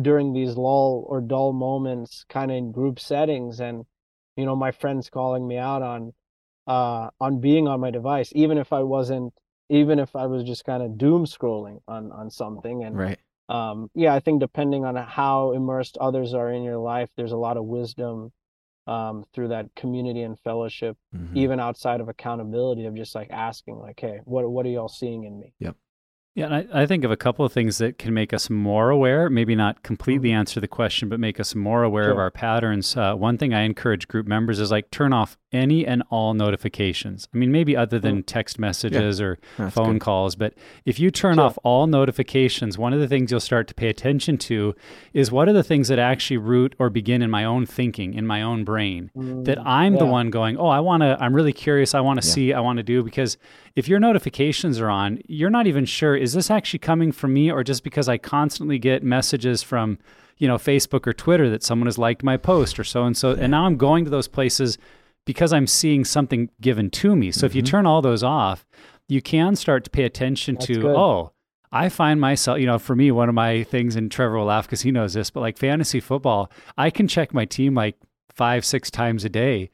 during 0.00 0.32
these 0.32 0.56
lull 0.56 1.04
or 1.08 1.20
dull 1.20 1.52
moments 1.52 2.24
kind 2.28 2.50
of 2.50 2.56
in 2.56 2.72
group 2.72 2.98
settings 2.98 3.60
and 3.60 3.84
you 4.36 4.44
know 4.44 4.56
my 4.56 4.72
friends 4.72 5.08
calling 5.08 5.46
me 5.46 5.56
out 5.56 5.82
on 5.82 6.12
uh 6.66 7.10
on 7.20 7.40
being 7.40 7.68
on 7.68 7.78
my 7.80 7.90
device 7.90 8.32
even 8.34 8.58
if 8.58 8.72
i 8.72 8.82
wasn't 8.82 9.32
even 9.68 9.98
if 9.98 10.16
i 10.16 10.26
was 10.26 10.42
just 10.42 10.64
kind 10.64 10.82
of 10.82 10.98
doom 10.98 11.24
scrolling 11.24 11.78
on 11.86 12.10
on 12.10 12.30
something 12.30 12.82
and 12.84 12.96
Right. 12.96 13.18
um 13.48 13.90
yeah 13.94 14.14
i 14.14 14.20
think 14.20 14.40
depending 14.40 14.84
on 14.84 14.96
how 14.96 15.52
immersed 15.52 15.96
others 15.98 16.34
are 16.34 16.50
in 16.50 16.62
your 16.64 16.78
life 16.78 17.10
there's 17.16 17.32
a 17.32 17.36
lot 17.36 17.56
of 17.56 17.64
wisdom 17.64 18.32
um 18.86 19.24
through 19.32 19.48
that 19.48 19.66
community 19.76 20.22
and 20.22 20.38
fellowship 20.40 20.96
Mhm. 21.14 21.36
even 21.36 21.60
outside 21.60 22.00
of 22.00 22.08
accountability 22.08 22.86
of 22.86 22.94
just 22.94 23.14
like 23.14 23.30
asking 23.30 23.78
like 23.78 24.00
hey 24.00 24.18
what 24.24 24.50
what 24.50 24.66
are 24.66 24.70
y'all 24.70 24.88
seeing 24.88 25.24
in 25.24 25.38
me 25.38 25.54
Yeah, 26.34 26.46
and 26.46 26.54
I, 26.54 26.82
I 26.82 26.86
think 26.86 27.04
of 27.04 27.12
a 27.12 27.16
couple 27.16 27.44
of 27.44 27.52
things 27.52 27.78
that 27.78 27.96
can 27.96 28.12
make 28.12 28.32
us 28.32 28.50
more 28.50 28.90
aware, 28.90 29.30
maybe 29.30 29.54
not 29.54 29.84
completely 29.84 30.32
answer 30.32 30.58
the 30.58 30.66
question, 30.66 31.08
but 31.08 31.20
make 31.20 31.38
us 31.38 31.54
more 31.54 31.84
aware 31.84 32.10
of 32.10 32.18
our 32.18 32.32
patterns. 32.32 32.96
Uh, 32.96 33.14
one 33.14 33.38
thing 33.38 33.54
I 33.54 33.60
encourage 33.60 34.08
group 34.08 34.26
members 34.26 34.58
is 34.58 34.72
like 34.72 34.90
turn 34.90 35.12
off 35.12 35.36
any 35.54 35.86
and 35.86 36.02
all 36.10 36.34
notifications. 36.34 37.28
I 37.32 37.36
mean, 37.38 37.52
maybe 37.52 37.76
other 37.76 37.98
than 37.98 38.22
text 38.22 38.58
messages 38.58 39.20
or 39.20 39.38
That's 39.56 39.74
phone 39.74 39.94
good. 39.94 40.00
calls, 40.02 40.34
but 40.36 40.54
if 40.84 40.98
you 40.98 41.10
turn 41.10 41.36
Sure. 41.36 41.44
off 41.44 41.58
all 41.62 41.86
notifications, 41.86 42.76
one 42.76 42.92
of 42.92 43.00
the 43.00 43.08
things 43.08 43.30
you'll 43.30 43.40
start 43.40 43.68
to 43.68 43.74
pay 43.74 43.88
attention 43.88 44.36
to 44.38 44.74
is 45.12 45.30
what 45.30 45.48
are 45.48 45.52
the 45.52 45.62
things 45.62 45.88
that 45.88 45.98
actually 45.98 46.36
root 46.38 46.74
or 46.78 46.90
begin 46.90 47.22
in 47.22 47.30
my 47.30 47.44
own 47.44 47.66
thinking, 47.66 48.14
in 48.14 48.26
my 48.26 48.42
own 48.42 48.64
brain 48.64 49.10
that 49.14 49.58
Mm, 49.58 49.62
I'm 49.66 49.96
the 49.96 50.06
one 50.06 50.30
going, 50.30 50.56
oh, 50.56 50.66
I 50.68 50.80
want 50.80 51.02
to, 51.02 51.16
I'm 51.20 51.34
really 51.34 51.52
curious. 51.52 51.94
I 51.94 52.00
want 52.00 52.20
to 52.20 52.26
Yeah. 52.26 52.32
see, 52.34 52.52
I 52.52 52.60
want 52.60 52.78
to 52.78 52.82
do. 52.82 53.02
Because 53.02 53.38
if 53.76 53.88
your 53.88 54.00
notifications 54.00 54.80
are 54.80 54.90
on, 54.90 55.20
you're 55.28 55.50
not 55.50 55.66
even 55.66 55.84
sure, 55.84 56.16
is 56.16 56.32
this 56.32 56.50
actually 56.50 56.80
coming 56.80 57.12
from 57.12 57.32
me 57.32 57.50
or 57.50 57.62
just 57.62 57.84
because 57.84 58.08
I 58.08 58.18
constantly 58.18 58.78
get 58.78 59.02
messages 59.02 59.62
from, 59.62 59.98
you 60.38 60.48
know, 60.48 60.56
Facebook 60.56 61.06
or 61.06 61.12
Twitter 61.12 61.48
that 61.50 61.62
someone 61.62 61.86
has 61.86 61.98
liked 61.98 62.22
my 62.24 62.36
post 62.36 62.78
or 62.80 62.84
so 62.84 63.04
and 63.04 63.16
so. 63.16 63.30
And 63.32 63.50
now 63.52 63.66
I'm 63.66 63.76
going 63.76 64.04
to 64.04 64.10
those 64.10 64.26
places 64.28 64.78
because 65.24 65.52
I'm 65.52 65.66
seeing 65.66 66.04
something 66.04 66.50
given 66.60 66.90
to 66.90 67.16
me. 67.16 67.30
So 67.30 67.46
if 67.46 67.54
you 67.54 67.62
Mhm. 67.62 67.66
turn 67.66 67.86
all 67.86 68.02
those 68.02 68.22
off, 68.22 68.66
you 69.08 69.22
can 69.22 69.56
start 69.56 69.84
to 69.84 69.90
pay 69.90 70.04
attention 70.04 70.54
That's 70.56 70.66
to, 70.66 70.80
good. 70.80 70.96
oh, 70.96 71.32
I 71.72 71.88
find 71.88 72.20
myself, 72.20 72.58
you 72.60 72.66
know, 72.66 72.78
for 72.78 72.94
me, 72.94 73.10
one 73.10 73.28
of 73.28 73.34
my 73.34 73.64
things, 73.64 73.96
and 73.96 74.10
Trevor 74.10 74.38
will 74.38 74.44
laugh 74.46 74.66
because 74.66 74.82
he 74.82 74.92
knows 74.92 75.14
this, 75.14 75.30
but 75.30 75.40
like 75.40 75.58
fantasy 75.58 75.98
football, 76.00 76.50
I 76.78 76.90
can 76.90 77.08
check 77.08 77.34
my 77.34 77.44
team 77.46 77.74
like 77.74 77.96
five, 78.32 78.64
six 78.64 78.90
times 78.90 79.24
a 79.24 79.28
day. 79.28 79.70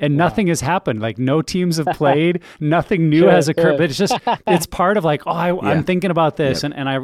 And 0.00 0.14
Wow. 0.16 0.26
nothing 0.26 0.46
has 0.48 0.60
happened. 0.60 1.00
Like 1.00 1.18
no 1.18 1.42
teams 1.42 1.78
have 1.78 1.86
played, 1.96 2.40
nothing 2.60 3.08
new 3.08 3.20
Sure, 3.22 3.30
has 3.30 3.48
occurred. 3.48 3.62
sure. 3.70 3.78
But 3.78 3.84
it's 3.90 3.98
just, 3.98 4.16
it's 4.46 4.66
part 4.66 4.96
of 4.96 5.04
like, 5.04 5.22
oh, 5.26 5.30
I, 5.32 5.52
Yeah. 5.52 5.60
I'm 5.62 5.84
thinking 5.84 6.10
about 6.10 6.36
this, 6.36 6.62
Yep. 6.62 6.72
and 6.72 6.80
and 6.80 6.88
I 6.88 6.98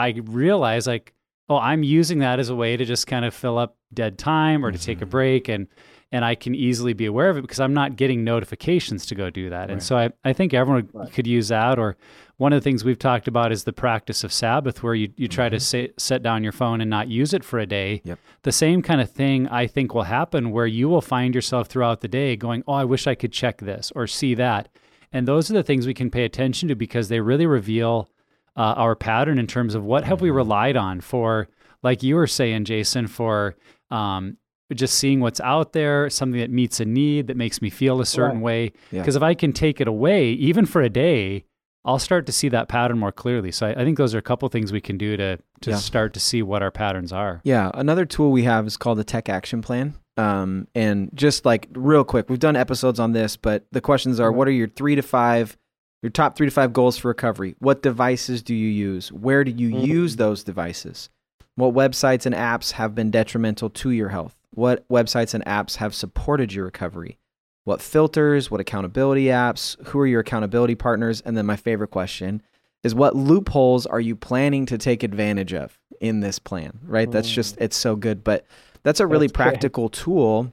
I 0.00 0.14
realize 0.26 0.86
like, 0.86 1.12
oh, 1.48 1.56
I'm 1.58 1.82
using 1.82 2.20
that 2.20 2.38
as 2.38 2.50
a 2.50 2.54
way 2.54 2.76
to 2.76 2.84
just 2.84 3.06
kind 3.08 3.24
of 3.24 3.34
fill 3.34 3.58
up 3.58 3.76
dead 3.92 4.16
time 4.16 4.64
or 4.64 4.70
to 4.70 4.78
take 4.78 5.02
a 5.02 5.06
Mhm. 5.06 5.10
break, 5.10 5.48
and 5.48 5.66
and 6.10 6.24
I 6.24 6.34
can 6.34 6.54
easily 6.54 6.92
be 6.94 7.06
aware 7.06 7.28
of 7.28 7.36
it 7.36 7.42
because 7.42 7.60
I'm 7.60 7.74
not 7.74 7.96
getting 7.96 8.24
notifications 8.24 9.04
to 9.06 9.14
go 9.14 9.28
do 9.30 9.50
that. 9.50 9.60
Right. 9.62 9.70
And 9.70 9.82
so 9.82 9.96
I, 9.98 10.10
I 10.24 10.32
think 10.32 10.54
everyone 10.54 10.88
Right. 10.92 11.12
could 11.12 11.26
use 11.26 11.48
that. 11.48 11.78
Or 11.78 11.96
one 12.38 12.52
of 12.52 12.56
the 12.60 12.64
things 12.64 12.82
we've 12.84 12.98
talked 12.98 13.28
about 13.28 13.52
is 13.52 13.64
the 13.64 13.72
practice 13.74 14.24
of 14.24 14.32
Sabbath, 14.32 14.82
where 14.82 14.94
you, 14.94 15.10
you 15.16 15.28
try 15.28 15.48
to 15.50 15.56
Mhm. 15.56 15.60
say, 15.60 15.90
set 15.98 16.22
down 16.22 16.42
your 16.42 16.52
phone 16.52 16.80
and 16.80 16.88
not 16.88 17.08
use 17.08 17.34
it 17.34 17.44
for 17.44 17.58
a 17.58 17.66
day. 17.66 18.00
Yep. 18.04 18.18
The 18.42 18.52
same 18.52 18.80
kind 18.80 19.00
of 19.02 19.10
thing 19.10 19.48
I 19.48 19.66
think 19.66 19.92
will 19.94 20.04
happen 20.04 20.50
where 20.50 20.66
you 20.66 20.88
will 20.88 21.02
find 21.02 21.34
yourself 21.34 21.68
throughout 21.68 22.00
the 22.00 22.08
day 22.08 22.36
going, 22.36 22.62
Oh, 22.66 22.72
I 22.74 22.84
wish 22.84 23.06
I 23.06 23.14
could 23.14 23.32
check 23.32 23.58
this 23.58 23.92
or 23.94 24.06
see 24.06 24.34
that. 24.34 24.68
And 25.12 25.26
those 25.28 25.50
are 25.50 25.54
the 25.54 25.62
things 25.62 25.86
we 25.86 25.94
can 25.94 26.10
pay 26.10 26.24
attention 26.24 26.68
to 26.68 26.74
because 26.74 27.08
they 27.08 27.20
really 27.20 27.46
reveal 27.46 28.08
uh, 28.56 28.74
our 28.76 28.96
pattern 28.96 29.38
in 29.38 29.46
terms 29.46 29.74
of 29.74 29.84
what 29.84 30.04
have 30.04 30.20
we 30.20 30.30
Mhm. 30.30 30.34
relied 30.36 30.76
on 30.76 31.00
for, 31.00 31.48
like 31.82 32.02
you 32.02 32.16
were 32.16 32.26
saying, 32.26 32.64
Jason, 32.64 33.06
for 33.06 33.54
um, 33.90 34.36
just 34.74 34.94
seeing 34.98 35.20
what's 35.20 35.40
out 35.40 35.72
there, 35.72 36.10
something 36.10 36.40
that 36.40 36.50
meets 36.50 36.78
a 36.80 36.84
need 36.84 37.26
that 37.28 37.36
makes 37.36 37.62
me 37.62 37.70
feel 37.70 38.00
a 38.00 38.06
certain 38.06 38.38
Right. 38.38 38.44
way. 38.44 38.72
Yeah. 38.92 39.00
Because 39.00 39.16
if 39.16 39.22
I 39.22 39.34
can 39.34 39.52
take 39.52 39.80
it 39.80 39.88
away, 39.88 40.30
even 40.32 40.66
for 40.66 40.82
a 40.82 40.90
day, 40.90 41.44
I'll 41.84 41.98
start 41.98 42.26
to 42.26 42.32
see 42.32 42.48
that 42.50 42.68
pattern 42.68 42.98
more 42.98 43.12
clearly. 43.12 43.50
So 43.50 43.66
I, 43.66 43.70
I 43.70 43.84
think 43.84 43.96
those 43.96 44.14
are 44.14 44.18
a 44.18 44.22
couple 44.22 44.46
things 44.50 44.72
we 44.72 44.80
can 44.80 44.98
do 44.98 45.16
to 45.16 45.38
to 45.62 45.70
Yeah. 45.70 45.76
start 45.76 46.12
to 46.14 46.20
see 46.20 46.42
what 46.42 46.62
our 46.62 46.70
patterns 46.70 47.12
are. 47.12 47.40
Yeah, 47.44 47.70
another 47.74 48.04
tool 48.04 48.30
we 48.30 48.44
have 48.44 48.66
is 48.66 48.76
called 48.76 48.98
the 48.98 49.04
Tech 49.04 49.28
Action 49.28 49.62
Plan. 49.62 49.94
Um, 50.16 50.66
and 50.74 51.10
just 51.14 51.44
like 51.46 51.68
real 51.74 52.04
quick, 52.04 52.28
we've 52.28 52.38
done 52.38 52.56
episodes 52.56 53.00
on 53.00 53.12
this, 53.12 53.36
but 53.36 53.64
the 53.72 53.80
questions 53.80 54.20
are: 54.20 54.30
Mhm. 54.30 54.34
What 54.34 54.48
are 54.48 54.52
your 54.52 54.68
three 54.68 54.94
to 54.96 55.02
five, 55.02 55.56
your 56.02 56.10
top 56.10 56.36
three 56.36 56.46
to 56.46 56.50
five 56.52 56.72
goals 56.72 56.98
for 56.98 57.08
recovery? 57.08 57.54
What 57.60 57.82
devices 57.82 58.42
do 58.42 58.54
you 58.54 58.68
use? 58.68 59.10
Where 59.12 59.42
do 59.44 59.50
you 59.50 59.70
Mhm. 59.70 59.86
use 59.86 60.16
those 60.16 60.44
devices? 60.44 61.08
What 61.54 61.74
websites 61.74 62.26
and 62.26 62.34
apps 62.34 62.72
have 62.72 62.94
been 62.94 63.10
detrimental 63.10 63.70
to 63.70 63.90
your 63.90 64.10
health? 64.10 64.36
What 64.50 64.86
websites 64.88 65.34
and 65.34 65.44
apps 65.44 65.76
have 65.76 65.94
supported 65.94 66.52
your 66.52 66.64
recovery? 66.64 67.18
What 67.64 67.82
filters? 67.82 68.50
What 68.50 68.60
accountability 68.60 69.26
apps? 69.26 69.76
Who 69.88 69.98
are 70.00 70.06
your 70.06 70.20
accountability 70.20 70.74
partners? 70.74 71.20
And 71.20 71.36
then 71.36 71.46
my 71.46 71.56
favorite 71.56 71.90
question 71.90 72.42
is 72.82 72.94
what 72.94 73.14
loopholes 73.14 73.86
are 73.86 74.00
you 74.00 74.16
planning 74.16 74.64
to 74.66 74.78
take 74.78 75.02
advantage 75.02 75.52
of 75.52 75.78
in 76.00 76.20
this 76.20 76.38
plan? 76.38 76.78
Right? 76.84 77.10
That's 77.10 77.28
just 77.28 77.56
mm. 77.56 77.62
it's 77.62 77.76
so 77.76 77.94
good, 77.96 78.24
but 78.24 78.46
that's 78.82 79.00
a 79.00 79.06
really 79.06 79.26
That's 79.26 79.36
great. 79.36 79.44
practical 79.50 79.88
tool 79.88 80.52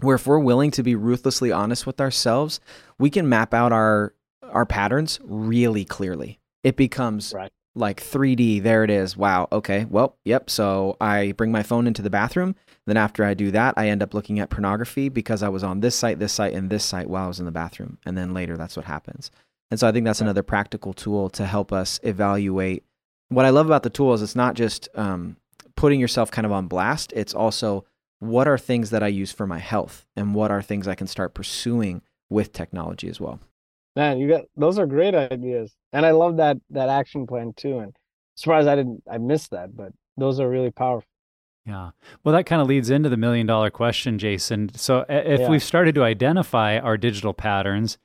where 0.00 0.16
if 0.16 0.26
we're 0.26 0.38
willing 0.38 0.70
to 0.72 0.82
be 0.82 0.94
ruthlessly 0.94 1.52
honest 1.52 1.86
with 1.86 2.00
ourselves, 2.00 2.60
we 2.98 3.10
can 3.10 3.28
map 3.28 3.52
out 3.52 3.72
our 3.72 4.14
our 4.42 4.64
patterns 4.64 5.18
really 5.24 5.84
clearly. 5.84 6.38
It 6.62 6.76
becomes 6.76 7.32
Right. 7.34 7.52
like 7.74 8.00
3D. 8.00 8.60
There 8.60 8.84
it 8.84 8.90
is. 8.90 9.16
Wow. 9.16 9.48
Okay. 9.52 9.86
Well, 9.90 10.16
yep. 10.24 10.48
So 10.48 10.96
I 11.00 11.32
bring 11.32 11.50
my 11.52 11.62
phone 11.62 11.86
into 11.86 12.00
the 12.00 12.10
bathroom. 12.10 12.54
Then 12.86 12.96
after 12.96 13.24
I 13.24 13.34
do 13.34 13.50
that, 13.50 13.74
I 13.76 13.88
end 13.88 14.02
up 14.02 14.14
looking 14.14 14.38
at 14.38 14.50
pornography 14.50 15.08
because 15.08 15.42
I 15.42 15.48
was 15.48 15.64
on 15.64 15.80
this 15.80 15.96
site, 15.96 16.18
this 16.18 16.32
site, 16.32 16.54
and 16.54 16.70
this 16.70 16.84
site 16.84 17.08
while 17.08 17.24
I 17.24 17.28
was 17.28 17.40
in 17.40 17.46
the 17.46 17.52
bathroom. 17.52 17.98
And 18.06 18.16
then 18.16 18.32
later, 18.32 18.56
that's 18.56 18.76
what 18.76 18.86
happens. 18.86 19.30
And 19.70 19.80
so 19.80 19.88
I 19.88 19.92
think 19.92 20.04
that's 20.04 20.20
another 20.20 20.44
practical 20.44 20.92
tool 20.92 21.28
to 21.30 21.44
help 21.44 21.72
us 21.72 21.98
evaluate. 22.04 22.84
What 23.28 23.44
I 23.44 23.50
love 23.50 23.66
about 23.66 23.82
the 23.82 23.90
tool 23.90 24.14
is 24.14 24.22
it's 24.22 24.36
not 24.36 24.54
just 24.54 24.88
um, 24.94 25.36
putting 25.74 25.98
yourself 25.98 26.30
kind 26.30 26.46
of 26.46 26.52
on 26.52 26.68
blast. 26.68 27.12
It's 27.16 27.34
also 27.34 27.84
what 28.20 28.46
are 28.46 28.58
things 28.58 28.90
that 28.90 29.02
I 29.02 29.08
use 29.08 29.32
for 29.32 29.46
my 29.46 29.58
health 29.58 30.06
and 30.14 30.34
what 30.34 30.50
are 30.50 30.62
things 30.62 30.86
I 30.86 30.94
can 30.94 31.08
start 31.08 31.34
pursuing 31.34 32.02
with 32.30 32.52
technology 32.52 33.08
as 33.08 33.20
well. 33.20 33.40
Man, 33.96 34.18
you 34.18 34.28
got 34.28 34.44
those 34.56 34.78
are 34.78 34.86
great 34.86 35.14
ideas, 35.14 35.74
and 35.92 36.04
I 36.04 36.10
love 36.10 36.36
that 36.36 36.58
that 36.70 36.88
action 36.88 37.26
plan 37.26 37.54
too. 37.56 37.78
And 37.78 37.96
surprised 38.34 38.68
I 38.68 38.76
didn't 38.76 39.02
I 39.10 39.18
missed 39.18 39.52
that, 39.52 39.74
but 39.74 39.92
those 40.16 40.38
are 40.38 40.48
really 40.48 40.70
powerful. 40.70 41.08
Yeah. 41.66 41.90
Well, 42.22 42.34
that 42.34 42.46
kind 42.46 42.62
of 42.62 42.68
leads 42.68 42.90
into 42.90 43.08
the 43.08 43.16
million 43.16 43.46
dollar 43.46 43.70
question, 43.70 44.18
Jason. 44.18 44.70
So, 44.74 45.04
if 45.08 45.40
Yeah. 45.40 45.50
we've 45.50 45.62
started 45.62 45.94
to 45.96 46.04
identify 46.04 46.78
our 46.78 46.96
digital 46.96 47.34
patterns, 47.34 47.98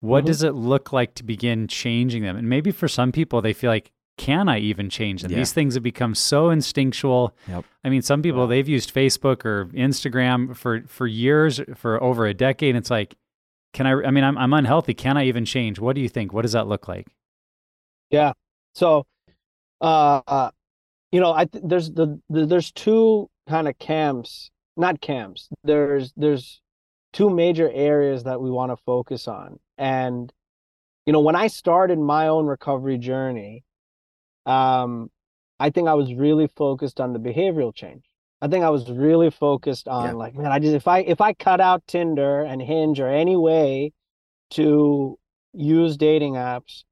what 0.00 0.24
Mhm. 0.24 0.26
does 0.28 0.42
it 0.42 0.54
look 0.54 0.92
like 0.92 1.14
to 1.16 1.22
begin 1.24 1.68
changing 1.68 2.22
them? 2.22 2.36
And 2.36 2.48
maybe 2.48 2.70
for 2.70 2.88
some 2.88 3.12
people, 3.12 3.42
they 3.42 3.52
feel 3.52 3.70
like, 3.70 3.92
can 4.16 4.48
I 4.48 4.58
even 4.58 4.88
change 4.90 5.22
them? 5.22 5.30
Yeah. 5.30 5.38
These 5.38 5.52
things 5.52 5.74
have 5.74 5.82
become 5.82 6.14
so 6.14 6.50
instinctual. 6.50 7.34
Yep. 7.48 7.64
I 7.84 7.88
mean, 7.88 8.02
some 8.02 8.22
people 8.22 8.46
they've 8.46 8.68
used 8.68 8.94
Facebook 8.94 9.44
or 9.44 9.66
Instagram 9.66 10.56
for 10.56 10.82
for 10.86 11.06
years, 11.06 11.60
for 11.74 12.02
over 12.02 12.26
a 12.26 12.34
decade. 12.34 12.76
It's 12.76 12.90
like, 12.90 13.14
can 13.72 13.86
I? 13.86 13.92
I 13.92 14.10
mean, 14.10 14.24
I'm 14.24 14.36
I'm 14.38 14.52
unhealthy. 14.52 14.94
Can 14.94 15.16
I 15.16 15.24
even 15.26 15.44
change? 15.44 15.78
What 15.78 15.96
do 15.96 16.02
you 16.02 16.08
think? 16.08 16.32
What 16.32 16.42
does 16.42 16.52
that 16.52 16.66
look 16.66 16.88
like? 16.88 17.06
Yeah. 18.10 18.32
So, 18.74 19.06
uh, 19.80 20.20
uh 20.26 20.50
you 21.12 21.20
know, 21.20 21.32
I 21.32 21.44
th- 21.44 21.64
there's 21.66 21.90
the, 21.92 22.18
the 22.30 22.46
there's 22.46 22.72
two 22.72 23.28
kind 23.48 23.68
of 23.68 23.78
camps, 23.78 24.50
not 24.76 25.00
camps. 25.00 25.48
There's 25.62 26.12
there's 26.16 26.60
two 27.12 27.28
major 27.30 27.70
areas 27.72 28.24
that 28.24 28.40
we 28.40 28.50
want 28.50 28.72
to 28.72 28.76
focus 28.84 29.28
on. 29.28 29.58
And 29.78 30.32
you 31.06 31.12
know, 31.12 31.20
when 31.20 31.36
I 31.36 31.48
started 31.48 31.98
my 31.98 32.28
own 32.28 32.46
recovery 32.46 32.96
journey, 32.98 33.64
um, 34.46 35.10
I 35.60 35.70
think 35.70 35.88
I 35.88 35.94
was 35.94 36.14
really 36.14 36.48
focused 36.56 37.00
on 37.00 37.12
the 37.12 37.18
behavioral 37.20 37.74
change. 37.74 38.04
I 38.40 38.48
think 38.48 38.64
I 38.64 38.70
was 38.70 38.90
really 38.90 39.30
focused 39.30 39.86
on 39.86 40.04
Yeah. 40.06 40.12
like, 40.14 40.34
man, 40.34 40.50
I 40.50 40.58
just 40.58 40.74
if 40.74 40.88
I 40.88 41.00
if 41.00 41.20
I 41.20 41.32
cut 41.34 41.60
out 41.60 41.86
Tinder 41.86 42.42
and 42.42 42.60
Hinge 42.62 42.98
or 43.00 43.08
any 43.08 43.36
way 43.36 43.92
to 44.52 45.18
use 45.52 45.96
dating 45.96 46.34
apps, 46.34 46.84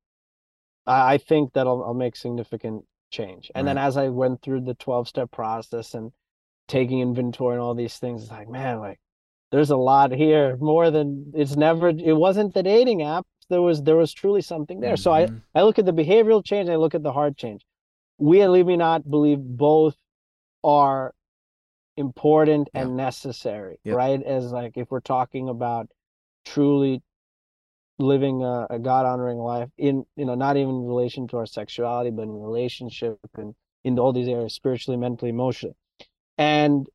I, 0.86 1.14
I 1.14 1.18
think 1.18 1.54
that 1.54 1.66
I'll, 1.66 1.82
I'll 1.82 1.94
make 1.94 2.16
significant 2.16 2.84
change. 3.10 3.50
And 3.54 3.66
then 3.66 3.78
as 3.78 3.96
I 3.96 4.08
went 4.08 4.42
through 4.42 4.62
the 4.62 4.74
12 4.74 5.08
step 5.08 5.30
process 5.30 5.94
and 5.94 6.12
taking 6.68 7.00
inventory 7.00 7.54
and 7.54 7.62
all 7.62 7.74
these 7.74 7.98
things, 7.98 8.22
it's 8.22 8.30
like, 8.30 8.48
man, 8.48 8.78
like 8.78 9.00
there's 9.50 9.70
a 9.70 9.76
lot 9.76 10.12
here 10.12 10.56
more 10.58 10.90
than 10.90 11.32
it's 11.34 11.56
never, 11.56 11.88
it 11.88 12.16
wasn't 12.16 12.54
the 12.54 12.62
dating 12.62 13.02
app. 13.02 13.26
There 13.48 13.60
was, 13.62 13.82
there 13.82 13.96
was 13.96 14.12
truly 14.12 14.40
something 14.42 14.80
there. 14.80 14.96
So 14.96 15.12
I, 15.12 15.26
Mhm. 15.26 15.42
I 15.54 15.62
look 15.62 15.78
at 15.78 15.86
the 15.86 15.92
behavioral 15.92 16.44
change, 16.44 16.68
I 16.68 16.76
look 16.76 16.94
at 16.94 17.02
the 17.02 17.12
heart 17.12 17.36
change. 17.36 17.66
We 18.18 18.42
at 18.42 18.50
Lead 18.50 18.66
Me 18.66 18.76
Not 18.76 19.10
believe 19.10 19.38
both 19.40 19.96
are 20.62 21.14
important 21.96 22.68
Yeah. 22.72 22.82
and 22.82 22.96
necessary, 22.96 23.78
Yep. 23.84 23.96
right? 23.96 24.22
As 24.22 24.52
like 24.52 24.76
if 24.76 24.90
we're 24.90 25.00
talking 25.00 25.48
about 25.48 25.88
truly 26.44 27.02
living 28.00 28.42
a, 28.42 28.66
a 28.70 28.78
God 28.78 29.06
honoring 29.06 29.38
life 29.38 29.68
in 29.78 30.04
you 30.16 30.24
know 30.24 30.34
not 30.34 30.56
even 30.56 30.70
in 30.70 30.86
relation 30.86 31.28
to 31.28 31.38
our 31.38 31.46
sexuality, 31.46 32.10
but 32.10 32.22
in 32.22 32.32
relationship 32.32 33.18
and 33.36 33.54
in 33.84 33.98
all 33.98 34.12
these 34.12 34.28
areas, 34.28 34.54
spiritually, 34.54 34.98
mentally, 34.98 35.30
emotionally. 35.30 35.74
And 36.36 36.86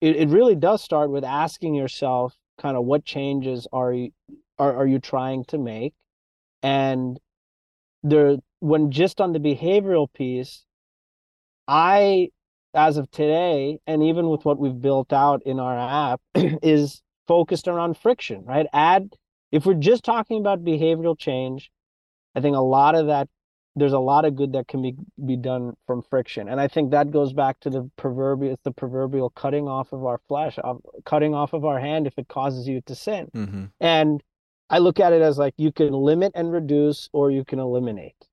it, 0.00 0.16
it 0.16 0.28
really 0.28 0.56
does 0.56 0.82
start 0.82 1.10
with 1.10 1.24
asking 1.24 1.74
yourself 1.74 2.34
kind 2.60 2.76
of 2.76 2.84
what 2.84 3.04
changes 3.04 3.66
are 3.72 3.92
you 3.92 4.10
are, 4.58 4.76
are 4.76 4.86
you 4.86 4.98
trying 4.98 5.44
to 5.46 5.58
make? 5.58 5.94
And 6.62 7.18
there 8.02 8.36
when 8.60 8.90
just 8.90 9.20
on 9.20 9.32
the 9.32 9.40
behavioral 9.40 10.12
piece, 10.12 10.64
I 11.66 12.28
as 12.74 12.96
of 12.96 13.10
today, 13.10 13.78
and 13.86 14.02
even 14.02 14.28
with 14.28 14.44
what 14.44 14.58
we've 14.58 14.80
built 14.80 15.12
out 15.12 15.42
in 15.44 15.60
our 15.60 15.76
app, 16.12 16.20
is 16.34 17.02
focused 17.28 17.68
around 17.68 17.96
friction, 17.96 18.44
right? 18.44 18.66
Add, 18.72 19.14
if 19.52 19.66
we're 19.66 19.74
just 19.74 20.02
talking 20.04 20.40
about 20.40 20.64
behavioral 20.64 21.16
change, 21.18 21.70
I 22.34 22.40
think 22.40 22.56
a 22.56 22.60
lot 22.60 22.94
of 22.94 23.06
that, 23.06 23.28
there's 23.76 23.92
a 23.92 23.98
lot 23.98 24.24
of 24.24 24.34
good 24.34 24.52
that 24.54 24.66
can 24.68 24.82
be 24.82 24.96
be 25.24 25.36
done 25.36 25.74
from 25.86 26.02
friction, 26.02 26.48
and 26.48 26.60
I 26.60 26.68
think 26.68 26.90
that 26.90 27.10
goes 27.10 27.32
back 27.32 27.60
to 27.60 27.70
the 27.70 27.90
proverbial, 27.96 28.52
it's 28.54 28.62
the 28.64 28.72
proverbial 28.72 29.30
cutting 29.30 29.68
off 29.68 29.92
of 29.92 30.04
our 30.04 30.18
flesh, 30.28 30.58
of 30.58 30.80
cutting 31.04 31.34
off 31.34 31.52
of 31.52 31.64
our 31.64 31.78
hand 31.78 32.06
if 32.06 32.18
it 32.18 32.28
causes 32.28 32.66
you 32.66 32.80
to 32.82 32.94
sin. 32.94 33.30
Mhm. 33.34 33.70
And 33.80 34.22
I 34.68 34.78
look 34.78 34.98
at 34.98 35.12
it 35.12 35.22
as 35.22 35.38
like 35.38 35.54
you 35.58 35.70
can 35.70 35.92
limit 35.92 36.32
and 36.34 36.50
reduce, 36.50 37.08
or 37.12 37.30
you 37.30 37.44
can 37.44 37.58
eliminate. 37.58 38.28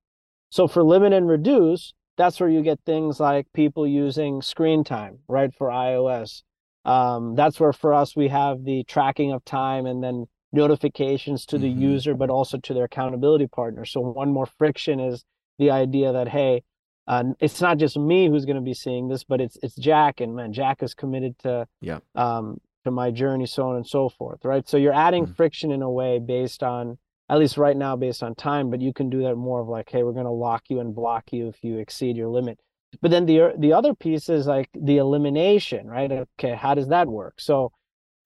So 0.49 0.67
for 0.67 0.83
limit 0.83 1.13
and 1.13 1.27
reduce, 1.27 1.93
that's 2.17 2.39
where 2.39 2.49
you 2.49 2.61
get 2.61 2.79
things 2.85 3.19
like 3.19 3.47
people 3.53 3.85
using 3.85 4.41
screen 4.41 4.83
time, 4.83 5.19
right, 5.27 5.53
for 5.53 5.69
iOS. 5.69 6.43
Um, 6.85 7.35
that's 7.35 7.59
where 7.59 7.73
for 7.73 7.93
us 7.93 8.15
we 8.15 8.29
have 8.29 8.63
the 8.63 8.83
tracking 8.85 9.31
of 9.31 9.45
time 9.45 9.85
and 9.85 10.03
then 10.03 10.27
notifications 10.51 11.45
to 11.47 11.57
the 11.57 11.69
Mhm. 11.71 11.79
user, 11.79 12.13
but 12.13 12.29
also 12.29 12.57
to 12.57 12.73
their 12.73 12.85
accountability 12.85 13.47
partner. 13.47 13.85
So 13.85 14.01
one 14.01 14.31
more 14.31 14.45
friction 14.45 14.99
is 14.99 15.23
the 15.57 15.71
idea 15.71 16.11
that 16.11 16.29
hey, 16.29 16.63
uh, 17.07 17.23
it's 17.39 17.59
not 17.61 17.77
just 17.77 17.97
me 17.97 18.27
who's 18.27 18.45
going 18.45 18.55
to 18.55 18.61
be 18.61 18.73
seeing 18.73 19.07
this, 19.07 19.23
but 19.23 19.41
it's 19.41 19.57
it's 19.63 19.75
Jack, 19.75 20.21
and 20.21 20.35
man, 20.35 20.53
Jack 20.53 20.83
is 20.83 20.93
committed 20.93 21.37
to 21.39 21.67
Yeah. 21.81 21.99
um, 22.15 22.59
to 22.85 22.91
my 22.91 23.11
journey, 23.11 23.45
so 23.45 23.67
on 23.67 23.75
and 23.75 23.85
so 23.85 24.09
forth, 24.09 24.45
right? 24.45 24.67
So 24.67 24.77
you're 24.77 24.93
adding 24.93 25.25
Mhm. 25.25 25.35
friction 25.35 25.71
in 25.71 25.81
a 25.81 25.91
way 25.91 26.17
based 26.19 26.63
on, 26.63 26.97
at 27.27 27.37
least 27.37 27.57
right 27.57 27.75
now, 27.75 27.95
based 27.97 28.23
on 28.23 28.35
time, 28.35 28.69
but 28.69 28.79
you 28.79 28.93
can 28.93 29.09
do 29.09 29.21
that 29.23 29.35
more 29.35 29.59
of 29.59 29.67
like, 29.67 29.89
hey, 29.89 30.03
we're 30.03 30.13
going 30.13 30.25
to 30.25 30.31
lock 30.31 30.69
you 30.69 30.79
and 30.79 30.95
block 30.95 31.33
you 31.33 31.47
if 31.47 31.61
you 31.63 31.77
exceed 31.77 32.15
your 32.15 32.29
limit. 32.29 32.57
But 33.01 33.11
then 33.11 33.25
the 33.25 33.53
the 33.57 33.73
other 33.73 33.93
piece 33.93 34.29
is 34.29 34.47
like 34.47 34.69
the 34.73 34.97
elimination, 34.97 35.87
right? 35.87 36.11
Okay, 36.11 36.53
how 36.55 36.73
does 36.73 36.87
that 36.87 37.07
work? 37.07 37.39
So, 37.39 37.71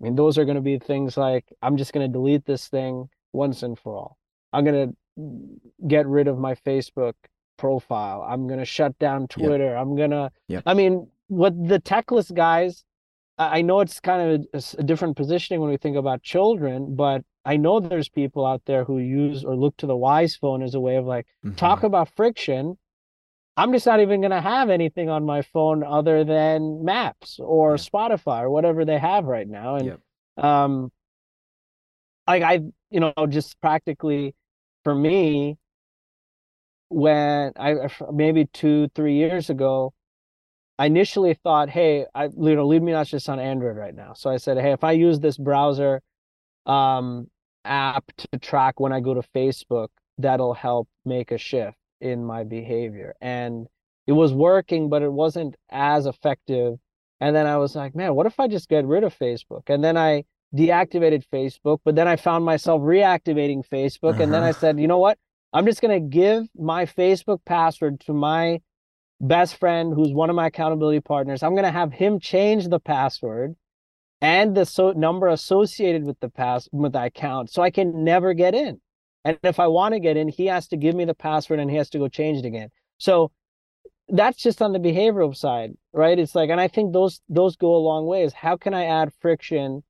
I 0.04 0.06
mean, 0.06 0.16
those 0.16 0.38
are 0.38 0.44
going 0.44 0.56
to 0.56 0.62
be 0.62 0.80
things 0.80 1.16
like 1.16 1.46
I'm 1.62 1.78
just 1.78 1.94
going 1.94 2.06
to 2.06 2.12
delete 2.12 2.46
this 2.46 2.68
thing 2.68 3.10
once 3.32 3.64
and 3.64 3.80
for 3.80 3.96
all. 3.96 4.18
I'm 4.52 4.66
going 4.66 4.90
to 4.90 5.88
get 5.88 6.06
rid 6.06 6.28
of 6.28 6.38
my 6.38 6.56
Facebook 6.56 7.14
profile. 7.58 8.26
I'm 8.28 8.48
going 8.48 8.60
to 8.60 8.66
shut 8.66 9.00
down 9.00 9.28
Twitter. 9.28 9.76
I'm 9.76 9.96
going 9.96 10.12
to, 10.12 10.30
Yep. 10.50 10.64
I 10.66 10.74
mean, 10.74 11.08
what 11.28 11.54
the 11.68 11.80
techless 11.80 12.34
guys 12.34 12.84
I 13.38 13.62
know 13.62 13.80
it's 13.80 14.00
kind 14.00 14.46
of 14.54 14.62
a, 14.62 14.80
a, 14.80 14.84
different 14.84 15.18
positioning 15.18 15.60
when 15.60 15.72
we 15.72 15.78
think 15.78 15.98
about 15.98 16.22
children, 16.22 16.96
but 16.96 17.24
I 17.46 17.58
know 17.58 17.80
there's 17.80 18.08
people 18.08 18.46
out 18.46 18.62
there 18.66 18.84
who 18.84 19.00
use 19.00 19.44
or 19.44 19.56
look 19.56 19.76
to 19.78 19.88
the 19.88 19.96
Wisephone 19.96 20.62
as 20.62 20.76
a 20.76 20.80
way 20.80 20.98
of 20.98 21.06
like 21.06 21.26
mm-hmm. 21.44 21.56
talk 21.56 21.84
about 21.84 22.10
friction. 22.16 22.78
I'm 23.56 23.72
just 23.72 23.86
not 23.86 24.00
even 24.00 24.22
going 24.22 24.32
to 24.32 24.42
have 24.42 24.70
anything 24.70 25.10
on 25.10 25.26
my 25.26 25.44
phone 25.44 25.84
other 25.84 26.24
than 26.24 26.84
Maps 26.84 27.40
or 27.40 27.72
yeah. 27.72 27.78
Spotify 27.78 28.42
or 28.42 28.50
whatever 28.50 28.84
they 28.84 28.98
have 28.98 29.26
right 29.26 29.48
now, 29.48 29.76
and 29.76 29.86
yep. 29.86 30.00
um, 30.44 30.92
like 32.28 32.42
I, 32.42 32.62
you 32.90 33.00
know, 33.00 33.14
just 33.30 33.60
practically 33.62 34.34
for 34.84 34.96
me, 34.96 35.58
when 36.90 37.52
I 37.58 37.90
maybe 38.12 38.46
two 38.54 38.90
three 38.96 39.18
years 39.18 39.52
ago, 39.52 39.94
I 40.80 40.88
initially 40.88 41.36
thought, 41.36 41.70
hey, 41.70 42.06
I 42.16 42.26
you 42.26 42.56
know, 42.56 42.66
Lead 42.66 42.82
Me 42.82 42.92
Not 42.92 43.08
just 43.08 43.30
on 43.30 43.40
Android 43.40 43.78
right 43.78 43.96
now. 43.96 44.14
So 44.14 44.32
I 44.32 44.38
said, 44.38 44.58
hey, 44.58 44.72
if 44.72 44.84
I 44.84 44.94
use 44.94 45.20
this 45.20 45.38
browser 45.38 46.02
um, 46.66 47.30
app 47.66 48.06
to 48.18 48.40
track 48.40 48.80
when 48.80 48.92
I 48.92 49.00
go 49.00 49.14
to 49.14 49.22
Facebook, 49.36 49.90
that'll 50.18 50.56
help 50.56 50.88
make 51.06 51.32
a 51.32 51.38
shift 51.38 51.78
in 52.04 52.24
my 52.24 52.44
behavior. 52.44 53.16
And 53.22 53.68
it 54.06 54.12
was 54.12 54.34
working, 54.34 54.90
but 54.90 55.02
it 55.02 55.12
wasn't 55.12 55.56
as 55.72 56.06
effective. 56.06 56.78
And 57.22 57.36
then 57.36 57.48
I 57.48 57.58
was 57.58 57.76
like, 57.76 57.96
man, 57.96 58.14
what 58.16 58.26
if 58.26 58.40
I 58.40 58.48
just 58.48 58.70
get 58.70 58.86
rid 58.86 59.04
of 59.04 59.18
Facebook? 59.18 59.70
And 59.70 59.84
then 59.84 59.98
I 59.98 60.26
deactivated 60.54 61.24
Facebook, 61.34 61.80
but 61.86 61.96
then 61.96 62.08
I 62.08 62.18
found 62.18 62.44
myself 62.44 62.82
reactivating 62.82 63.66
Facebook. 63.68 64.16
Uh-huh. 64.16 64.24
And 64.24 64.34
then 64.34 64.44
I 64.44 64.50
uh-huh. 64.50 64.60
said, 64.60 64.80
you 64.80 64.88
know 64.88 65.00
what? 65.00 65.18
I'm 65.54 65.66
just 65.66 65.82
going 65.82 66.02
to 66.02 66.08
give 66.08 66.44
my 66.56 66.86
Facebook 66.86 67.40
password 67.46 68.02
to 68.02 68.14
my 68.14 68.60
best 69.22 69.58
friend 69.58 69.94
who's 69.94 70.12
one 70.12 70.30
of 70.30 70.36
my 70.36 70.48
accountability 70.48 71.00
partners. 71.00 71.44
I'm 71.44 71.54
going 71.54 71.64
to 71.64 71.72
have 71.72 71.94
him 71.94 72.20
change 72.20 72.68
the 72.68 72.80
password 72.80 73.56
and 74.22 74.56
the 74.56 74.66
so- 74.66 74.92
number 74.92 75.28
associated 75.28 76.04
with 76.04 76.20
the 76.20 76.30
pass 76.30 76.68
with 76.72 76.94
the 76.94 77.04
account 77.04 77.52
so 77.52 77.62
I 77.62 77.70
can 77.70 78.04
never 78.04 78.34
get 78.34 78.54
in. 78.54 78.82
And 79.26 79.38
if 79.44 79.60
I 79.60 79.68
want 79.68 79.94
to 79.94 80.00
get 80.00 80.18
in, 80.18 80.28
he 80.28 80.48
has 80.48 80.68
to 80.68 80.78
give 80.78 80.96
me 80.96 81.06
the 81.06 81.14
password 81.14 81.60
and 81.60 81.70
he 81.70 81.78
has 81.78 81.90
to 81.92 82.00
go 82.00 82.08
change 82.08 82.40
it 82.40 82.46
again. 82.46 82.70
So 82.98 83.32
that's 84.10 84.42
just 84.42 84.62
on 84.62 84.74
the 84.74 84.80
behavioral 84.80 85.36
side, 85.36 85.74
right? 85.94 86.20
It's 86.20 86.36
like, 86.36 86.50
and 86.50 86.60
I 86.60 86.68
think 86.68 86.94
those 86.94 87.22
those 87.30 87.56
go 87.56 87.76
a 87.76 87.78
long 87.78 88.06
way. 88.06 88.24
Is 88.24 88.34
How 88.34 88.58
can 88.58 88.74
I 88.74 88.86
add 88.86 89.14
friction 89.22 89.84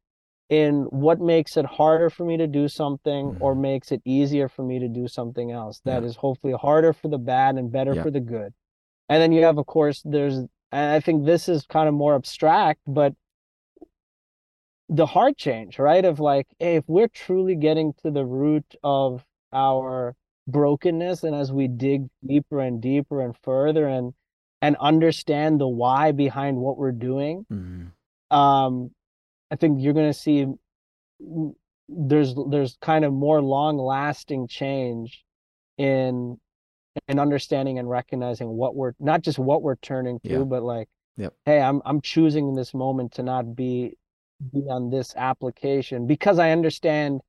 in 0.49 0.83
what 0.89 1.19
makes 1.19 1.57
it 1.57 1.65
harder 1.65 2.09
for 2.09 2.25
me 2.25 2.37
to 2.37 2.47
do 2.47 2.67
something 2.67 3.31
mm-hmm. 3.31 3.43
or 3.43 3.55
makes 3.55 3.91
it 3.91 4.01
easier 4.05 4.47
for 4.47 4.63
me 4.63 4.77
to 4.79 4.87
do 4.87 5.07
something 5.07 5.51
else 5.51 5.81
that 5.85 6.03
yeah. 6.03 6.07
is 6.07 6.15
hopefully 6.15 6.53
harder 6.53 6.93
for 6.93 7.07
the 7.07 7.17
bad 7.17 7.55
and 7.55 7.71
better 7.71 7.95
yeah. 7.95 8.03
for 8.03 8.11
the 8.11 8.19
good 8.19 8.53
and 9.09 9.21
then 9.21 9.31
you 9.31 9.43
have 9.43 9.57
of 9.57 9.65
course 9.65 10.01
there's 10.05 10.41
i 10.71 10.99
think 10.99 11.25
this 11.25 11.47
is 11.47 11.65
kind 11.65 11.87
of 11.87 11.95
more 11.95 12.13
abstract 12.13 12.81
but 12.85 13.13
the 14.93 15.05
heart 15.05 15.37
change 15.37 15.79
right 15.79 16.05
of 16.05 16.19
like 16.19 16.47
hey 16.59 16.75
if 16.75 16.83
we're 16.87 17.07
truly 17.07 17.55
getting 17.55 17.93
to 18.03 18.11
the 18.11 18.25
root 18.25 18.75
of 18.83 19.25
our 19.51 20.15
brokenness 20.47 21.23
and 21.23 21.35
as 21.35 21.51
we 21.51 21.67
dig 21.67 22.07
deeper 22.25 22.59
and 22.59 22.81
deeper 22.81 23.21
and 23.21 23.35
further 23.43 23.87
and 23.87 24.13
and 24.61 24.75
understand 24.79 25.59
the 25.59 25.67
why 25.67 26.11
behind 26.11 26.57
what 26.57 26.77
we're 26.77 26.91
doing 26.91 27.45
mm-hmm. 27.51 28.35
um 28.35 28.91
i 29.51 29.55
think 29.55 29.81
you're 29.81 29.93
going 29.93 30.11
to 30.11 30.19
see 30.19 30.45
there's 31.89 32.35
there's 32.49 32.77
kind 32.81 33.03
of 33.05 33.13
more 33.13 33.41
long 33.41 33.77
lasting 33.77 34.47
change 34.47 35.23
in 35.77 36.37
and 37.07 37.19
understanding 37.19 37.79
and 37.79 37.89
recognizing 37.89 38.49
what 38.49 38.75
we're 38.75 38.93
not 38.99 39.21
just 39.21 39.39
what 39.39 39.61
we're 39.61 39.75
turning 39.77 40.19
to, 40.21 40.29
yeah. 40.29 40.39
but 40.39 40.63
like, 40.63 40.87
yep. 41.17 41.33
hey, 41.45 41.59
I'm 41.59 41.81
I'm 41.85 42.01
choosing 42.01 42.47
in 42.47 42.55
this 42.55 42.73
moment 42.73 43.13
to 43.13 43.23
not 43.23 43.55
be 43.55 43.97
be 44.51 44.61
on 44.69 44.89
this 44.89 45.13
application 45.15 46.07
because 46.07 46.39
I 46.39 46.51
understand 46.51 47.21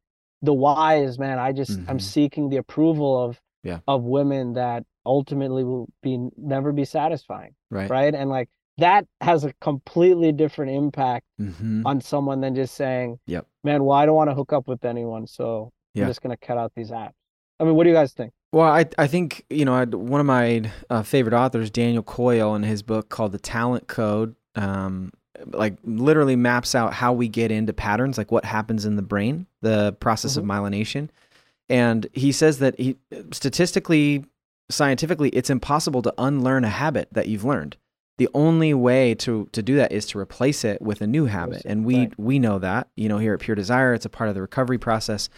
the 0.42 0.52
why 0.52 0.96
is 0.96 1.18
man. 1.18 1.38
I 1.38 1.52
just 1.52 1.72
mm-hmm. 1.72 1.90
I'm 1.90 2.00
seeking 2.00 2.48
the 2.48 2.56
approval 2.56 3.22
of 3.22 3.40
yeah. 3.62 3.80
of 3.88 4.02
women 4.02 4.54
that 4.54 4.84
ultimately 5.06 5.64
will 5.64 5.88
be 6.02 6.28
never 6.36 6.72
be 6.72 6.84
satisfying. 6.84 7.54
Right. 7.70 7.90
Right. 7.90 8.14
And 8.14 8.30
like 8.30 8.48
that 8.78 9.06
has 9.20 9.44
a 9.44 9.52
completely 9.60 10.32
different 10.32 10.72
impact 10.72 11.26
mm-hmm. 11.40 11.86
on 11.86 12.00
someone 12.00 12.40
than 12.40 12.54
just 12.54 12.74
saying, 12.74 13.18
Yep, 13.26 13.46
man, 13.62 13.84
well, 13.84 13.96
I 13.96 14.06
don't 14.06 14.16
want 14.16 14.30
to 14.30 14.34
hook 14.34 14.52
up 14.52 14.66
with 14.66 14.84
anyone, 14.84 15.26
so 15.26 15.72
yeah. 15.94 16.02
I'm 16.02 16.10
just 16.10 16.22
gonna 16.22 16.36
cut 16.36 16.58
out 16.58 16.72
these 16.74 16.90
apps. 16.90 17.12
I 17.60 17.64
mean, 17.64 17.74
what 17.74 17.84
do 17.84 17.90
you 17.90 17.96
guys 17.96 18.12
think? 18.12 18.32
Well, 18.52 18.68
I 18.68 18.86
I 18.98 19.06
think 19.06 19.44
you 19.50 19.64
know 19.64 19.74
I'd, 19.74 19.94
one 19.94 20.20
of 20.20 20.26
my 20.26 20.70
uh, 20.90 21.02
favorite 21.02 21.34
authors, 21.34 21.70
Daniel 21.70 22.02
Coyle, 22.02 22.54
in 22.54 22.62
his 22.62 22.82
book 22.82 23.08
called 23.08 23.32
The 23.32 23.38
Talent 23.38 23.86
Code, 23.86 24.34
um, 24.54 25.12
like 25.46 25.76
literally 25.84 26.36
maps 26.36 26.74
out 26.74 26.92
how 26.92 27.12
we 27.12 27.28
get 27.28 27.50
into 27.50 27.72
patterns, 27.72 28.18
like 28.18 28.30
what 28.30 28.44
happens 28.44 28.84
in 28.84 28.96
the 28.96 29.02
brain, 29.02 29.46
the 29.60 29.92
process 30.00 30.36
mm-hmm. 30.36 30.50
of 30.50 30.56
myelination, 30.62 31.08
and 31.68 32.06
he 32.12 32.32
says 32.32 32.58
that 32.58 32.78
he 32.78 32.96
statistically, 33.32 34.24
scientifically, 34.70 35.30
it's 35.30 35.50
impossible 35.50 36.02
to 36.02 36.14
unlearn 36.18 36.64
a 36.64 36.70
habit 36.70 37.08
that 37.12 37.28
you've 37.28 37.44
learned. 37.44 37.76
The 38.18 38.28
only 38.32 38.74
way 38.74 39.14
to 39.16 39.48
to 39.52 39.62
do 39.62 39.76
that 39.76 39.90
is 39.90 40.06
to 40.06 40.18
replace 40.18 40.64
it 40.64 40.80
with 40.80 41.00
a 41.00 41.06
new 41.06 41.26
habit, 41.26 41.62
and 41.64 41.84
we 41.84 41.98
right. 41.98 42.18
we 42.18 42.38
know 42.38 42.58
that. 42.58 42.88
You 42.96 43.08
know, 43.08 43.18
here 43.18 43.34
at 43.34 43.40
Pure 43.40 43.56
Desire, 43.56 43.92
it's 43.94 44.06
a 44.06 44.10
part 44.10 44.28
of 44.28 44.34
the 44.34 44.42
recovery 44.42 44.78
process 44.78 45.28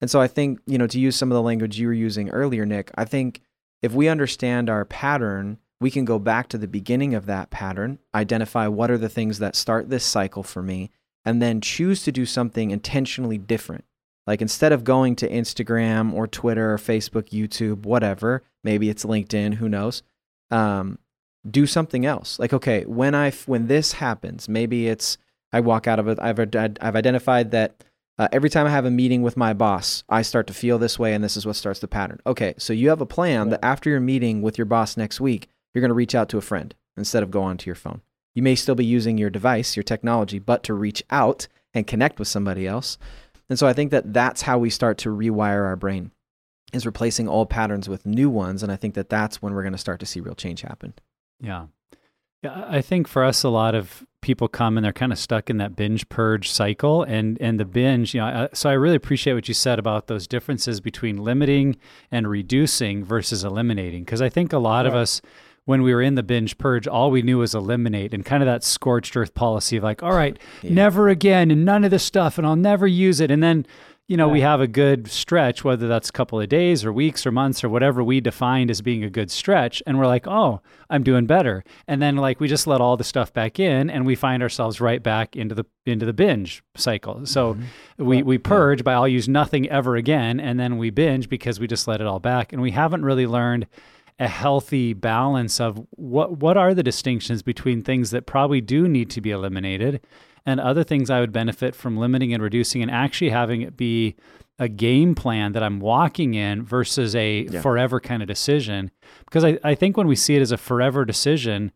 and 0.00 0.10
so 0.10 0.20
I 0.20 0.28
think, 0.28 0.60
you 0.66 0.78
know, 0.78 0.86
to 0.86 1.00
use 1.00 1.16
some 1.16 1.30
of 1.30 1.34
the 1.34 1.42
language 1.42 1.78
you 1.78 1.86
were 1.86 1.92
using 1.92 2.28
earlier, 2.30 2.66
Nick, 2.66 2.90
I 2.96 3.04
think 3.04 3.40
if 3.82 3.92
we 3.92 4.08
understand 4.08 4.68
our 4.68 4.84
pattern, 4.84 5.58
we 5.80 5.90
can 5.90 6.04
go 6.04 6.18
back 6.18 6.48
to 6.48 6.58
the 6.58 6.68
beginning 6.68 7.14
of 7.14 7.26
that 7.26 7.50
pattern, 7.50 7.98
identify 8.14 8.66
what 8.66 8.90
are 8.90 8.98
the 8.98 9.08
things 9.08 9.38
that 9.38 9.56
start 9.56 9.90
this 9.90 10.04
cycle 10.04 10.42
for 10.42 10.62
me, 10.62 10.90
and 11.24 11.42
then 11.42 11.60
choose 11.60 12.02
to 12.04 12.12
do 12.12 12.24
something 12.24 12.70
intentionally 12.70 13.38
different. 13.38 13.84
Like 14.26 14.42
instead 14.42 14.72
of 14.72 14.84
going 14.84 15.16
to 15.16 15.28
Instagram 15.28 16.12
or 16.12 16.26
Twitter 16.26 16.72
or 16.72 16.78
Facebook, 16.78 17.30
YouTube, 17.30 17.84
whatever, 17.84 18.42
maybe 18.64 18.88
it's 18.88 19.04
LinkedIn, 19.04 19.54
who 19.54 19.68
knows, 19.68 20.02
um, 20.50 20.98
do 21.48 21.66
something 21.66 22.04
else. 22.04 22.38
Like, 22.38 22.52
okay, 22.52 22.84
when 22.84 23.14
I 23.14 23.30
when 23.46 23.68
this 23.68 23.92
happens, 23.92 24.48
maybe 24.48 24.88
it's 24.88 25.18
I 25.52 25.60
walk 25.60 25.86
out 25.86 25.98
of 25.98 26.08
it. 26.08 26.18
I've 26.20 26.40
I've 26.40 26.96
identified 26.96 27.52
that 27.52 27.84
uh, 28.18 28.28
every 28.32 28.50
time 28.50 28.66
I 28.66 28.70
have 28.70 28.84
a 28.84 28.90
meeting 28.90 29.22
with 29.22 29.36
my 29.36 29.52
boss, 29.52 30.02
I 30.08 30.22
start 30.22 30.46
to 30.48 30.54
feel 30.54 30.78
this 30.78 30.98
way, 30.98 31.12
and 31.12 31.22
this 31.22 31.36
is 31.36 31.46
what 31.46 31.56
starts 31.56 31.80
the 31.80 31.88
pattern. 31.88 32.20
Okay, 32.26 32.54
so 32.58 32.72
you 32.72 32.88
have 32.88 33.00
a 33.00 33.06
plan 33.06 33.50
that 33.50 33.64
after 33.64 33.90
your 33.90 34.00
meeting 34.00 34.42
with 34.42 34.58
your 34.58 34.64
boss 34.64 34.96
next 34.96 35.20
week, 35.20 35.48
you're 35.76 35.82
going 35.82 35.90
to 35.90 35.94
reach 35.94 36.14
out 36.14 36.30
to 36.30 36.38
a 36.38 36.40
friend 36.40 36.74
instead 36.96 37.22
of 37.22 37.30
go 37.30 37.42
onto 37.42 37.68
your 37.68 37.74
phone. 37.74 38.00
You 38.34 38.42
may 38.42 38.54
still 38.54 38.74
be 38.74 38.84
using 38.86 39.18
your 39.18 39.28
device, 39.28 39.76
your 39.76 39.82
technology, 39.82 40.38
but 40.38 40.62
to 40.62 40.72
reach 40.72 41.02
out 41.10 41.48
and 41.74 41.86
connect 41.86 42.18
with 42.18 42.28
somebody 42.28 42.66
else. 42.66 42.96
And 43.50 43.58
so 43.58 43.66
I 43.66 43.74
think 43.74 43.90
that 43.90 44.14
that's 44.14 44.42
how 44.42 44.56
we 44.56 44.70
start 44.70 44.96
to 44.98 45.10
rewire 45.10 45.66
our 45.66 45.76
brain, 45.76 46.12
is 46.72 46.86
replacing 46.86 47.28
old 47.28 47.50
patterns 47.50 47.90
with 47.90 48.06
new 48.06 48.30
ones. 48.30 48.62
And 48.62 48.72
I 48.72 48.76
think 48.76 48.94
that 48.94 49.10
that's 49.10 49.42
when 49.42 49.52
we're 49.52 49.62
going 49.62 49.72
to 49.72 49.78
start 49.78 50.00
to 50.00 50.06
see 50.06 50.20
real 50.20 50.34
change 50.34 50.62
happen. 50.62 50.94
Yeah. 51.40 51.66
Yeah, 52.42 52.64
I 52.68 52.82
think 52.82 53.08
for 53.08 53.24
us, 53.24 53.42
a 53.44 53.48
lot 53.48 53.74
of 53.74 54.04
people 54.20 54.46
come 54.46 54.76
and 54.76 54.84
they're 54.84 54.92
kind 54.92 55.10
of 55.10 55.18
stuck 55.18 55.48
in 55.48 55.56
that 55.56 55.74
binge 55.74 56.06
purge 56.10 56.50
cycle, 56.50 57.02
and 57.02 57.40
and 57.40 57.58
the 57.58 57.64
binge, 57.64 58.14
you 58.14 58.20
know. 58.20 58.48
So 58.52 58.68
I 58.68 58.74
really 58.74 58.94
appreciate 58.94 59.32
what 59.32 59.48
you 59.48 59.54
said 59.54 59.78
about 59.78 60.06
those 60.06 60.26
differences 60.26 60.82
between 60.82 61.16
limiting 61.16 61.76
and 62.10 62.28
reducing 62.28 63.04
versus 63.04 63.42
eliminating, 63.42 64.04
because 64.04 64.20
I 64.20 64.28
think 64.28 64.52
a 64.52 64.58
lot 64.58 64.84
right. 64.84 64.86
of 64.86 64.94
us, 64.94 65.22
when 65.66 65.82
we 65.82 65.92
were 65.92 66.00
in 66.00 66.14
the 66.14 66.22
binge 66.22 66.56
purge, 66.56 66.88
all 66.88 67.10
we 67.10 67.22
knew 67.22 67.38
was 67.38 67.54
eliminate, 67.54 68.14
and 68.14 68.24
kind 68.24 68.42
of 68.42 68.46
that 68.46 68.64
scorched 68.64 69.16
earth 69.16 69.34
policy 69.34 69.76
of 69.76 69.84
like, 69.84 70.02
all 70.02 70.14
right, 70.14 70.38
yeah. 70.62 70.72
never 70.72 71.08
again, 71.08 71.50
and 71.50 71.64
none 71.64 71.84
of 71.84 71.90
this 71.90 72.04
stuff, 72.04 72.38
and 72.38 72.46
I'll 72.46 72.56
never 72.56 72.86
use 72.86 73.20
it, 73.20 73.30
and 73.30 73.42
then 73.42 73.66
you 74.08 74.16
know, 74.16 74.28
yeah. 74.28 74.32
we 74.34 74.40
have 74.42 74.60
a 74.60 74.68
good 74.68 75.10
stretch, 75.10 75.64
whether 75.64 75.88
that's 75.88 76.10
a 76.10 76.12
couple 76.12 76.40
of 76.40 76.48
days 76.48 76.84
or 76.84 76.92
weeks 76.92 77.26
or 77.26 77.32
months 77.32 77.64
or 77.64 77.68
whatever 77.68 78.04
we 78.04 78.20
defined 78.20 78.70
as 78.70 78.80
being 78.80 79.02
a 79.02 79.10
good 79.10 79.32
stretch. 79.32 79.82
And 79.84 79.98
we're 79.98 80.06
like, 80.06 80.28
oh, 80.28 80.60
I'm 80.88 81.02
doing 81.02 81.26
better. 81.26 81.64
And 81.88 82.00
then 82.00 82.14
like 82.14 82.38
we 82.38 82.46
just 82.46 82.68
let 82.68 82.80
all 82.80 82.96
the 82.96 83.02
stuff 83.02 83.32
back 83.32 83.58
in 83.58 83.90
and 83.90 84.06
we 84.06 84.14
find 84.14 84.44
ourselves 84.44 84.80
right 84.80 85.02
back 85.02 85.34
into 85.34 85.56
the 85.56 85.66
into 85.86 86.06
the 86.06 86.12
binge 86.12 86.62
cycle. 86.76 87.26
So 87.26 87.54
mm-hmm. 87.54 88.04
we, 88.04 88.22
we 88.22 88.38
purge 88.38 88.84
by 88.84 88.92
I'll 88.92 89.08
use 89.08 89.28
nothing 89.28 89.68
ever 89.70 89.96
again. 89.96 90.38
And 90.38 90.58
then 90.60 90.78
we 90.78 90.90
binge 90.90 91.28
because 91.28 91.58
we 91.58 91.66
just 91.66 91.88
let 91.88 92.00
it 92.00 92.06
all 92.06 92.20
back. 92.20 92.52
And 92.52 92.62
we 92.62 92.70
haven't 92.70 93.04
really 93.04 93.26
learned 93.26 93.66
a 94.18 94.28
healthy 94.28 94.94
balance 94.94 95.60
of 95.60 95.84
what 95.90 96.38
what 96.38 96.56
are 96.56 96.72
the 96.72 96.82
distinctions 96.82 97.42
between 97.42 97.82
things 97.82 98.10
that 98.10 98.26
probably 98.26 98.60
do 98.60 98.88
need 98.88 99.10
to 99.10 99.20
be 99.20 99.30
eliminated 99.30 100.00
and 100.46 100.60
other 100.60 100.84
things 100.84 101.10
I 101.10 101.20
would 101.20 101.32
benefit 101.32 101.74
from 101.74 101.96
limiting 101.96 102.32
and 102.32 102.42
reducing 102.42 102.80
and 102.80 102.90
actually 102.90 103.30
having 103.30 103.62
it 103.62 103.76
be 103.76 104.14
a 104.58 104.68
game 104.68 105.14
plan 105.14 105.52
that 105.52 105.62
I'm 105.62 105.80
walking 105.80 106.34
in 106.34 106.64
versus 106.64 107.14
a 107.14 107.42
yeah. 107.42 107.60
forever 107.60 108.00
kind 108.00 108.22
of 108.22 108.28
decision. 108.28 108.90
Because 109.26 109.44
I, 109.44 109.58
I 109.62 109.74
think 109.74 109.96
when 109.96 110.06
we 110.06 110.16
see 110.16 110.36
it 110.36 110.40
as 110.40 110.52
a 110.52 110.56
forever 110.56 111.04
decision, 111.04 111.72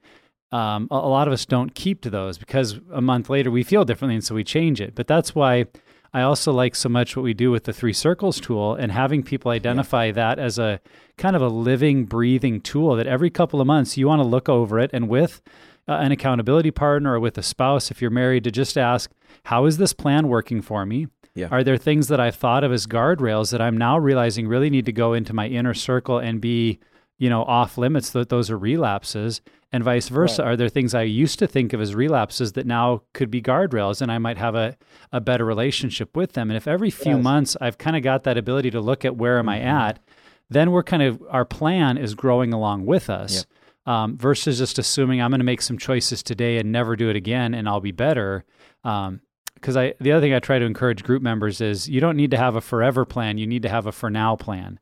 um, 0.51 0.89
a, 0.91 0.95
a, 0.95 1.11
lot 1.11 1.27
of 1.27 1.35
us 1.35 1.45
don't 1.45 1.75
keep 1.75 2.01
to 2.03 2.11
those 2.11 2.39
because 2.39 2.81
a 2.93 3.03
month 3.03 3.29
later 3.29 3.51
we 3.51 3.63
feel 3.63 3.85
differently 3.85 4.15
and 4.15 4.25
so 4.25 4.35
we 4.35 4.45
change 4.45 4.81
it. 4.81 4.95
But 4.95 5.09
that's 5.09 5.35
why 5.35 5.67
I 6.13 6.23
also 6.23 6.53
like 6.53 6.75
so 6.75 6.89
much 6.89 7.17
what 7.17 7.23
we 7.23 7.35
do 7.35 7.51
with 7.51 7.65
the 7.65 7.73
three 7.73 7.93
circles 7.93 8.41
tool 8.41 8.75
and 8.75 8.91
having 8.91 9.23
people 9.23 9.51
identify 9.51 10.07
yeah. 10.07 10.13
that 10.13 10.39
as 10.39 10.59
a 10.59 10.81
kind 11.17 11.37
of 11.37 11.43
a 11.43 11.49
living, 11.49 12.05
breathing 12.05 12.61
tool 12.61 12.97
that 12.97 13.07
every 13.07 13.31
couple 13.31 13.61
of 13.61 13.67
months 13.67 13.97
you 13.97 14.09
want 14.09 14.21
to 14.21 14.27
look 14.27 14.49
over 14.49 14.81
it 14.81 14.91
and 14.93 15.09
with 15.09 15.41
uh, 15.87 15.93
an 15.93 16.13
accountability 16.13 16.71
partner 16.71 17.15
or 17.15 17.21
with 17.21 17.39
a 17.39 17.43
spouse, 17.43 17.91
if 17.91 18.01
you're 18.01 18.11
married, 18.11 18.45
to 18.45 18.51
just 18.51 18.77
ask, 18.77 19.11
how 19.45 19.67
is 19.67 19.79
this 19.79 19.93
plan 19.93 20.29
working 20.29 20.61
for 20.61 20.85
me? 20.85 21.07
Yeah. 21.35 21.49
Are 21.51 21.63
there 21.63 21.77
things 21.77 22.09
that 22.09 22.19
I've 22.19 22.35
thought 22.35 22.65
of 22.65 22.73
as 22.73 22.87
guardrails 22.87 23.53
that 23.53 23.61
I'm 23.61 23.77
now 23.77 23.97
realizing 23.97 24.49
really 24.49 24.71
need 24.71 24.87
to 24.87 24.93
go 24.93 25.13
into 25.13 25.33
my 25.33 25.47
inner 25.47 25.75
circle 25.75 26.19
and 26.19 26.41
be, 26.41 26.81
you 27.19 27.31
know, 27.31 27.45
off 27.45 27.79
limits 27.79 28.11
that 28.11 28.31
those 28.31 28.51
are 28.51 28.59
relapses 28.59 29.41
and 29.73 29.85
vice 29.85 30.09
versa? 30.09 30.43
Right. 30.43 30.53
Are 30.53 30.57
there 30.57 30.69
things 30.69 30.95
I 30.95 31.03
used 31.03 31.39
to 31.39 31.47
think 31.47 31.73
of 31.73 31.81
as 31.81 31.95
relapses 31.95 32.53
that 32.53 32.67
now 32.67 33.03
could 33.13 33.31
be 33.31 33.41
guardrails 33.41 34.03
and 34.03 34.11
I 34.11 34.19
might 34.19 34.39
have 34.39 34.55
a, 34.55 34.77
a 35.13 35.21
better 35.21 35.45
relationship 35.45 36.17
with 36.17 36.33
them? 36.33 36.51
And 36.51 36.57
if 36.57 36.67
every 36.67 36.91
few 36.91 37.17
yes. 37.17 37.25
months 37.25 37.57
I've 37.61 37.79
kind 37.79 37.97
of 37.97 38.03
got 38.03 38.25
that 38.25 38.37
ability 38.37 38.71
to 38.73 38.81
look 38.81 39.05
at 39.05 39.17
where 39.17 39.39
am 39.39 39.47
mm-hmm. 39.47 39.67
I 39.67 39.87
at, 39.89 40.01
then 40.49 40.71
we're 40.73 40.83
kind 40.83 41.03
of, 41.03 41.23
our 41.31 41.45
plan 41.45 41.97
is 41.97 42.15
growing 42.15 42.53
along 42.53 42.87
with 42.87 43.09
us. 43.09 43.35
Yep. 43.37 43.45
Um, 43.87 44.19
versus 44.19 44.59
just 44.59 44.79
assuming 44.79 45.23
I'm 45.23 45.31
going 45.31 45.41
to 45.41 45.45
make 45.45 45.63
some 45.63 45.79
choices 45.79 46.23
today 46.23 46.59
and 46.59 46.71
never 46.71 46.97
do 46.97 47.09
it 47.09 47.17
again 47.17 47.55
and 47.55 47.69
I'll 47.69 47.81
be 47.81 47.93
better. 47.93 48.45
Um, 48.85 49.23
because 49.55 49.77
I 49.77 49.95
the 50.01 50.13
other 50.13 50.25
thing 50.25 50.33
I 50.33 50.39
try 50.39 50.59
to 50.59 50.65
encourage 50.65 51.03
group 51.03 51.23
members 51.23 51.61
is 51.61 51.89
you 51.89 52.01
don't 52.01 52.17
need 52.17 52.31
to 52.31 52.39
have 52.39 52.57
a 52.57 52.61
forever 52.61 53.05
plan. 53.05 53.37
You 53.37 53.47
need 53.47 53.63
to 53.63 53.69
have 53.69 53.87
a 53.87 53.93
for 53.93 54.09
now 54.09 54.37
plan. 54.37 54.81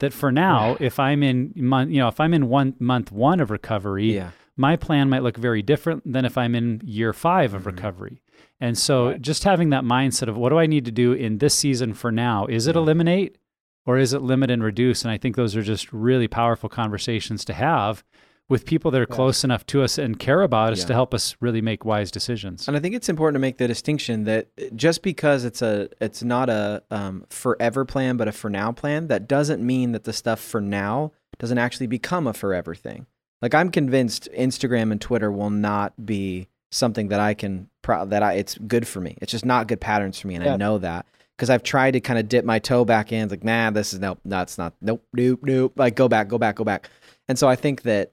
That 0.00 0.12
for 0.12 0.32
now, 0.32 0.76
if 0.80 0.98
I'm 0.98 1.22
in 1.22 1.52
month, 1.56 1.90
you 1.90 1.98
know, 1.98 2.08
if 2.08 2.20
I'm 2.20 2.34
in 2.34 2.48
one 2.48 2.74
month 2.78 3.12
one 3.12 3.40
of 3.40 3.50
recovery, 3.50 4.14
yeah. 4.14 4.30
my 4.56 4.76
plan 4.76 5.08
might 5.08 5.22
look 5.22 5.36
very 5.36 5.62
different 5.62 6.10
than 6.10 6.24
if 6.24 6.36
I'm 6.36 6.54
in 6.54 6.80
year 6.84 7.12
five 7.12 7.54
of 7.54 7.62
mm-hmm. 7.62 7.70
recovery. 7.70 8.22
And 8.60 8.76
so, 8.76 9.08
right. 9.08 9.22
just 9.22 9.44
having 9.44 9.70
that 9.70 9.84
mindset 9.84 10.28
of 10.28 10.36
what 10.36 10.50
do 10.50 10.58
I 10.58 10.66
need 10.66 10.84
to 10.84 10.90
do 10.90 11.12
in 11.12 11.38
this 11.38 11.54
season 11.54 11.94
for 11.94 12.12
now? 12.12 12.46
Is 12.46 12.66
it 12.66 12.76
eliminate 12.76 13.38
or 13.86 13.98
is 13.98 14.12
it 14.12 14.20
limit 14.20 14.50
and 14.50 14.62
reduce? 14.62 15.02
And 15.02 15.10
I 15.10 15.18
think 15.18 15.36
those 15.36 15.56
are 15.56 15.62
just 15.62 15.92
really 15.92 16.28
powerful 16.28 16.68
conversations 16.68 17.44
to 17.46 17.54
have 17.54 18.04
with 18.50 18.66
people 18.66 18.90
that 18.90 19.00
are 19.00 19.06
close 19.06 19.44
enough 19.44 19.64
to 19.64 19.80
us 19.80 19.96
and 19.96 20.18
care 20.18 20.42
about 20.42 20.72
us 20.72 20.80
yeah. 20.80 20.86
to 20.86 20.92
help 20.92 21.14
us 21.14 21.36
really 21.40 21.62
make 21.62 21.84
wise 21.84 22.10
decisions. 22.10 22.66
And 22.66 22.76
I 22.76 22.80
think 22.80 22.96
it's 22.96 23.08
important 23.08 23.36
to 23.36 23.40
make 23.40 23.58
the 23.58 23.68
distinction 23.68 24.24
that 24.24 24.48
just 24.76 25.02
because 25.02 25.44
it's 25.44 25.62
a 25.62 25.88
it's 26.00 26.24
not 26.24 26.50
a 26.50 26.82
um, 26.90 27.24
forever 27.30 27.84
plan 27.84 28.16
but 28.16 28.26
a 28.26 28.32
for 28.32 28.50
now 28.50 28.72
plan, 28.72 29.06
that 29.06 29.28
doesn't 29.28 29.64
mean 29.64 29.92
that 29.92 30.02
the 30.02 30.12
stuff 30.12 30.40
for 30.40 30.60
now 30.60 31.12
doesn't 31.38 31.58
actually 31.58 31.86
become 31.86 32.26
a 32.26 32.34
forever 32.34 32.74
thing. 32.74 33.06
Like 33.40 33.54
I'm 33.54 33.70
convinced 33.70 34.28
Instagram 34.36 34.90
and 34.90 35.00
Twitter 35.00 35.30
will 35.30 35.50
not 35.50 36.04
be 36.04 36.48
something 36.72 37.08
that 37.08 37.20
I 37.20 37.34
can 37.34 37.70
pro- 37.82 38.04
that 38.06 38.24
I 38.24 38.34
it's 38.34 38.58
good 38.58 38.86
for 38.86 39.00
me. 39.00 39.16
It's 39.22 39.30
just 39.30 39.44
not 39.44 39.68
good 39.68 39.80
patterns 39.80 40.18
for 40.18 40.26
me, 40.26 40.34
and 40.34 40.44
yeah. 40.44 40.54
I 40.54 40.56
know 40.56 40.78
that 40.78 41.06
because 41.38 41.50
I've 41.50 41.62
tried 41.62 41.92
to 41.92 42.00
kind 42.00 42.18
of 42.18 42.28
dip 42.28 42.44
my 42.44 42.58
toe 42.58 42.84
back 42.84 43.12
in. 43.12 43.22
It's 43.22 43.30
like, 43.30 43.44
nah, 43.44 43.70
this 43.70 43.92
is 43.92 44.00
nope, 44.00 44.18
no, 44.24 44.42
it's 44.42 44.58
not. 44.58 44.74
Nope, 44.82 45.06
nope, 45.12 45.38
nope. 45.44 45.72
Like 45.76 45.94
go 45.94 46.08
back, 46.08 46.26
go 46.26 46.36
back, 46.36 46.56
go 46.56 46.64
back. 46.64 46.90
And 47.28 47.38
so 47.38 47.48
I 47.48 47.54
think 47.54 47.82
that 47.82 48.12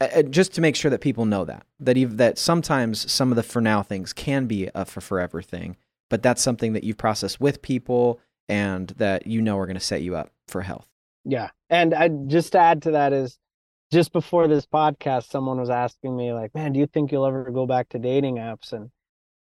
uh, 0.00 0.22
just 0.22 0.52
to 0.54 0.60
make 0.60 0.76
sure 0.76 0.90
that 0.90 1.00
people 1.00 1.24
know 1.24 1.44
that 1.44 1.66
that 1.78 1.96
even, 1.96 2.16
that 2.16 2.38
sometimes 2.38 3.10
some 3.10 3.30
of 3.30 3.36
the 3.36 3.42
for 3.42 3.60
now 3.60 3.82
things 3.82 4.12
can 4.12 4.46
be 4.46 4.70
a 4.74 4.84
for 4.84 5.00
forever 5.00 5.40
thing, 5.40 5.76
but 6.10 6.22
that's 6.22 6.42
something 6.42 6.72
that 6.72 6.84
you've 6.84 6.98
processed 6.98 7.40
with 7.40 7.62
people 7.62 8.20
and 8.48 8.88
that 8.90 9.26
you 9.26 9.40
know 9.40 9.58
are 9.58 9.66
going 9.66 9.74
to 9.74 9.80
set 9.80 10.02
you 10.02 10.16
up 10.16 10.30
for 10.48 10.62
health. 10.62 10.88
Yeah, 11.24 11.50
and 11.70 11.94
I 11.94 12.08
just 12.08 12.52
to 12.52 12.58
add 12.58 12.82
to 12.82 12.90
that 12.92 13.12
is 13.12 13.38
just 13.92 14.12
before 14.12 14.48
this 14.48 14.66
podcast, 14.66 15.30
someone 15.30 15.58
was 15.58 15.70
asking 15.70 16.16
me 16.16 16.32
like, 16.32 16.54
"Man, 16.54 16.72
do 16.72 16.80
you 16.80 16.86
think 16.86 17.12
you'll 17.12 17.26
ever 17.26 17.50
go 17.50 17.66
back 17.66 17.88
to 17.90 17.98
dating 17.98 18.36
apps?" 18.36 18.72
And 18.72 18.90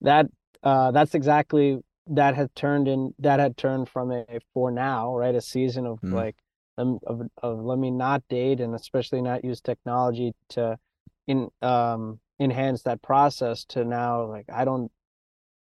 that 0.01 0.27
uh, 0.63 0.91
that's 0.93 1.15
exactly 1.15 1.81
that 2.09 2.37
had 2.37 2.55
turned 2.55 2.89
in 2.89 3.15
that 3.19 3.41
had 3.41 3.57
turned 3.57 3.89
from 3.89 4.13
a 4.13 4.25
for 4.55 4.71
now 4.71 5.15
right 5.15 5.35
a 5.35 5.41
season 5.41 5.87
of 5.87 6.01
mm. 6.01 6.13
like 6.13 6.37
of, 6.79 7.23
of 7.43 7.59
let 7.61 7.79
me 7.79 7.91
not 7.91 8.23
date 8.29 8.61
and 8.61 8.75
especially 8.75 9.23
not 9.23 9.45
use 9.45 9.61
technology 9.61 10.35
to 10.51 10.79
in 11.27 11.49
um 11.63 12.21
enhance 12.39 12.83
that 12.83 13.03
process 13.03 13.65
to 13.65 13.85
now 13.85 14.25
like 14.27 14.47
I 14.53 14.65
don't 14.65 14.91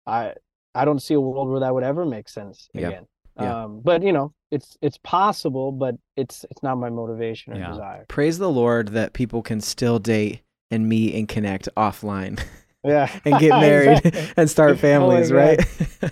I 0.05 0.33
I 0.75 0.85
don't 0.85 1.01
see 1.01 1.13
a 1.13 1.21
world 1.21 1.49
where 1.49 1.61
that 1.61 1.73
would 1.73 1.83
ever 1.83 2.05
make 2.05 2.29
sense 2.29 2.69
yeah. 2.73 2.87
again. 2.87 3.07
Yeah. 3.39 3.63
Um 3.63 3.81
but 3.83 4.03
you 4.03 4.11
know, 4.11 4.33
it's 4.51 4.77
it's 4.81 4.97
possible, 4.99 5.71
but 5.71 5.95
it's 6.15 6.45
it's 6.51 6.61
not 6.61 6.75
my 6.75 6.89
motivation 6.89 7.53
or 7.53 7.57
yeah. 7.57 7.69
desire. 7.69 8.05
Praise 8.07 8.37
the 8.37 8.49
Lord 8.49 8.89
that 8.89 9.13
people 9.13 9.41
can 9.41 9.61
still 9.61 9.99
date 9.99 10.41
and 10.69 10.89
meet 10.89 11.15
and 11.15 11.27
connect 11.27 11.69
offline. 11.77 12.43
Yeah. 12.83 13.09
and 13.25 13.39
get 13.39 13.49
married 13.61 14.05
exactly. 14.05 14.33
and 14.37 14.49
start 14.49 14.79
families, 14.79 15.31
oh 15.31 15.35
right? 15.35 15.59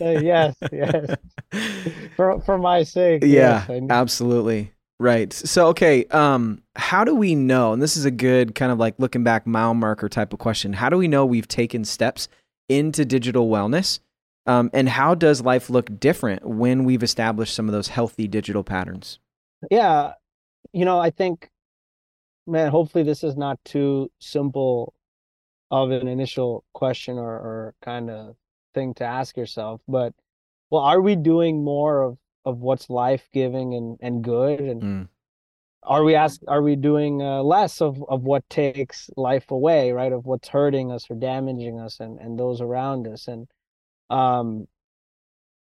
uh, 0.01 0.19
yes, 0.19 0.55
yes. 0.71 1.15
For 2.15 2.39
for 2.41 2.57
my 2.57 2.83
sake. 2.83 3.23
Yeah, 3.23 3.65
yes, 3.67 3.83
absolutely. 3.89 4.71
Right. 4.99 5.33
So 5.33 5.67
okay, 5.67 6.05
um 6.05 6.61
how 6.75 7.03
do 7.03 7.15
we 7.15 7.35
know? 7.35 7.73
And 7.73 7.81
this 7.81 7.97
is 7.97 8.05
a 8.05 8.11
good 8.11 8.55
kind 8.55 8.71
of 8.71 8.79
like 8.79 8.95
looking 8.97 9.23
back 9.23 9.45
mile 9.45 9.73
marker 9.73 10.09
type 10.09 10.33
of 10.33 10.39
question. 10.39 10.73
How 10.73 10.89
do 10.89 10.97
we 10.97 11.07
know 11.07 11.25
we've 11.25 11.47
taken 11.47 11.83
steps 11.85 12.27
into 12.69 13.05
digital 13.05 13.49
wellness? 13.49 13.99
Um, 14.47 14.69
and 14.73 14.87
how 14.87 15.15
does 15.15 15.41
life 15.41 15.69
look 15.69 15.99
different 15.99 16.45
when 16.45 16.83
we've 16.83 17.01
established 17.01 17.55
some 17.55 17.67
of 17.67 17.73
those 17.73 17.87
healthy 17.87 18.27
digital 18.27 18.63
patterns? 18.63 19.19
Yeah. 19.71 20.13
You 20.71 20.85
know, 20.85 20.99
I 20.99 21.09
think 21.09 21.49
man, 22.47 22.69
hopefully 22.69 23.03
this 23.03 23.23
is 23.23 23.35
not 23.35 23.59
too 23.65 24.11
simple 24.19 24.93
of 25.71 25.91
an 25.91 26.07
initial 26.07 26.63
question 26.73 27.17
or, 27.17 27.33
or 27.33 27.73
kind 27.81 28.09
of 28.09 28.35
thing 28.73 28.93
to 28.95 29.03
ask 29.03 29.35
yourself, 29.35 29.81
but 29.87 30.13
well, 30.69 30.81
are 30.81 31.01
we 31.01 31.15
doing 31.15 31.63
more 31.63 32.03
of 32.03 32.17
of 32.45 32.59
what's 32.59 32.89
life 32.89 33.27
giving 33.33 33.73
and 33.73 33.97
and 34.01 34.23
good 34.23 34.59
and 34.61 34.81
mm. 34.81 35.07
are 35.83 36.03
we 36.03 36.15
ask 36.15 36.41
are 36.47 36.61
we 36.61 36.75
doing 36.75 37.21
uh, 37.21 37.41
less 37.41 37.81
of 37.81 38.03
of 38.09 38.23
what 38.23 38.47
takes 38.49 39.09
life 39.17 39.51
away 39.51 39.91
right? 39.91 40.13
Of 40.13 40.25
what's 40.25 40.47
hurting 40.47 40.91
us 40.91 41.05
or 41.09 41.15
damaging 41.15 41.79
us 41.79 41.99
and 41.99 42.19
and 42.19 42.37
those 42.37 42.61
around 42.61 43.07
us. 43.07 43.27
And 43.27 43.47
um 44.11 44.67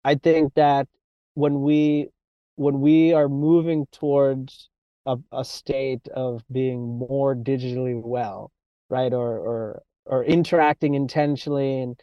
i 0.04 0.16
think 0.16 0.54
that 0.54 0.88
when 1.34 1.62
we 1.62 2.08
when 2.56 2.80
we 2.80 3.12
are 3.12 3.28
moving 3.28 3.86
towards 3.92 4.68
a, 5.06 5.16
a 5.30 5.44
state 5.44 6.08
of 6.08 6.42
being 6.50 6.98
more 6.98 7.36
digitally 7.36 8.00
well 8.02 8.50
right? 8.94 9.12
Or 9.12 9.38
or 9.38 9.82
or 10.06 10.24
interacting 10.24 10.94
intentionally 10.94 11.80
and 11.80 12.00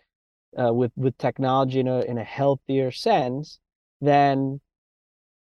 uh, 0.60 0.74
with 0.74 0.92
with 0.96 1.18
technology 1.18 1.80
in 1.80 1.88
a 1.88 2.02
in 2.02 2.18
a 2.18 2.24
healthier 2.24 2.92
sense 2.92 3.60
then 4.02 4.60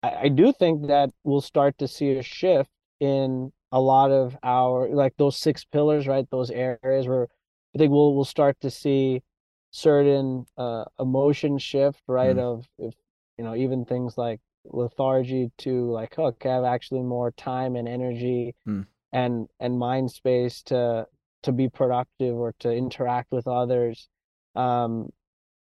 I, 0.02 0.14
I 0.22 0.28
do 0.28 0.52
think 0.52 0.88
that 0.88 1.10
we'll 1.24 1.40
start 1.40 1.78
to 1.78 1.88
see 1.88 2.12
a 2.12 2.22
shift 2.22 2.70
in 3.00 3.52
a 3.72 3.80
lot 3.80 4.10
of 4.10 4.36
our 4.42 4.88
like 4.90 5.14
those 5.16 5.36
six 5.36 5.64
pillars, 5.64 6.06
right? 6.06 6.28
Those 6.30 6.50
areas 6.50 7.06
where 7.06 7.28
I 7.74 7.78
think 7.78 7.92
we'll 7.92 8.14
we'll 8.14 8.24
start 8.24 8.56
to 8.60 8.70
see 8.70 9.22
certain 9.70 10.46
uh, 10.56 10.84
emotion 10.98 11.58
shift, 11.58 12.02
right? 12.06 12.36
Mm. 12.36 12.40
Of 12.40 12.66
if 12.78 12.94
you 13.36 13.44
know 13.44 13.54
even 13.54 13.84
things 13.84 14.16
like 14.16 14.40
lethargy 14.64 15.50
to 15.58 15.90
like 15.90 16.18
okay, 16.18 16.50
I 16.50 16.54
have 16.54 16.64
actually 16.64 17.02
more 17.02 17.30
time 17.32 17.76
and 17.76 17.88
energy 17.88 18.54
mm. 18.66 18.86
and 19.12 19.48
and 19.60 19.78
mind 19.78 20.10
space 20.10 20.62
to 20.64 21.06
to 21.42 21.52
be 21.52 21.68
productive 21.68 22.34
or 22.34 22.54
to 22.60 22.72
interact 22.72 23.30
with 23.30 23.46
others. 23.46 24.08
Um, 24.54 25.10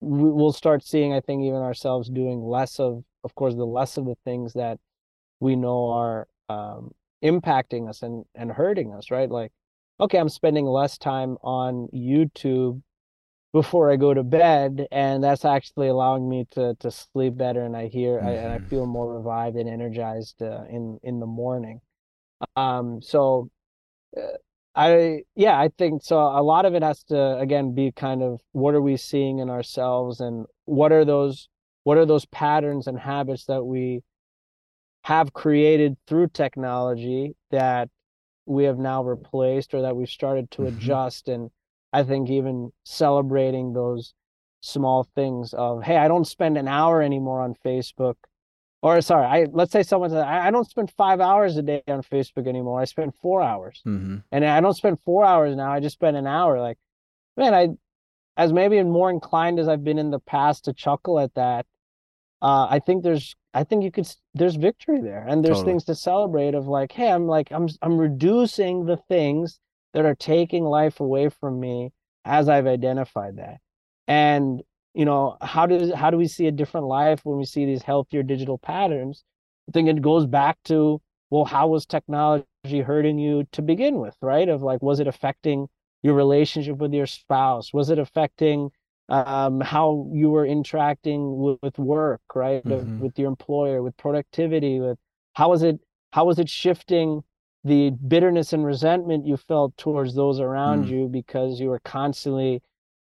we'll 0.00 0.52
start 0.52 0.84
seeing 0.84 1.12
i 1.12 1.20
think 1.20 1.42
even 1.42 1.58
ourselves 1.58 2.08
doing 2.08 2.42
less 2.42 2.80
of 2.80 3.04
of 3.24 3.34
course 3.34 3.54
the 3.54 3.66
less 3.66 3.96
of 3.96 4.06
the 4.06 4.16
things 4.24 4.54
that 4.54 4.78
we 5.40 5.56
know 5.56 5.90
are 5.90 6.26
um, 6.48 6.90
impacting 7.22 7.88
us 7.88 8.02
and 8.02 8.24
and 8.34 8.50
hurting 8.50 8.92
us 8.94 9.10
right 9.10 9.30
like 9.30 9.52
okay 10.00 10.18
i'm 10.18 10.28
spending 10.28 10.64
less 10.64 10.96
time 10.96 11.36
on 11.42 11.88
youtube 11.94 12.80
before 13.52 13.90
i 13.90 13.96
go 13.96 14.14
to 14.14 14.22
bed 14.22 14.86
and 14.90 15.22
that's 15.22 15.44
actually 15.44 15.88
allowing 15.88 16.28
me 16.28 16.46
to 16.50 16.74
to 16.80 16.90
sleep 16.90 17.36
better 17.36 17.62
and 17.62 17.76
i 17.76 17.86
hear 17.86 18.18
mm-hmm. 18.18 18.28
I, 18.28 18.32
and 18.32 18.52
i 18.52 18.58
mm-hmm. 18.58 18.68
feel 18.68 18.86
more 18.86 19.14
revived 19.16 19.56
and 19.56 19.68
energized 19.68 20.42
uh, 20.42 20.64
in 20.70 20.98
in 21.02 21.20
the 21.20 21.26
morning 21.26 21.80
um 22.56 23.02
so 23.02 23.50
uh, 24.16 24.38
I 24.74 25.22
yeah, 25.34 25.58
I 25.58 25.70
think 25.76 26.02
so. 26.02 26.18
A 26.18 26.42
lot 26.42 26.64
of 26.64 26.74
it 26.74 26.82
has 26.82 27.02
to 27.04 27.38
again 27.38 27.74
be 27.74 27.92
kind 27.92 28.22
of 28.22 28.40
what 28.52 28.74
are 28.74 28.80
we 28.80 28.96
seeing 28.96 29.40
in 29.40 29.50
ourselves 29.50 30.20
and 30.20 30.46
what 30.64 30.92
are 30.92 31.04
those 31.04 31.48
what 31.82 31.98
are 31.98 32.06
those 32.06 32.26
patterns 32.26 32.86
and 32.86 32.98
habits 32.98 33.46
that 33.46 33.64
we 33.64 34.02
have 35.04 35.32
created 35.32 35.96
through 36.06 36.28
technology 36.28 37.34
that 37.50 37.88
we 38.46 38.64
have 38.64 38.78
now 38.78 39.02
replaced 39.02 39.74
or 39.74 39.82
that 39.82 39.96
we've 39.96 40.10
started 40.10 40.50
to 40.50 40.62
mm-hmm. 40.62 40.76
adjust 40.76 41.28
and 41.28 41.50
I 41.92 42.04
think 42.04 42.30
even 42.30 42.70
celebrating 42.84 43.72
those 43.72 44.14
small 44.60 45.08
things 45.14 45.52
of 45.54 45.82
hey, 45.82 45.96
I 45.96 46.06
don't 46.06 46.26
spend 46.26 46.56
an 46.56 46.68
hour 46.68 47.02
anymore 47.02 47.40
on 47.40 47.54
Facebook 47.64 48.14
or 48.82 49.00
sorry, 49.02 49.26
I 49.26 49.46
let's 49.50 49.72
say 49.72 49.82
someone 49.82 50.10
says 50.10 50.22
I, 50.24 50.48
I, 50.48 50.50
don't 50.50 50.68
spend 50.68 50.90
five 50.92 51.20
hours 51.20 51.56
a 51.56 51.62
day 51.62 51.82
on 51.86 52.02
Facebook 52.02 52.46
anymore. 52.46 52.80
I 52.80 52.84
spend 52.84 53.12
four 53.20 53.42
hours, 53.42 53.82
mm-hmm. 53.86 54.18
and 54.32 54.44
I 54.44 54.60
don't 54.60 54.74
spend 54.74 55.00
four 55.04 55.24
hours 55.24 55.54
now. 55.54 55.70
I 55.70 55.80
just 55.80 55.94
spend 55.94 56.16
an 56.16 56.26
hour. 56.26 56.60
Like, 56.60 56.78
man, 57.36 57.54
I 57.54 57.68
as 58.36 58.52
maybe 58.52 58.82
more 58.82 59.10
inclined 59.10 59.58
as 59.58 59.68
I've 59.68 59.84
been 59.84 59.98
in 59.98 60.10
the 60.10 60.18
past 60.18 60.64
to 60.64 60.72
chuckle 60.72 61.20
at 61.20 61.34
that. 61.34 61.66
Uh, 62.40 62.66
I 62.70 62.78
think 62.78 63.02
there's 63.02 63.36
I 63.52 63.64
think 63.64 63.84
you 63.84 63.90
could 63.90 64.08
there's 64.32 64.56
victory 64.56 65.00
there, 65.02 65.26
and 65.28 65.44
there's 65.44 65.58
totally. 65.58 65.72
things 65.72 65.84
to 65.84 65.94
celebrate. 65.94 66.54
Of 66.54 66.66
like, 66.66 66.92
hey, 66.92 67.10
I'm 67.10 67.26
like 67.26 67.50
I'm 67.50 67.68
I'm 67.82 67.98
reducing 67.98 68.86
the 68.86 68.96
things 68.96 69.60
that 69.92 70.06
are 70.06 70.14
taking 70.14 70.64
life 70.64 71.00
away 71.00 71.28
from 71.28 71.60
me 71.60 71.92
as 72.24 72.48
I've 72.48 72.66
identified 72.66 73.36
that. 73.36 73.58
And 74.06 74.62
you 74.94 75.04
know, 75.04 75.36
how 75.40 75.66
does 75.66 75.92
how 75.94 76.10
do 76.10 76.16
we 76.16 76.26
see 76.26 76.46
a 76.46 76.52
different 76.52 76.86
life 76.86 77.20
when 77.24 77.38
we 77.38 77.44
see 77.44 77.64
these 77.64 77.82
healthier 77.82 78.22
digital 78.22 78.58
patterns? 78.58 79.24
I 79.68 79.72
think 79.72 79.88
it 79.88 80.02
goes 80.02 80.26
back 80.26 80.58
to 80.64 81.00
well, 81.30 81.44
how 81.44 81.68
was 81.68 81.86
technology 81.86 82.44
hurting 82.64 83.18
you 83.18 83.44
to 83.52 83.62
begin 83.62 84.00
with, 84.00 84.16
right? 84.20 84.48
Of 84.48 84.62
like, 84.62 84.82
was 84.82 84.98
it 84.98 85.06
affecting 85.06 85.68
your 86.02 86.14
relationship 86.14 86.78
with 86.78 86.92
your 86.92 87.06
spouse? 87.06 87.72
Was 87.72 87.88
it 87.88 87.98
affecting 87.98 88.70
um, 89.08 89.60
how 89.60 90.08
you 90.12 90.30
were 90.30 90.46
interacting 90.46 91.36
with, 91.36 91.58
with 91.62 91.78
work, 91.78 92.22
right? 92.34 92.64
Mm-hmm. 92.64 93.00
With 93.00 93.18
your 93.18 93.28
employer, 93.28 93.82
with 93.82 93.96
productivity, 93.96 94.80
with 94.80 94.98
how 95.34 95.50
was 95.50 95.62
it 95.62 95.78
how 96.12 96.24
was 96.24 96.38
it 96.38 96.48
shifting 96.48 97.22
the 97.64 97.90
bitterness 97.90 98.52
and 98.52 98.64
resentment 98.64 99.26
you 99.26 99.36
felt 99.36 99.76
towards 99.76 100.14
those 100.14 100.40
around 100.40 100.86
mm. 100.86 100.90
you 100.90 101.08
because 101.08 101.60
you 101.60 101.68
were 101.68 101.80
constantly 101.84 102.62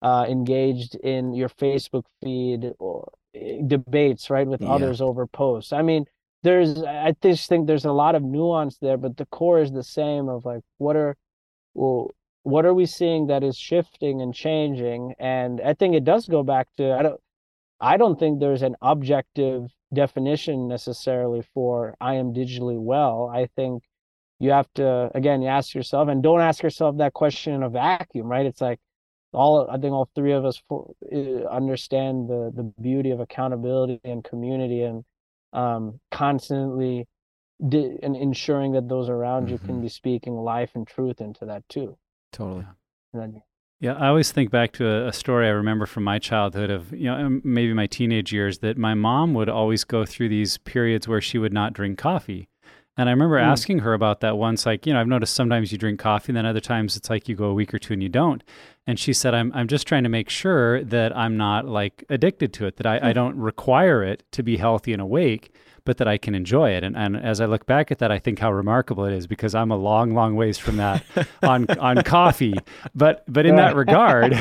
uh, 0.01 0.25
engaged 0.27 0.95
in 0.95 1.33
your 1.33 1.49
Facebook 1.49 2.03
feed 2.21 2.73
or 2.79 3.11
eh, 3.33 3.61
debates, 3.65 4.29
right, 4.29 4.47
with 4.47 4.61
yeah. 4.61 4.69
others 4.69 5.01
over 5.01 5.25
posts. 5.27 5.73
I 5.73 5.81
mean, 5.81 6.05
there's 6.43 6.83
I 6.83 7.13
just 7.21 7.49
think 7.49 7.67
there's 7.67 7.85
a 7.85 7.91
lot 7.91 8.15
of 8.15 8.23
nuance 8.23 8.77
there, 8.77 8.97
but 8.97 9.17
the 9.17 9.25
core 9.25 9.59
is 9.59 9.71
the 9.71 9.83
same 9.83 10.29
of 10.29 10.45
like 10.45 10.61
what 10.77 10.95
are 10.95 11.15
well 11.73 12.11
what 12.43 12.65
are 12.65 12.73
we 12.73 12.85
seeing 12.85 13.27
that 13.27 13.43
is 13.43 13.57
shifting 13.57 14.21
and 14.21 14.33
changing? 14.33 15.13
And 15.19 15.59
I 15.61 15.73
think 15.73 15.95
it 15.95 16.05
does 16.05 16.27
go 16.27 16.43
back 16.43 16.67
to 16.77 16.93
I 16.93 17.03
don't 17.03 17.19
I 17.79 17.97
don't 17.97 18.19
think 18.19 18.39
there's 18.39 18.61
an 18.61 18.75
objective 18.81 19.69
definition 19.93 20.67
necessarily 20.67 21.43
for 21.53 21.95
I 21.99 22.15
am 22.15 22.33
digitally 22.33 22.79
well. 22.79 23.29
I 23.33 23.47
think 23.55 23.83
you 24.39 24.51
have 24.51 24.67
to 24.75 25.11
again 25.15 25.41
you 25.41 25.49
ask 25.49 25.73
yourself 25.73 26.07
and 26.07 26.23
don't 26.23 26.41
ask 26.41 26.63
yourself 26.63 26.97
that 26.97 27.13
question 27.13 27.53
in 27.53 27.63
a 27.63 27.69
vacuum, 27.69 28.27
right? 28.27 28.45
It's 28.45 28.61
like 28.61 28.79
all 29.33 29.69
I 29.69 29.77
think 29.77 29.93
all 29.93 30.09
three 30.15 30.33
of 30.33 30.45
us 30.45 30.61
for, 30.67 30.93
uh, 31.13 31.45
understand 31.49 32.29
the 32.29 32.51
the 32.55 32.63
beauty 32.81 33.11
of 33.11 33.19
accountability 33.19 33.99
and 34.03 34.23
community 34.23 34.81
and 34.81 35.03
um, 35.53 35.99
constantly 36.11 37.07
di- 37.67 37.97
and 38.01 38.15
ensuring 38.15 38.73
that 38.73 38.87
those 38.87 39.09
around 39.09 39.43
mm-hmm. 39.43 39.53
you 39.53 39.57
can 39.59 39.67
mm-hmm. 39.67 39.81
be 39.83 39.89
speaking 39.89 40.33
life 40.33 40.71
and 40.75 40.87
truth 40.87 41.21
into 41.21 41.45
that 41.45 41.67
too. 41.69 41.97
Totally. 42.31 42.65
Then, 43.13 43.41
yeah, 43.79 43.93
I 43.93 44.07
always 44.07 44.31
think 44.31 44.49
back 44.49 44.73
to 44.73 44.87
a, 44.87 45.07
a, 45.07 45.13
story 45.13 45.47
I 45.47 45.51
remember 45.51 45.85
from 45.85 46.03
my 46.03 46.17
childhood 46.17 46.69
of, 46.71 46.91
you 46.91 47.05
know, 47.05 47.39
maybe 47.43 47.73
my 47.73 47.85
teenage 47.85 48.33
years 48.33 48.59
that 48.59 48.77
my 48.77 48.95
mom 48.95 49.33
would 49.35 49.49
always 49.49 49.83
go 49.83 50.03
through 50.03 50.29
these 50.29 50.57
periods 50.57 51.07
where 51.07 51.21
she 51.21 51.37
would 51.37 51.53
not 51.53 51.73
drink 51.73 51.99
coffee. 51.99 52.49
And 52.97 53.07
I 53.07 53.11
remember 53.11 53.37
mm. 53.37 53.43
asking 53.43 53.79
her 53.79 53.93
about 53.93 54.21
that 54.21 54.37
once, 54.37 54.65
like, 54.65 54.87
you 54.87 54.93
know, 54.93 54.99
I've 54.99 55.07
noticed 55.07 55.35
sometimes 55.35 55.71
you 55.71 55.77
drink 55.77 55.99
coffee, 55.99 56.31
and 56.31 56.37
then 56.37 56.47
other 56.47 56.59
times 56.59 56.97
it's 56.97 57.09
like 57.09 57.29
you 57.29 57.35
go 57.35 57.45
a 57.45 57.53
week 57.53 57.71
or 57.71 57.77
two 57.77 57.93
and 57.93 58.01
you 58.01 58.09
don't. 58.09 58.43
And 58.87 58.97
she 58.97 59.13
said, 59.13 59.35
I'm, 59.35 59.51
I'm 59.53 59.67
just 59.67 59.85
trying 59.85 60.03
to 60.03 60.09
make 60.09 60.29
sure 60.29 60.83
that 60.83 61.15
I'm 61.15 61.37
not 61.37 61.67
like 61.67 62.05
addicted 62.09 62.53
to 62.53 62.65
it, 62.65 62.77
that 62.77 62.87
I, 62.87 62.99
mm. 62.99 63.03
I 63.03 63.13
don't 63.13 63.35
require 63.35 64.03
it 64.03 64.23
to 64.31 64.41
be 64.41 64.57
healthy 64.57 64.93
and 64.93 65.01
awake 65.01 65.53
but 65.87 65.95
that 65.99 66.07
I 66.07 66.17
can 66.17 66.35
enjoy 66.35 66.71
it. 66.71 66.83
And, 66.83 66.97
and 66.97 67.15
as 67.15 67.39
I 67.39 67.45
look 67.45 67.65
back 67.65 67.93
at 67.93 67.99
that, 67.99 68.11
I 68.11 68.19
think 68.19 68.39
how 68.39 68.51
remarkable 68.51 69.05
it 69.05 69.13
is 69.13 69.25
because 69.25 69.55
I'm 69.55 69.71
a 69.71 69.77
long, 69.77 70.13
long 70.13 70.35
ways 70.35 70.57
from 70.57 70.75
that 70.75 71.01
on 71.43 71.65
on 71.79 72.03
coffee. 72.03 72.55
But 72.93 73.23
but 73.29 73.45
in 73.45 73.55
that 73.55 73.73
regard, 73.73 74.37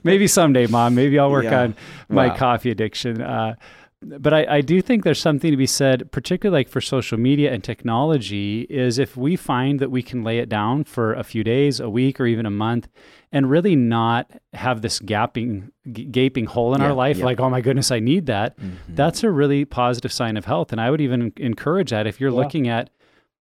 maybe 0.02 0.26
someday, 0.26 0.66
mom, 0.66 0.96
maybe 0.96 1.20
I'll 1.20 1.30
work 1.30 1.44
yeah. 1.44 1.60
on 1.60 1.76
my 2.08 2.26
wow. 2.26 2.36
coffee 2.36 2.72
addiction. 2.72 3.22
Uh, 3.22 3.54
but 4.02 4.34
I, 4.34 4.56
I 4.56 4.60
do 4.60 4.82
think 4.82 5.04
there's 5.04 5.20
something 5.20 5.50
to 5.52 5.56
be 5.56 5.66
said, 5.66 6.10
particularly 6.10 6.60
like 6.60 6.68
for 6.68 6.80
social 6.80 7.16
media 7.16 7.52
and 7.52 7.62
technology, 7.62 8.62
is 8.62 8.98
if 8.98 9.16
we 9.16 9.36
find 9.36 9.78
that 9.80 9.90
we 9.90 10.02
can 10.02 10.22
lay 10.22 10.38
it 10.38 10.48
down 10.48 10.84
for 10.84 11.14
a 11.14 11.22
few 11.22 11.44
days, 11.44 11.80
a 11.80 11.88
week, 11.88 12.20
or 12.20 12.26
even 12.26 12.44
a 12.44 12.50
month, 12.50 12.88
and 13.36 13.50
really 13.50 13.76
not 13.76 14.30
have 14.54 14.80
this 14.80 14.98
gaping, 14.98 15.70
g- 15.92 16.06
gaping 16.06 16.46
hole 16.46 16.74
in 16.74 16.80
yeah, 16.80 16.86
our 16.86 16.94
life, 16.94 17.18
yeah. 17.18 17.26
like, 17.26 17.38
oh 17.38 17.50
my 17.50 17.60
goodness, 17.60 17.90
I 17.90 18.00
need 18.00 18.24
that. 18.26 18.56
Mm-hmm. 18.58 18.94
That's 18.94 19.22
a 19.22 19.30
really 19.30 19.66
positive 19.66 20.10
sign 20.10 20.38
of 20.38 20.46
health. 20.46 20.72
And 20.72 20.80
I 20.80 20.90
would 20.90 21.02
even 21.02 21.34
encourage 21.36 21.90
that 21.90 22.06
if 22.06 22.18
you're 22.18 22.30
yeah. 22.30 22.36
looking 22.36 22.66
at, 22.68 22.88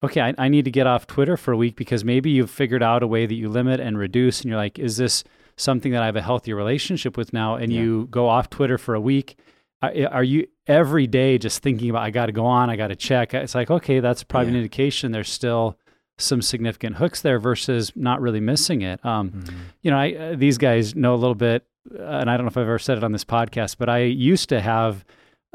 okay, 0.03 0.19
I, 0.19 0.33
I 0.37 0.49
need 0.49 0.65
to 0.65 0.71
get 0.71 0.87
off 0.87 1.07
Twitter 1.07 1.37
for 1.37 1.53
a 1.53 1.57
week 1.57 1.77
because 1.77 2.03
maybe 2.03 2.29
you've 2.29 2.51
figured 2.51 2.83
out 2.83 3.01
a 3.01 3.07
way 3.07 3.25
that 3.25 3.33
you 3.33 3.47
limit 3.47 3.79
and 3.79 3.97
reduce, 3.97 4.41
and 4.41 4.49
you're 4.49 4.59
like, 4.59 4.77
is 4.77 4.97
this 4.97 5.23
something 5.55 5.93
that 5.93 6.03
I 6.03 6.07
have 6.07 6.17
a 6.17 6.21
healthier 6.21 6.57
relationship 6.57 7.15
with 7.15 7.31
now? 7.31 7.55
And 7.55 7.71
you 7.71 8.07
go 8.11 8.27
off 8.27 8.49
Twitter 8.49 8.77
for 8.77 8.93
a 8.93 9.01
week 9.01 9.37
are 9.81 10.23
you 10.23 10.47
every 10.65 11.07
day 11.07 11.37
just 11.37 11.61
thinking 11.61 11.89
about 11.89 12.01
I 12.01 12.09
got 12.09 12.25
to 12.27 12.31
go 12.31 12.45
on, 12.45 12.69
I 12.69 12.75
got 12.75 12.87
to 12.87 12.95
check? 12.95 13.33
It's 13.33 13.55
like 13.55 13.69
okay, 13.69 13.99
that's 13.99 14.23
probably 14.23 14.49
an 14.49 14.55
indication 14.55 15.11
there's 15.11 15.29
still 15.29 15.77
some 16.17 16.41
significant 16.41 16.95
hooks 16.95 17.21
there 17.21 17.39
versus 17.39 17.91
not 17.95 18.21
really 18.21 18.39
missing 18.39 18.81
it. 18.81 19.03
Um, 19.05 19.31
mm-hmm. 19.31 19.57
You 19.81 19.91
know, 19.91 19.97
I, 19.97 20.13
uh, 20.13 20.35
these 20.35 20.57
guys 20.57 20.95
know 20.95 21.13
a 21.13 21.17
little 21.17 21.35
bit, 21.35 21.65
uh, 21.93 22.03
and 22.03 22.29
I 22.29 22.37
don't 22.37 22.45
know 22.45 22.49
if 22.49 22.57
I've 22.57 22.63
ever 22.63 22.79
said 22.79 22.97
it 22.97 23.03
on 23.03 23.11
this 23.11 23.25
podcast, 23.25 23.77
but 23.77 23.89
I 23.89 23.99
used 23.99 24.49
to 24.49 24.61
have. 24.61 25.05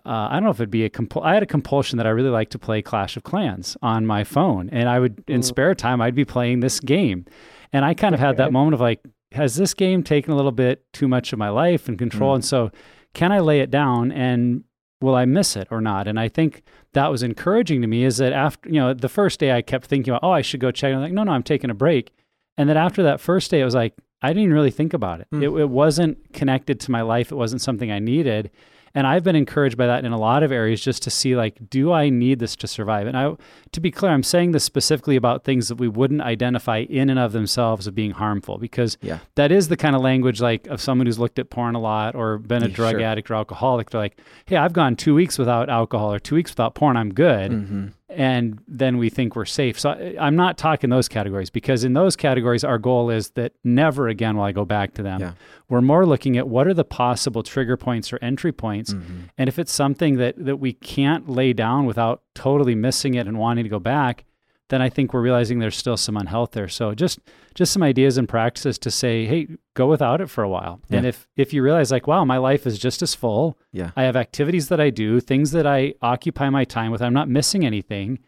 Uh, 0.05 0.29
I 0.31 0.35
don't 0.35 0.45
know 0.45 0.51
if 0.51 0.57
it'd 0.57 0.71
be 0.71 0.85
a 0.85 0.91
compul- 0.91 1.23
I 1.23 1.35
had 1.35 1.43
a 1.43 1.47
compulsion 1.47 1.97
that 1.99 2.07
I 2.07 2.11
really 2.11 2.31
like 2.31 2.51
to 2.51 2.59
play 2.59 2.83
Clash 2.83 3.17
of 3.17 3.23
Clans 3.23 3.77
on 3.83 4.07
my 4.07 4.25
phone, 4.25 4.69
and 4.71 4.89
I 4.89 4.99
would 4.99 5.23
in 5.29 5.43
spare 5.43 5.75
time 5.75 6.01
I'd 6.01 6.15
be 6.15 6.25
playing 6.25 6.61
this 6.61 6.81
game, 6.81 7.27
and 7.73 7.85
I 7.85 7.95
kind 7.95 8.15
of 8.15 8.21
had 8.21 8.37
that 8.39 8.53
moment 8.53 8.75
of 8.75 8.81
like, 8.81 9.01
has 9.33 9.57
this 9.57 9.75
game 9.75 10.03
taken 10.03 10.33
a 10.33 10.37
little 10.37 10.53
bit 10.53 10.85
too 10.93 11.09
much 11.09 11.33
of 11.33 11.39
my 11.39 11.51
life 11.51 11.89
and 11.89 11.99
control? 11.99 12.33
Mm. 12.33 12.37
And 12.37 12.45
so 12.45 12.71
can 13.15 13.33
I 13.33 13.41
lay 13.41 13.61
it 13.61 13.71
down 13.71 14.13
and 14.13 14.65
will 15.01 15.15
I 15.15 15.25
miss 15.25 15.57
it 15.57 15.69
or 15.71 15.81
not? 15.81 16.07
And 16.07 16.19
I 16.19 16.29
think 16.29 16.63
that 16.95 17.11
was 17.11 17.23
encouraging 17.23 17.81
to 17.81 17.87
me 17.87 18.05
is 18.05 18.19
that 18.19 18.33
after, 18.33 18.69
you 18.69 18.81
know, 18.81 18.93
the 18.95 19.09
first 19.09 19.41
day 19.41 19.53
I 19.53 19.63
kept 19.63 19.87
thinking 19.87 20.13
about, 20.13 20.25
oh, 20.27 20.31
I 20.31 20.43
should 20.43 20.61
go 20.61 20.71
check. 20.71 20.93
I'm 20.93 21.01
like, 21.01 21.13
no, 21.13 21.25
no, 21.25 21.33
I'm 21.33 21.43
taking 21.43 21.71
a 21.71 21.75
break. 21.75 22.13
And 22.59 22.69
then 22.69 22.77
after 22.77 23.03
that 23.05 23.21
first 23.21 23.51
day, 23.51 23.61
it 23.61 23.65
was 23.65 23.75
like, 23.75 23.95
I 24.21 24.29
didn't 24.29 24.45
even 24.45 24.55
really 24.55 24.71
think 24.71 24.93
about 24.93 25.21
it. 25.21 25.29
Mm. 25.33 25.43
it. 25.43 25.61
It 25.63 25.69
wasn't 25.69 26.33
connected 26.33 26.81
to 26.81 26.91
my 26.91 27.03
life. 27.03 27.33
It 27.33 27.37
wasn't 27.37 27.63
something 27.63 27.91
I 27.91 27.99
needed. 27.99 28.51
And 28.95 29.07
I've 29.07 29.25
been 29.25 29.37
encouraged 29.37 29.77
by 29.77 29.87
that 29.87 30.05
in 30.05 30.13
a 30.13 30.19
lot 30.19 30.43
of 30.43 30.53
areas 30.53 30.81
just 30.81 31.03
to 31.05 31.11
see 31.11 31.35
like, 31.35 31.71
do 31.71 31.93
I 31.93 32.11
need 32.11 32.39
this 32.39 32.55
to 32.57 32.67
survive? 32.67 33.07
And 33.07 33.17
I, 33.17 33.35
to 33.73 33.81
be 33.81 33.91
clear, 33.91 34.13
I'm 34.13 34.23
saying 34.23 34.53
this 34.53 34.65
specifically 34.65 35.17
about 35.17 35.45
things 35.45 35.69
that 35.69 35.77
we 35.77 35.89
wouldn't 35.89 36.21
identify 36.21 36.79
in 36.79 37.09
and 37.09 37.19
of 37.19 37.33
themselves 37.33 37.87
as 37.87 37.95
being 37.95 38.11
harmful 38.11 38.59
because 38.59 38.99
yeah. 39.01 39.19
that 39.37 39.51
is 39.51 39.69
the 39.69 39.77
kind 39.77 39.97
of 39.97 40.03
language 40.03 40.41
like 40.41 40.67
of 40.67 40.81
someone 40.81 41.07
who's 41.07 41.19
looked 41.19 41.39
at 41.39 41.51
porn 41.51 41.75
a 41.75 41.81
lot 41.81 42.15
or 42.15 42.39
been 42.39 42.63
a 42.63 42.69
yeah, 42.69 42.75
drug 42.75 42.93
sure. 42.93 43.03
addict 43.03 43.31
or 43.31 43.35
alcoholic. 43.35 43.91
They're 43.91 44.01
like, 44.01 44.19
hey, 44.45 44.57
I've 44.57 44.73
gone 44.73 44.97
two 44.97 45.15
weeks 45.15 45.39
without 45.39 45.69
alcohol 45.69 46.13
or 46.13 46.19
two 46.19 46.35
weeks 46.35 46.51
without 46.51 46.75
porn. 46.75 46.97
I'm 46.97 47.15
good. 47.15 47.51
Mm-hmm 47.51 47.89
and 48.17 48.61
then 48.69 48.99
we 48.99 49.11
think 49.11 49.37
we're 49.37 49.45
safe. 49.45 49.79
So 49.79 49.91
I, 49.91 50.27
am 50.27 50.37
not 50.37 50.59
talking 50.59 50.91
those 50.91 51.09
categories 51.09 51.51
because 51.51 51.85
in 51.85 51.93
those 51.93 52.17
categories, 52.17 52.65
our 52.65 52.79
goal 52.79 53.11
is 53.11 53.31
that 53.31 53.53
never 53.65 54.09
again 54.09 54.37
will 54.37 54.45
I 54.45 54.53
go 54.53 54.65
back 54.65 54.95
to 54.95 55.03
them. 55.03 55.21
Yeah. 55.21 55.33
We're 55.69 55.81
more 55.81 56.07
looking 56.07 56.37
at 56.37 56.49
what 56.49 56.67
are 56.67 56.75
the 56.75 56.85
possible 56.85 57.43
trigger 57.43 57.77
points 57.77 58.13
or 58.13 58.19
entry 58.23 58.53
points, 58.53 58.93
mm-hmm. 58.93 59.23
and 59.39 59.49
if 59.49 59.59
it's 59.59 59.73
something 59.73 60.17
that 60.17 60.35
that 60.45 60.57
we 60.57 60.73
can't 60.73 61.29
lay 61.29 61.53
down 61.53 61.87
without 61.87 62.23
totally 62.35 62.75
missing 62.75 63.15
it 63.15 63.27
and 63.27 63.39
wanting 63.39 63.65
to 63.65 63.71
go 63.71 63.79
back, 63.79 64.25
then 64.73 64.81
I 64.81 64.89
think 64.89 65.13
we're 65.13 65.21
realizing 65.21 65.59
there's 65.59 65.77
still 65.77 65.99
some 65.99 66.17
unhealth 66.17 66.53
there. 66.53 66.67
So 66.67 66.95
just 66.95 67.19
just 67.55 67.75
some 67.75 67.83
ideas 67.83 68.17
and 68.17 68.27
practices 68.27 68.79
to 68.79 68.91
say, 68.91 69.27
hey, 69.27 69.49
go 69.75 69.87
without 69.87 70.23
it 70.23 70.31
for 70.31 70.43
a 70.43 70.49
while. 70.49 70.81
Yeah. 70.89 70.97
And 70.97 71.07
if 71.07 71.29
if 71.37 71.53
you 71.53 71.63
realize 71.63 71.91
like, 71.91 72.07
wow, 72.07 72.25
my 72.25 72.39
life 72.39 72.67
is 72.67 72.79
just 72.79 73.03
as 73.03 73.15
full. 73.15 73.59
Yeah. 73.71 73.91
I 73.97 74.05
have 74.05 74.17
activities 74.17 74.69
that 74.69 74.81
I 74.81 74.89
do, 74.89 75.21
things 75.21 75.51
that 75.51 75.67
I 75.67 75.93
occupy 76.01 76.49
my 76.49 76.65
time 76.65 76.91
with. 76.91 77.03
I'm 77.03 77.13
not 77.13 77.29
missing 77.29 77.67
anything. 77.67 78.21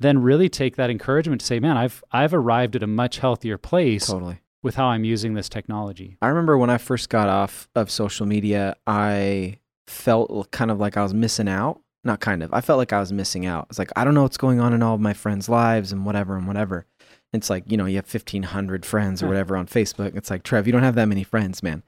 Then 0.00 0.20
really 0.20 0.48
take 0.48 0.74
that 0.74 0.90
encouragement 0.90 1.40
to 1.42 1.46
say, 1.46 1.60
man, 1.60 1.76
I've 1.76 2.02
I've 2.10 2.34
arrived 2.34 2.74
at 2.74 2.82
a 2.82 2.88
much 2.88 3.20
healthier 3.20 3.56
place. 3.56 4.06
Totally. 4.06 4.40
With 4.60 4.74
how 4.74 4.86
I'm 4.86 5.04
using 5.04 5.34
this 5.34 5.48
technology. 5.48 6.16
I 6.20 6.26
remember 6.26 6.58
when 6.58 6.70
I 6.70 6.78
first 6.78 7.10
got 7.10 7.28
off 7.28 7.68
of 7.76 7.92
social 7.92 8.26
media, 8.26 8.76
I 8.88 9.58
felt 9.86 10.50
kind 10.50 10.72
of 10.72 10.80
like 10.80 10.96
I 10.96 11.02
was 11.02 11.14
missing 11.14 11.48
out 11.48 11.80
not 12.04 12.20
kind 12.20 12.42
of. 12.42 12.52
I 12.52 12.60
felt 12.60 12.78
like 12.78 12.92
I 12.92 13.00
was 13.00 13.12
missing 13.12 13.46
out. 13.46 13.66
It's 13.70 13.78
like 13.78 13.92
I 13.96 14.04
don't 14.04 14.14
know 14.14 14.22
what's 14.22 14.36
going 14.36 14.60
on 14.60 14.72
in 14.72 14.82
all 14.82 14.94
of 14.94 15.00
my 15.00 15.12
friends' 15.12 15.48
lives 15.48 15.92
and 15.92 16.04
whatever 16.04 16.36
and 16.36 16.46
whatever. 16.46 16.86
It's 17.32 17.48
like 17.48 17.64
you 17.70 17.76
know 17.76 17.86
you 17.86 17.96
have 17.96 18.06
fifteen 18.06 18.42
hundred 18.42 18.84
friends 18.84 19.22
or 19.22 19.28
whatever 19.28 19.56
on 19.56 19.66
Facebook. 19.66 20.16
It's 20.16 20.30
like 20.30 20.42
Trev, 20.42 20.66
you 20.66 20.72
don't 20.72 20.82
have 20.82 20.96
that 20.96 21.08
many 21.08 21.24
friends, 21.24 21.62
man. 21.62 21.82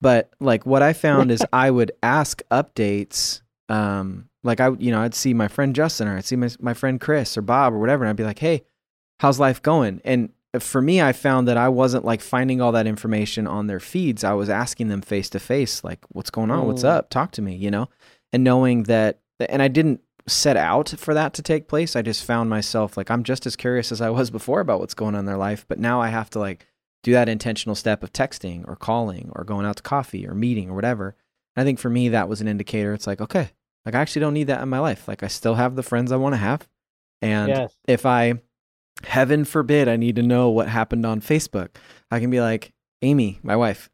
But 0.00 0.32
like 0.40 0.64
what 0.66 0.82
I 0.82 0.92
found 0.92 1.30
is 1.30 1.42
I 1.52 1.70
would 1.70 1.92
ask 2.02 2.42
updates. 2.50 3.42
Um, 3.68 4.28
like 4.42 4.60
I 4.60 4.70
you 4.78 4.90
know 4.90 5.00
I'd 5.00 5.14
see 5.14 5.34
my 5.34 5.48
friend 5.48 5.74
Justin 5.74 6.08
or 6.08 6.16
I'd 6.16 6.24
see 6.24 6.36
my 6.36 6.50
my 6.58 6.74
friend 6.74 7.00
Chris 7.00 7.36
or 7.36 7.42
Bob 7.42 7.72
or 7.72 7.78
whatever, 7.78 8.04
and 8.04 8.10
I'd 8.10 8.16
be 8.16 8.24
like, 8.24 8.38
hey, 8.38 8.64
how's 9.20 9.38
life 9.38 9.62
going? 9.62 10.00
And 10.04 10.30
for 10.58 10.82
me, 10.82 11.00
I 11.00 11.12
found 11.12 11.46
that 11.46 11.56
I 11.56 11.68
wasn't 11.68 12.04
like 12.04 12.20
finding 12.20 12.60
all 12.60 12.72
that 12.72 12.86
information 12.86 13.46
on 13.46 13.68
their 13.68 13.78
feeds. 13.78 14.24
I 14.24 14.32
was 14.32 14.50
asking 14.50 14.88
them 14.88 15.00
face 15.00 15.30
to 15.30 15.38
face, 15.38 15.84
like, 15.84 16.00
what's 16.08 16.30
going 16.30 16.50
on? 16.50 16.66
What's 16.66 16.82
up? 16.82 17.08
Talk 17.08 17.30
to 17.32 17.42
me, 17.42 17.54
you 17.54 17.70
know? 17.70 17.88
And 18.32 18.42
knowing 18.42 18.84
that 18.84 19.20
and 19.48 19.62
I 19.62 19.68
didn't 19.68 20.00
set 20.26 20.56
out 20.56 20.90
for 20.90 21.14
that 21.14 21.34
to 21.34 21.42
take 21.42 21.68
place. 21.68 21.96
I 21.96 22.02
just 22.02 22.24
found 22.24 22.50
myself 22.50 22.96
like 22.96 23.10
I'm 23.10 23.24
just 23.24 23.46
as 23.46 23.56
curious 23.56 23.90
as 23.90 24.00
I 24.00 24.10
was 24.10 24.30
before 24.30 24.60
about 24.60 24.80
what's 24.80 24.94
going 24.94 25.14
on 25.14 25.20
in 25.20 25.24
their 25.26 25.36
life, 25.36 25.64
but 25.68 25.78
now 25.78 26.00
I 26.00 26.08
have 26.08 26.30
to 26.30 26.38
like 26.38 26.66
do 27.02 27.12
that 27.12 27.28
intentional 27.28 27.74
step 27.74 28.02
of 28.02 28.12
texting 28.12 28.66
or 28.68 28.76
calling 28.76 29.30
or 29.34 29.44
going 29.44 29.66
out 29.66 29.76
to 29.76 29.82
coffee 29.82 30.26
or 30.26 30.34
meeting 30.34 30.68
or 30.68 30.74
whatever. 30.74 31.16
And 31.56 31.62
I 31.62 31.64
think 31.64 31.78
for 31.78 31.90
me 31.90 32.10
that 32.10 32.28
was 32.28 32.40
an 32.40 32.48
indicator. 32.48 32.92
It's 32.92 33.06
like, 33.06 33.20
okay, 33.20 33.50
like 33.84 33.94
I 33.94 34.00
actually 34.00 34.20
don't 34.20 34.34
need 34.34 34.48
that 34.48 34.62
in 34.62 34.68
my 34.68 34.78
life. 34.78 35.08
Like 35.08 35.22
I 35.22 35.28
still 35.28 35.54
have 35.54 35.76
the 35.76 35.82
friends 35.82 36.12
I 36.12 36.16
want 36.16 36.34
to 36.34 36.38
have. 36.38 36.68
And 37.22 37.48
yes. 37.48 37.76
if 37.86 38.06
I 38.06 38.40
heaven 39.04 39.44
forbid 39.44 39.88
I 39.88 39.96
need 39.96 40.16
to 40.16 40.22
know 40.22 40.50
what 40.50 40.68
happened 40.68 41.06
on 41.06 41.20
Facebook. 41.20 41.70
I 42.10 42.20
can 42.20 42.30
be 42.30 42.40
like, 42.40 42.72
Amy, 43.02 43.40
my 43.42 43.56
wife, 43.56 43.89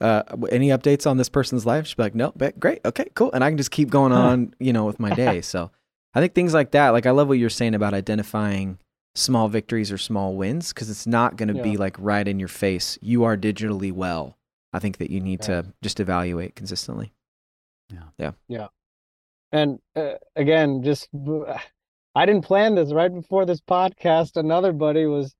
uh, 0.00 0.22
any 0.50 0.68
updates 0.68 1.08
on 1.08 1.16
this 1.16 1.28
person's 1.28 1.66
life? 1.66 1.86
She'd 1.86 1.96
be 1.96 2.04
like, 2.04 2.14
no, 2.14 2.32
great. 2.58 2.80
Okay, 2.84 3.06
cool. 3.14 3.32
And 3.32 3.42
I 3.42 3.50
can 3.50 3.56
just 3.56 3.70
keep 3.70 3.90
going 3.90 4.12
on, 4.12 4.54
you 4.58 4.72
know, 4.72 4.84
with 4.84 5.00
my 5.00 5.10
day. 5.14 5.40
So 5.48 5.70
I 6.14 6.20
think 6.20 6.34
things 6.34 6.52
like 6.54 6.72
that, 6.72 6.90
like 6.90 7.06
I 7.06 7.10
love 7.10 7.28
what 7.28 7.38
you're 7.38 7.50
saying 7.50 7.74
about 7.74 7.94
identifying 7.94 8.78
small 9.14 9.48
victories 9.48 9.90
or 9.92 9.98
small 9.98 10.34
wins 10.34 10.72
because 10.72 10.90
it's 10.90 11.06
not 11.06 11.36
going 11.36 11.48
to 11.48 11.54
yeah. 11.54 11.62
be 11.62 11.76
like 11.76 11.96
right 11.98 12.26
in 12.26 12.38
your 12.38 12.48
face. 12.48 12.98
You 13.00 13.24
are 13.24 13.36
digitally 13.36 13.92
well. 13.92 14.36
I 14.72 14.78
think 14.78 14.98
that 14.98 15.10
you 15.10 15.20
need 15.20 15.40
yeah. 15.42 15.62
to 15.62 15.72
just 15.82 16.00
evaluate 16.00 16.54
consistently. 16.54 17.12
Yeah. 17.90 18.04
Yeah. 18.18 18.32
Yeah. 18.48 18.66
And 19.52 19.78
uh, 19.96 20.14
again, 20.36 20.82
just 20.82 21.08
I 22.14 22.26
didn't 22.26 22.44
plan 22.44 22.74
this 22.74 22.92
right 22.92 23.12
before 23.12 23.46
this 23.46 23.60
podcast. 23.60 24.36
Another 24.36 24.72
buddy 24.72 25.06
was 25.06 25.34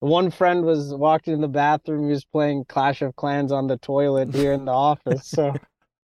one 0.00 0.30
friend 0.30 0.64
was 0.64 0.94
walking 0.94 1.34
in 1.34 1.40
the 1.40 1.48
bathroom. 1.48 2.04
He 2.04 2.10
was 2.10 2.24
playing 2.24 2.66
Clash 2.68 3.02
of 3.02 3.16
Clans 3.16 3.52
on 3.52 3.66
the 3.66 3.78
toilet 3.78 4.34
here 4.34 4.52
in 4.52 4.64
the 4.64 4.72
office. 4.72 5.28
So, 5.28 5.54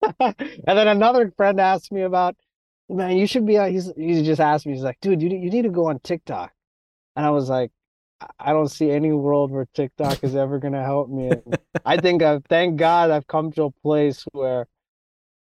and 0.20 0.34
then 0.66 0.88
another 0.88 1.32
friend 1.36 1.60
asked 1.60 1.92
me 1.92 2.02
about, 2.02 2.36
man, 2.88 3.16
you 3.16 3.26
should 3.26 3.46
be. 3.46 3.56
He's 3.70 3.92
he 3.96 4.22
just 4.22 4.40
asked 4.40 4.66
me. 4.66 4.72
He's 4.72 4.82
like, 4.82 4.98
dude, 5.00 5.22
you 5.22 5.28
you 5.28 5.50
need 5.50 5.62
to 5.62 5.70
go 5.70 5.86
on 5.86 6.00
TikTok. 6.00 6.52
And 7.16 7.24
I 7.24 7.30
was 7.30 7.48
like, 7.48 7.70
I 8.38 8.52
don't 8.52 8.68
see 8.68 8.90
any 8.90 9.12
world 9.12 9.50
where 9.50 9.66
TikTok 9.74 10.24
is 10.24 10.34
ever 10.34 10.58
going 10.58 10.72
to 10.72 10.82
help 10.82 11.08
me. 11.08 11.28
And 11.28 11.58
I 11.84 11.96
think 11.96 12.22
I've 12.22 12.44
thank 12.48 12.76
God 12.76 13.10
I've 13.10 13.26
come 13.26 13.52
to 13.52 13.64
a 13.64 13.70
place 13.70 14.24
where 14.32 14.66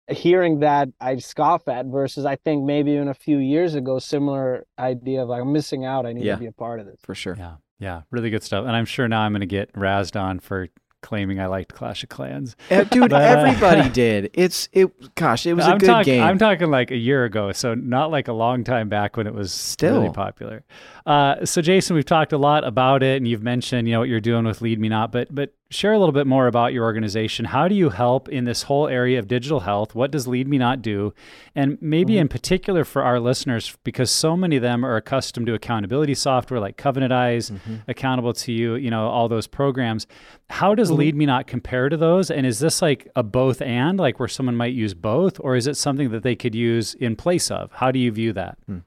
hearing 0.08 0.60
that 0.60 0.88
I 1.00 1.18
scoff 1.18 1.68
at 1.68 1.86
versus 1.86 2.24
I 2.24 2.36
think 2.36 2.64
maybe 2.64 2.92
even 2.92 3.08
a 3.08 3.14
few 3.14 3.38
years 3.38 3.74
ago, 3.74 3.98
similar 3.98 4.64
idea 4.78 5.22
of 5.22 5.28
like 5.28 5.42
I'm 5.42 5.52
missing 5.52 5.84
out. 5.84 6.06
I 6.06 6.12
need 6.12 6.24
yeah, 6.24 6.34
to 6.34 6.40
be 6.40 6.46
a 6.46 6.52
part 6.52 6.80
of 6.80 6.86
this. 6.86 7.00
For 7.02 7.14
sure. 7.14 7.34
Yeah. 7.36 7.56
Yeah. 7.78 8.02
Really 8.10 8.30
good 8.30 8.42
stuff. 8.42 8.66
And 8.66 8.74
I'm 8.74 8.86
sure 8.86 9.08
now 9.08 9.20
I'm 9.22 9.32
going 9.32 9.40
to 9.40 9.46
get 9.46 9.72
razzed 9.72 10.20
on 10.20 10.40
for 10.40 10.68
claiming 11.00 11.38
I 11.38 11.46
liked 11.46 11.74
Clash 11.74 12.02
of 12.02 12.08
Clans. 12.08 12.56
Uh, 12.70 12.84
dude, 12.84 13.08
but, 13.08 13.22
everybody 13.22 13.88
did. 13.92 14.30
It's 14.34 14.68
it. 14.72 15.14
Gosh, 15.14 15.46
it 15.46 15.54
was 15.54 15.64
I'm 15.64 15.76
a 15.76 15.78
good 15.78 15.86
talk, 15.86 16.04
game. 16.04 16.22
I'm 16.22 16.38
talking 16.38 16.70
like 16.70 16.90
a 16.90 16.96
year 16.96 17.24
ago, 17.24 17.52
so 17.52 17.74
not 17.74 18.10
like 18.10 18.28
a 18.28 18.32
long 18.32 18.62
time 18.62 18.88
back 18.88 19.16
when 19.16 19.26
it 19.26 19.32
was 19.32 19.52
still 19.52 20.00
really 20.00 20.12
popular. 20.12 20.64
Uh, 21.08 21.42
so 21.42 21.62
Jason, 21.62 21.96
we've 21.96 22.04
talked 22.04 22.34
a 22.34 22.38
lot 22.38 22.64
about 22.64 23.02
it, 23.02 23.16
and 23.16 23.26
you've 23.26 23.42
mentioned 23.42 23.88
you 23.88 23.94
know 23.94 24.00
what 24.00 24.10
you're 24.10 24.20
doing 24.20 24.44
with 24.44 24.60
Lead 24.60 24.78
Me 24.78 24.90
Not, 24.90 25.10
but 25.10 25.34
but 25.34 25.54
share 25.70 25.94
a 25.94 25.98
little 25.98 26.12
bit 26.12 26.26
more 26.26 26.48
about 26.48 26.74
your 26.74 26.84
organization. 26.84 27.46
How 27.46 27.66
do 27.66 27.74
you 27.74 27.88
help 27.88 28.28
in 28.28 28.44
this 28.44 28.64
whole 28.64 28.88
area 28.88 29.18
of 29.18 29.26
digital 29.26 29.60
health? 29.60 29.94
What 29.94 30.10
does 30.10 30.28
Lead 30.28 30.46
Me 30.48 30.58
Not 30.58 30.82
do? 30.82 31.14
And 31.54 31.78
maybe 31.80 32.12
mm-hmm. 32.12 32.20
in 32.20 32.28
particular 32.28 32.84
for 32.84 33.02
our 33.02 33.18
listeners, 33.20 33.74
because 33.84 34.10
so 34.10 34.36
many 34.36 34.56
of 34.56 34.62
them 34.62 34.84
are 34.84 34.96
accustomed 34.96 35.46
to 35.46 35.54
accountability 35.54 36.12
software 36.12 36.60
like 36.60 36.76
Covenant 36.76 37.10
Eyes, 37.10 37.48
mm-hmm. 37.48 37.90
Accountable2You, 37.90 38.82
you 38.82 38.90
know, 38.90 39.08
all 39.08 39.30
those 39.30 39.46
programs. 39.46 40.06
How 40.50 40.74
does 40.74 40.90
mm-hmm. 40.90 40.98
Lead 40.98 41.16
Me 41.16 41.24
Not 41.24 41.46
compare 41.46 41.88
to 41.88 41.96
those? 41.96 42.30
And 42.30 42.44
is 42.44 42.58
this 42.58 42.82
like 42.82 43.08
a 43.16 43.22
both 43.22 43.62
and, 43.62 43.98
like 43.98 44.18
where 44.18 44.28
someone 44.28 44.56
might 44.56 44.74
use 44.74 44.92
both, 44.92 45.40
or 45.40 45.56
is 45.56 45.66
it 45.66 45.78
something 45.78 46.10
that 46.10 46.22
they 46.22 46.36
could 46.36 46.54
use 46.54 46.92
in 46.92 47.16
place 47.16 47.50
of? 47.50 47.72
How 47.72 47.90
do 47.90 47.98
you 47.98 48.12
view 48.12 48.34
that? 48.34 48.58
Hmm. 48.66 48.80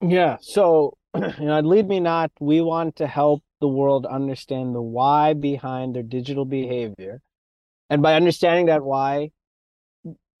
Yeah. 0.00 0.38
So, 0.40 0.98
you 1.38 1.46
know, 1.46 1.60
Lead 1.60 1.88
Me 1.88 2.00
Not, 2.00 2.32
we 2.40 2.60
want 2.60 2.96
to 2.96 3.06
help 3.06 3.42
the 3.60 3.68
world 3.68 4.04
understand 4.06 4.74
the 4.74 4.82
why 4.82 5.32
behind 5.34 5.94
their 5.94 6.02
digital 6.02 6.44
behavior. 6.44 7.20
And 7.88 8.02
by 8.02 8.14
understanding 8.14 8.66
that 8.66 8.82
why, 8.82 9.30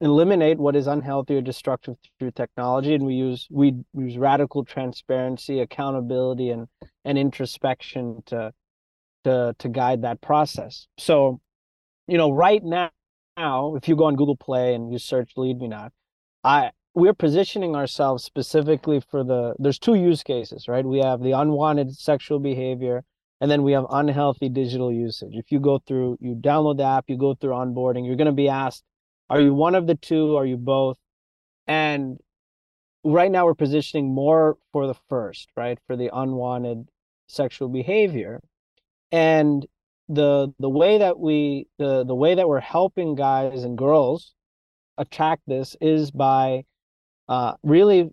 eliminate 0.00 0.58
what 0.58 0.74
is 0.74 0.86
unhealthy 0.86 1.36
or 1.36 1.40
destructive 1.40 1.96
through 2.18 2.32
technology. 2.32 2.94
And 2.94 3.06
we 3.06 3.14
use 3.14 3.46
we 3.50 3.74
use 3.94 4.18
radical 4.18 4.64
transparency, 4.64 5.60
accountability, 5.60 6.50
and 6.50 6.66
and 7.04 7.18
introspection 7.18 8.22
to 8.26 8.52
to 9.24 9.54
to 9.58 9.68
guide 9.68 10.02
that 10.02 10.20
process. 10.20 10.88
So, 10.98 11.40
you 12.08 12.18
know, 12.18 12.30
right 12.30 12.62
now, 12.64 12.90
if 13.76 13.88
you 13.88 13.96
go 13.96 14.04
on 14.04 14.16
Google 14.16 14.36
Play 14.36 14.74
and 14.74 14.92
you 14.92 14.98
search 14.98 15.32
Lead 15.36 15.58
Me 15.58 15.68
Not, 15.68 15.92
I 16.42 16.72
we're 16.94 17.14
positioning 17.14 17.74
ourselves 17.74 18.24
specifically 18.24 19.00
for 19.00 19.24
the 19.24 19.54
there's 19.58 19.78
two 19.78 19.94
use 19.94 20.22
cases 20.22 20.68
right 20.68 20.84
we 20.84 20.98
have 20.98 21.20
the 21.20 21.32
unwanted 21.32 21.94
sexual 21.94 22.38
behavior 22.38 23.04
and 23.40 23.50
then 23.50 23.62
we 23.62 23.72
have 23.72 23.84
unhealthy 23.90 24.48
digital 24.48 24.90
usage. 24.92 25.34
If 25.34 25.52
you 25.52 25.60
go 25.60 25.78
through, 25.78 26.16
you 26.20 26.34
download 26.34 26.78
the 26.78 26.84
app, 26.84 27.04
you 27.08 27.18
go 27.18 27.34
through 27.34 27.50
onboarding, 27.50 28.06
you're 28.06 28.16
going 28.16 28.26
to 28.26 28.32
be 28.32 28.48
asked, 28.48 28.84
are 29.28 29.38
you 29.38 29.52
one 29.52 29.74
of 29.74 29.86
the 29.86 29.96
two? 29.96 30.36
Are 30.36 30.46
you 30.46 30.56
both? 30.56 30.96
And 31.66 32.18
right 33.04 33.30
now 33.30 33.44
we're 33.44 33.54
positioning 33.54 34.14
more 34.14 34.56
for 34.72 34.86
the 34.86 34.94
first, 35.10 35.50
right? 35.56 35.78
For 35.86 35.94
the 35.94 36.10
unwanted 36.12 36.88
sexual 37.28 37.68
behavior. 37.68 38.40
And 39.12 39.66
the 40.08 40.54
the 40.58 40.68
way 40.68 40.98
that 40.98 41.18
we 41.18 41.66
the 41.78 42.04
the 42.04 42.14
way 42.14 42.34
that 42.34 42.48
we're 42.48 42.60
helping 42.60 43.14
guys 43.14 43.64
and 43.64 43.76
girls 43.76 44.34
attack 44.98 45.40
this 45.46 45.76
is 45.80 46.10
by 46.10 46.64
uh, 47.28 47.54
really 47.62 48.10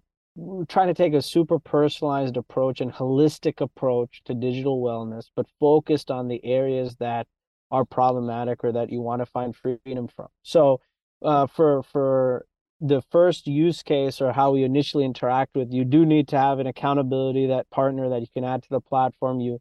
trying 0.68 0.88
to 0.88 0.94
take 0.94 1.14
a 1.14 1.22
super 1.22 1.60
personalized 1.60 2.38
approach 2.38 2.82
and 2.82 2.94
holistic 2.94 3.60
approach 3.60 4.22
to 4.26 4.34
digital 4.34 4.82
wellness, 4.82 5.26
but 5.36 5.46
focused 5.60 6.10
on 6.10 6.28
the 6.28 6.44
areas 6.46 6.96
that 6.98 7.28
are 7.70 7.86
problematic 7.86 8.64
or 8.64 8.72
that 8.72 8.90
you 8.90 9.02
want 9.02 9.22
to 9.22 9.26
find 9.26 9.56
freedom 9.56 10.08
from. 10.08 10.28
So, 10.44 10.80
uh, 11.22 11.48
for 11.48 11.84
for 11.84 12.46
the 12.80 13.02
first 13.12 13.46
use 13.46 13.84
case 13.84 14.22
or 14.22 14.34
how 14.34 14.52
we 14.52 14.64
initially 14.64 15.06
interact 15.06 15.56
with, 15.56 15.72
you 15.72 15.86
do 15.86 16.06
need 16.06 16.28
to 16.30 16.38
have 16.38 16.60
an 16.60 16.68
accountability 16.68 17.48
that 17.48 17.70
partner 17.70 18.10
that 18.10 18.22
you 18.22 18.28
can 18.34 18.44
add 18.44 18.64
to 18.64 18.70
the 18.70 18.82
platform. 18.82 19.40
You 19.40 19.60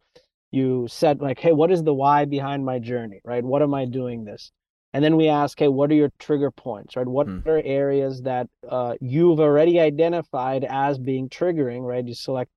you 0.50 0.88
set 0.88 1.20
like, 1.20 1.38
hey, 1.38 1.52
what 1.52 1.70
is 1.70 1.82
the 1.84 1.94
why 1.94 2.24
behind 2.24 2.64
my 2.64 2.78
journey, 2.78 3.20
right? 3.24 3.44
What 3.44 3.62
am 3.62 3.74
I 3.74 3.84
doing 3.84 4.24
this? 4.24 4.52
And 4.92 5.04
then 5.04 5.16
we 5.16 5.28
ask 5.28 5.58
hey 5.58 5.68
what 5.68 5.90
are 5.90 5.94
your 5.94 6.10
trigger 6.18 6.50
points? 6.50 6.96
Right? 6.96 7.06
What 7.06 7.26
mm. 7.26 7.46
are 7.46 7.62
areas 7.64 8.22
that 8.22 8.48
uh, 8.68 8.94
you've 9.00 9.40
already 9.40 9.80
identified 9.80 10.64
as 10.64 10.98
being 10.98 11.28
triggering 11.28 11.82
right? 11.82 12.06
You 12.06 12.14
select 12.14 12.50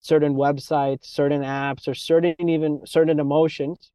certain 0.00 0.34
websites 0.34 1.06
certain 1.06 1.42
apps 1.42 1.88
or 1.88 1.94
certain 1.94 2.34
even 2.48 2.80
certain 2.86 3.20
emotions. 3.20 3.90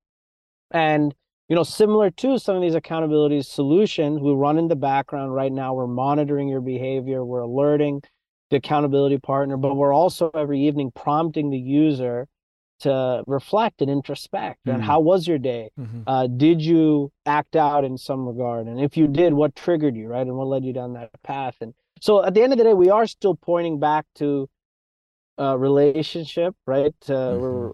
And 0.72 1.14
you 1.48 1.56
know 1.56 1.64
similar 1.64 2.12
to 2.12 2.38
some 2.38 2.56
of 2.56 2.62
these 2.62 2.76
accountability 2.76 3.42
solutions 3.42 4.20
we 4.22 4.34
run 4.34 4.58
in 4.58 4.68
the 4.68 4.76
background 4.76 5.34
right 5.34 5.52
now. 5.52 5.74
We're 5.74 5.88
monitoring 5.88 6.48
your 6.48 6.62
behavior. 6.62 7.26
We're 7.26 7.42
alerting 7.42 8.02
the 8.50 8.58
accountability 8.58 9.18
partner 9.20 9.58
but 9.58 9.76
we're 9.76 9.94
also 9.94 10.32
every 10.34 10.60
evening 10.62 10.92
prompting 10.96 11.50
the 11.52 11.58
user 11.58 12.28
to 12.80 13.24
reflect 13.28 13.82
and 13.82 13.90
introspect 13.90 14.58
mm-hmm. 14.66 14.76
and 14.76 14.84
how 14.84 15.00
was 15.00 15.28
your 15.28 15.38
day 15.38 15.70
mm-hmm. 15.80 16.02
uh, 16.08 16.28
did 16.28 16.62
you 16.62 17.12
act 17.26 17.56
out 17.56 17.84
in 17.84 17.98
some 17.98 18.28
regard 18.28 18.68
and 18.68 18.80
if 18.80 18.98
you 18.98 19.08
did 19.08 19.34
what 19.34 19.56
triggered 19.56 19.96
you 19.96 20.08
right 20.08 20.28
and 20.28 20.36
what 20.36 20.48
led 20.48 20.64
you 20.64 20.74
down 20.74 20.94
that 20.94 21.10
path 21.24 21.56
and 21.62 21.74
so 22.02 22.24
at 22.24 22.34
the 22.34 22.42
end 22.42 22.54
of 22.54 22.58
the 22.58 22.64
day 22.64 22.74
we 22.74 22.90
are 22.90 23.08
still 23.08 23.36
pointing 23.36 23.80
back 23.80 24.06
to 24.16 24.50
uh, 25.40 25.58
relationship 25.58 26.56
right 26.66 26.96
uh, 27.08 27.14
mm-hmm. 27.14 27.42
we're 27.42 27.72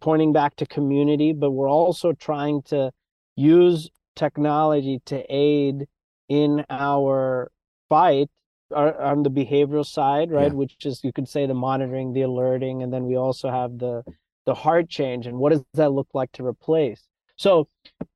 pointing 0.00 0.32
back 0.32 0.54
to 0.56 0.66
community 0.66 1.32
but 1.32 1.50
we're 1.50 1.70
also 1.70 2.12
trying 2.12 2.62
to 2.62 2.90
use 3.36 3.88
technology 4.16 5.00
to 5.06 5.24
aid 5.30 5.86
in 6.28 6.64
our 6.68 7.50
fight 7.88 8.28
on 8.74 9.22
the 9.22 9.30
behavioral 9.30 9.84
side 9.84 10.30
right 10.30 10.48
yeah. 10.48 10.54
which 10.54 10.76
is 10.84 11.02
you 11.02 11.12
could 11.12 11.28
say 11.28 11.46
the 11.46 11.54
monitoring 11.54 12.12
the 12.12 12.22
alerting 12.22 12.82
and 12.82 12.92
then 12.92 13.04
we 13.04 13.16
also 13.16 13.50
have 13.50 13.78
the 13.78 14.02
the 14.46 14.54
heart 14.54 14.88
change 14.88 15.26
and 15.26 15.38
what 15.38 15.50
does 15.50 15.62
that 15.74 15.92
look 15.92 16.08
like 16.14 16.32
to 16.32 16.44
replace? 16.44 17.02
So 17.36 17.68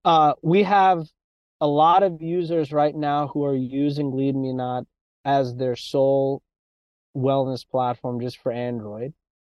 uh, 0.04 0.34
we 0.42 0.62
have 0.64 1.06
a 1.60 1.66
lot 1.66 2.02
of 2.02 2.20
users 2.20 2.72
right 2.72 2.94
now 2.94 3.28
who 3.28 3.44
are 3.44 3.56
using 3.56 4.14
lead 4.14 4.36
me 4.36 4.52
not 4.52 4.84
as 5.24 5.54
their 5.56 5.76
sole 5.76 6.42
wellness 7.16 7.66
platform 7.68 8.20
just 8.20 8.38
for 8.38 8.52
android. 8.52 9.14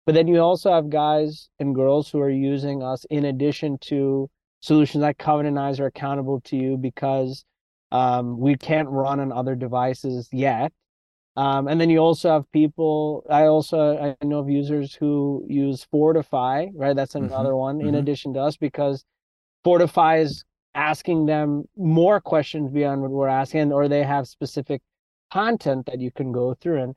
But 0.06 0.14
then 0.14 0.28
you 0.28 0.40
also 0.40 0.72
have 0.72 0.90
guys 0.90 1.50
and 1.60 1.74
girls 1.74 2.10
who 2.10 2.20
are 2.20 2.30
using 2.30 2.84
us 2.84 3.06
in 3.10 3.26
addition 3.26 3.80
to 3.86 4.30
solutions 4.62 5.02
like 5.02 5.18
covenant 5.18 5.58
eyes 5.58 5.80
are 5.80 5.90
Accountable2You 5.90 6.80
because 6.80 7.44
um, 7.92 8.40
we 8.40 8.56
can't 8.56 8.90
run 8.90 9.20
on 9.20 9.32
other 9.32 9.56
devices 9.56 10.30
yet 10.32 10.72
um, 11.36 11.68
and 11.68 11.80
then 11.82 11.90
you 11.90 12.00
also 12.00 12.32
have 12.32 12.52
people. 12.52 13.26
I 13.30 13.44
also 13.44 14.16
I 14.22 14.26
know 14.26 14.40
of 14.40 14.50
users 14.50 14.96
who 14.96 15.46
use 15.50 15.86
Fortify, 15.92 16.68
right? 16.74 16.96
That's 16.96 17.14
mm-hmm. 17.14 17.26
another 17.26 17.50
mm-hmm. 17.50 17.58
one 17.58 17.82
in 17.82 17.88
mm-hmm. 17.88 17.96
addition 17.98 18.34
to 18.36 18.42
us 18.42 18.56
because 18.56 19.04
Fortify 19.64 20.18
is 20.20 20.46
asking 20.76 21.26
them 21.26 21.66
more 21.76 22.22
questions 22.22 22.72
beyond 22.72 23.02
what 23.02 23.12
we're 23.12 23.28
asking, 23.28 23.74
or 23.74 23.88
they 23.88 24.04
have 24.04 24.28
specific 24.28 24.82
content 25.32 25.86
that 25.88 26.00
you 26.00 26.12
can 26.12 26.32
go 26.32 26.54
through. 26.54 26.82
And 26.82 26.96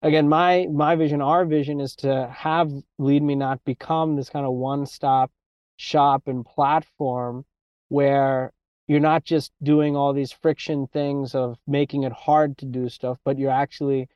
again, 0.00 0.28
my 0.28 0.66
my 0.72 0.96
vision, 0.96 1.20
our 1.20 1.44
vision, 1.44 1.80
is 1.80 1.94
to 1.96 2.28
have 2.34 2.70
Lead 2.98 3.22
Me 3.22 3.34
Not 3.34 3.62
become 3.64 4.16
this 4.16 4.30
kind 4.30 4.46
of 4.46 4.54
one 4.54 4.86
stop 4.86 5.30
shop 5.76 6.22
and 6.26 6.44
platform 6.44 7.44
where 7.88 8.52
you're 8.86 9.00
not 9.00 9.24
just 9.24 9.52
doing 9.62 9.96
all 9.96 10.12
these 10.12 10.32
friction 10.32 10.86
things 10.88 11.34
of 11.34 11.56
making 11.66 12.02
it 12.04 12.12
hard 12.12 12.56
to 12.58 12.66
do 12.66 12.88
stuff 12.88 13.18
but 13.24 13.38
you're 13.38 13.50
actually 13.50 14.08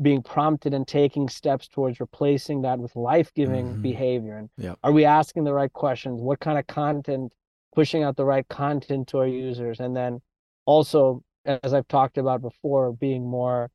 being 0.00 0.22
prompted 0.22 0.74
and 0.74 0.86
taking 0.86 1.28
steps 1.28 1.66
towards 1.66 1.98
replacing 1.98 2.62
that 2.62 2.78
with 2.78 2.94
life-giving 2.94 3.74
Mhm. 3.76 3.82
behavior 3.82 4.36
and 4.38 4.50
Yep. 4.58 4.78
are 4.84 4.92
we 4.92 5.04
asking 5.04 5.44
the 5.44 5.52
right 5.52 5.72
questions 5.72 6.20
what 6.20 6.38
kind 6.40 6.58
of 6.58 6.66
content 6.68 7.32
pushing 7.74 8.02
out 8.04 8.16
the 8.16 8.24
right 8.24 8.46
content 8.48 9.08
to 9.08 9.18
our 9.18 9.26
users 9.26 9.80
and 9.80 9.96
then 9.96 10.20
also 10.66 11.22
as 11.44 11.74
i've 11.74 11.88
talked 11.88 12.18
about 12.18 12.40
before 12.42 12.92
being 12.92 13.26
more 13.26 13.70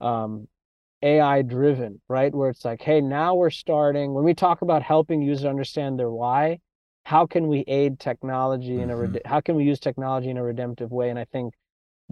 um, 0.00 0.46
ai 1.02 1.42
driven 1.42 2.00
right 2.08 2.34
where 2.34 2.50
it's 2.50 2.64
like 2.64 2.82
hey 2.82 3.00
now 3.00 3.34
we're 3.34 3.50
starting 3.50 4.14
when 4.14 4.24
we 4.24 4.34
talk 4.34 4.62
about 4.62 4.82
helping 4.82 5.22
users 5.22 5.44
understand 5.44 5.98
their 5.98 6.10
why 6.10 6.58
how 7.04 7.26
can 7.26 7.48
we 7.48 7.60
aid 7.66 7.98
technology 8.00 8.80
in 8.80 8.90
a 8.90 8.96
Mhm. 8.96 9.26
how 9.26 9.40
can 9.40 9.56
we 9.56 9.64
use 9.64 9.78
technology 9.80 10.30
in 10.30 10.36
a 10.38 10.42
redemptive 10.42 10.90
way 10.90 11.10
and 11.10 11.18
i 11.18 11.24
think 11.26 11.54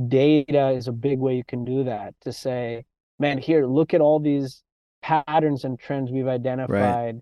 data 0.09 0.70
is 0.70 0.88
a 0.88 0.93
big 0.93 1.18
way 1.18 1.36
you 1.36 1.45
can 1.45 1.64
do 1.64 1.84
that 1.84 2.14
to 2.20 2.32
say 2.32 2.84
man 3.18 3.38
here 3.38 3.66
look 3.66 3.95
at 3.95 4.01
all 4.01 4.18
these 4.20 4.62
patterns 5.03 5.64
and 5.64 5.78
trends 5.78 6.11
we've 6.11 6.28
identified 6.28 7.20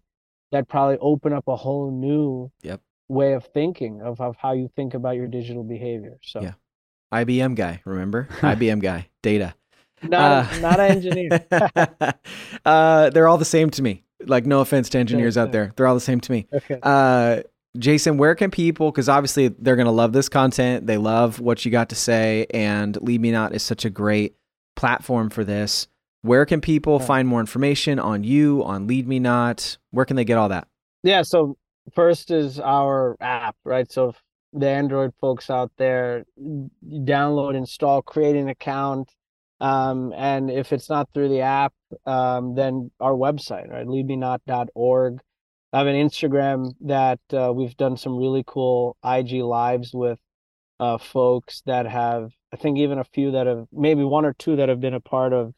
that 0.52 0.68
probably 0.68 0.98
open 1.00 1.32
up 1.32 1.46
a 1.48 1.56
whole 1.56 1.90
new 1.90 2.50
Yep. 2.62 2.80
way 3.08 3.32
of 3.34 3.44
thinking 3.46 4.00
of, 4.02 4.20
of 4.20 4.36
how 4.36 4.52
you 4.52 4.68
think 4.76 4.94
about 4.94 5.16
your 5.16 5.26
digital 5.26 5.64
behavior 5.64 6.18
so 6.22 6.40
Yeah. 6.40 6.54
IBM 7.12 7.56
guy, 7.56 7.82
remember? 7.84 8.28
IBM 8.42 8.80
guy, 8.80 9.08
data. 9.22 9.54
not, 10.02 10.20
Uh, 10.20 10.60
not 10.60 10.78
an 10.80 10.90
engineer 10.96 11.30
uh, 12.64 13.10
they're 13.10 13.26
all 13.28 13.38
the 13.38 13.44
same 13.44 13.70
to 13.70 13.82
me. 13.82 14.04
Like, 14.24 14.46
no 14.46 14.60
offense 14.60 14.88
to 14.90 14.98
engineers 15.04 15.36
out 15.36 15.50
there. 15.52 15.72
They're 15.76 15.86
all 15.88 15.94
the 15.96 16.00
same 16.00 16.20
to 16.20 16.32
me. 16.32 16.46
okay 16.54 16.78
Uh, 16.82 17.42
Jason, 17.78 18.18
where 18.18 18.34
can 18.34 18.50
people, 18.50 18.90
because 18.90 19.08
obviously 19.08 19.48
they're 19.48 19.76
going 19.76 19.86
to 19.86 19.92
love 19.92 20.12
this 20.12 20.28
content. 20.28 20.86
They 20.86 20.98
love 20.98 21.38
what 21.40 21.64
you 21.64 21.70
got 21.70 21.88
to 21.90 21.94
say. 21.94 22.46
And 22.52 23.00
Lead 23.00 23.20
Me 23.20 23.30
Not 23.30 23.54
is 23.54 23.62
such 23.62 23.84
a 23.84 23.90
great 23.90 24.34
platform 24.76 25.30
for 25.30 25.44
this. 25.44 25.86
Where 26.22 26.44
can 26.44 26.60
people 26.60 26.98
Yeah. 27.00 27.06
find 27.06 27.28
more 27.28 27.40
information 27.40 27.98
on 27.98 28.24
you, 28.24 28.62
on 28.64 28.86
Lead 28.86 29.06
Me 29.06 29.18
Not? 29.20 29.78
Where 29.90 30.04
can 30.04 30.16
they 30.16 30.24
get 30.24 30.36
all 30.36 30.48
that? 30.48 30.66
Yeah, 31.02 31.22
so 31.22 31.56
first 31.94 32.30
is 32.30 32.58
our 32.60 33.16
app, 33.20 33.56
right? 33.64 33.90
So 33.90 34.14
the 34.52 34.68
Android 34.68 35.12
folks 35.20 35.48
out 35.48 35.70
there, 35.76 36.24
download, 36.84 37.54
install, 37.56 38.02
create 38.02 38.36
an 38.36 38.48
account. 38.48 39.10
Um, 39.60 40.12
and 40.16 40.50
if 40.50 40.72
it's 40.72 40.88
not 40.90 41.08
through 41.14 41.28
the 41.28 41.40
app, 41.42 41.72
um, 42.06 42.54
then 42.54 42.90
our 42.98 43.12
website, 43.12 43.68
right? 43.70 43.86
leadmenot.org. 43.86 45.20
I 45.72 45.78
have 45.78 45.86
an 45.86 45.94
Instagram 45.94 46.74
that 46.82 47.20
uh, 47.32 47.52
we've 47.54 47.76
done 47.76 47.96
some 47.96 48.16
really 48.16 48.42
cool 48.46 48.96
IG 49.04 49.42
lives 49.42 49.92
with 49.94 50.18
uh, 50.80 50.98
folks 50.98 51.62
that 51.66 51.86
have, 51.86 52.32
I 52.52 52.56
think 52.56 52.78
even 52.78 52.98
a 52.98 53.04
few 53.04 53.30
that 53.32 53.46
have, 53.46 53.66
maybe 53.72 54.02
one 54.02 54.24
or 54.24 54.32
two 54.32 54.56
that 54.56 54.68
have 54.68 54.80
been 54.80 54.94
a 54.94 55.00
part 55.00 55.32
of 55.32 55.52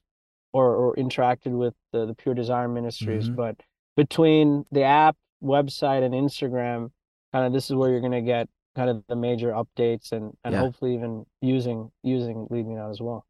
or, 0.52 0.74
or 0.76 0.96
interacted 0.96 1.52
with 1.52 1.72
the, 1.92 2.04
the 2.04 2.14
Pure 2.14 2.34
Desire 2.34 2.68
Ministries. 2.68 3.30
Mhm. 3.30 3.36
But 3.36 3.56
between 3.96 4.66
the 4.70 4.82
app, 4.82 5.16
website, 5.42 6.02
and 6.04 6.12
Instagram, 6.12 6.90
kind 7.32 7.46
of 7.46 7.52
this 7.54 7.70
is 7.70 7.76
where 7.76 7.88
you're 7.90 8.00
going 8.00 8.12
to 8.12 8.20
get 8.20 8.48
kind 8.76 8.90
of 8.90 9.02
the 9.08 9.16
major 9.16 9.52
updates 9.52 10.12
and, 10.12 10.36
and 10.44 10.52
Yeah. 10.52 10.60
hopefully 10.60 10.94
even 10.94 11.24
using 11.40 11.90
using 12.02 12.46
Lead 12.50 12.66
Me 12.66 12.74
Not 12.74 12.90
as 12.90 13.00
well. 13.00 13.24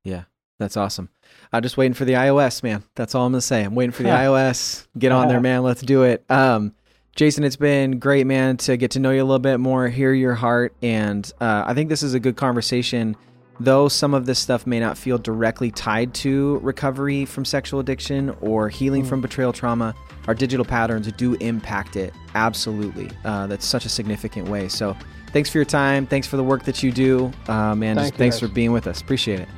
That's 0.63 0.77
awesome. 0.77 1.09
I'm 1.53 1.61
just 1.63 1.77
waiting 1.77 1.93
for 1.95 2.05
the 2.05 2.13
iOS, 2.13 2.63
man. 2.63 2.85
That's 2.95 3.17
all 3.17 3.27
I'm 3.27 3.33
gonna 3.33 3.41
say. 3.41 3.65
I'm 3.65 3.75
waiting 3.75 3.91
for 3.91 4.05
the 4.05 4.09
iOS. 4.25 4.87
Get 4.97 5.11
on 5.11 5.27
there, 5.27 5.41
man. 5.41 5.65
Let's 5.65 5.83
do 5.83 6.05
it. 6.05 6.25
Um, 6.31 6.73
Jason, 7.17 7.43
it's 7.43 7.57
been 7.57 7.99
great, 7.99 8.27
man, 8.29 8.57
to 8.59 8.77
get 8.77 8.93
to 8.93 9.01
know 9.01 9.11
you 9.11 9.21
a 9.23 9.25
little 9.25 9.41
bit 9.41 9.59
more, 9.59 9.89
hear 9.89 10.13
your 10.15 10.35
heart, 10.35 10.73
and 10.83 11.31
uh, 11.41 11.65
I 11.67 11.75
think 11.75 11.89
this 11.89 12.03
is 12.05 12.15
a 12.15 12.21
good 12.21 12.37
conversation. 12.37 13.17
Though 13.61 13.89
some 13.89 14.15
of 14.15 14.25
this 14.25 14.39
stuff 14.39 14.67
may 14.67 14.79
not 14.81 14.97
feel 14.97 15.19
directly 15.19 15.71
tied 15.73 16.15
to 16.15 16.59
recovery 16.63 17.25
from 17.27 17.45
sexual 17.45 17.81
addiction 17.81 18.31
or 18.41 18.69
healing 18.69 19.03
Mm. 19.05 19.09
from 19.09 19.21
betrayal 19.21 19.53
trauma, 19.53 19.95
our 20.29 20.35
digital 20.35 20.65
patterns 20.65 21.11
do 21.13 21.35
impact 21.35 21.97
it. 21.97 22.15
Absolutely. 22.37 23.11
Uh, 23.25 23.47
that's 23.49 23.67
such 23.67 23.85
a 23.85 23.89
significant 23.91 24.49
way. 24.49 24.69
So, 24.69 24.97
thanks 25.33 25.51
for 25.51 25.59
your 25.59 25.65
time. 25.67 26.07
Thanks 26.07 26.27
for 26.27 26.37
the 26.39 26.45
work 26.45 26.65
that 26.65 26.83
you 26.83 26.93
do, 26.93 27.31
uh, 27.49 27.75
man. 27.75 27.97
Thank 27.97 28.15
thanks 28.15 28.37
guys. 28.37 28.41
for 28.41 28.55
being 28.55 28.73
with 28.73 28.87
us. 28.87 29.01
Appreciate 29.03 29.41
it. 29.41 29.49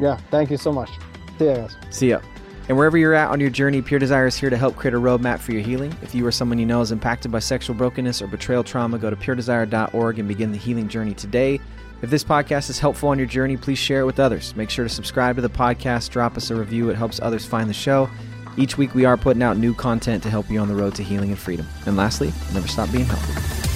Yeah, 0.00 0.16
thank 0.30 0.50
you 0.50 0.56
so 0.56 0.72
much. 0.72 0.90
See 1.38 1.46
ya, 1.46 1.54
guys. 1.54 1.76
See 1.90 2.10
ya. 2.10 2.20
And 2.68 2.78
wherever 2.78 2.96
you're 2.96 3.14
at 3.14 3.30
on 3.30 3.40
your 3.40 3.50
journey, 3.50 3.82
Pure 3.82 4.00
Desire 4.00 4.26
is 4.26 4.36
here 4.36 4.48
to 4.48 4.56
help 4.56 4.76
create 4.76 4.94
a 4.94 4.98
roadmap 4.98 5.40
for 5.40 5.52
your 5.52 5.62
healing. 5.62 5.94
If 6.00 6.14
you 6.14 6.24
or 6.26 6.30
someone 6.32 6.58
you 6.58 6.66
know 6.66 6.80
is 6.80 6.92
impacted 6.92 7.32
by 7.32 7.40
sexual 7.40 7.74
brokenness 7.74 8.22
or 8.22 8.28
betrayal 8.28 8.62
trauma, 8.62 8.98
go 8.98 9.10
to 9.10 9.16
puredesire.org 9.16 10.18
and 10.18 10.28
begin 10.28 10.52
the 10.52 10.58
healing 10.58 10.88
journey 10.88 11.14
today. 11.14 11.60
If 12.02 12.10
this 12.10 12.24
podcast 12.24 12.70
is 12.70 12.78
helpful 12.78 13.08
on 13.10 13.18
your 13.18 13.26
journey, 13.26 13.56
please 13.56 13.78
share 13.78 14.00
it 14.00 14.06
with 14.06 14.20
others. 14.20 14.54
Make 14.56 14.70
sure 14.70 14.84
to 14.84 14.88
subscribe 14.88 15.36
to 15.36 15.42
the 15.42 15.50
podcast, 15.50 16.10
drop 16.10 16.36
us 16.36 16.50
a 16.50 16.56
review. 16.56 16.90
It 16.90 16.96
helps 16.96 17.20
others 17.20 17.44
find 17.44 17.68
the 17.68 17.74
show. 17.74 18.08
Each 18.56 18.76
week, 18.76 18.94
we 18.94 19.04
are 19.04 19.16
putting 19.16 19.42
out 19.42 19.56
new 19.56 19.72
content 19.72 20.22
to 20.24 20.30
help 20.30 20.50
you 20.50 20.60
on 20.60 20.68
the 20.68 20.74
road 20.74 20.94
to 20.96 21.02
healing 21.02 21.30
and 21.30 21.38
freedom. 21.38 21.66
And 21.86 21.96
lastly, 21.96 22.32
never 22.52 22.68
stop 22.68 22.90
being 22.92 23.06
healthy. 23.06 23.71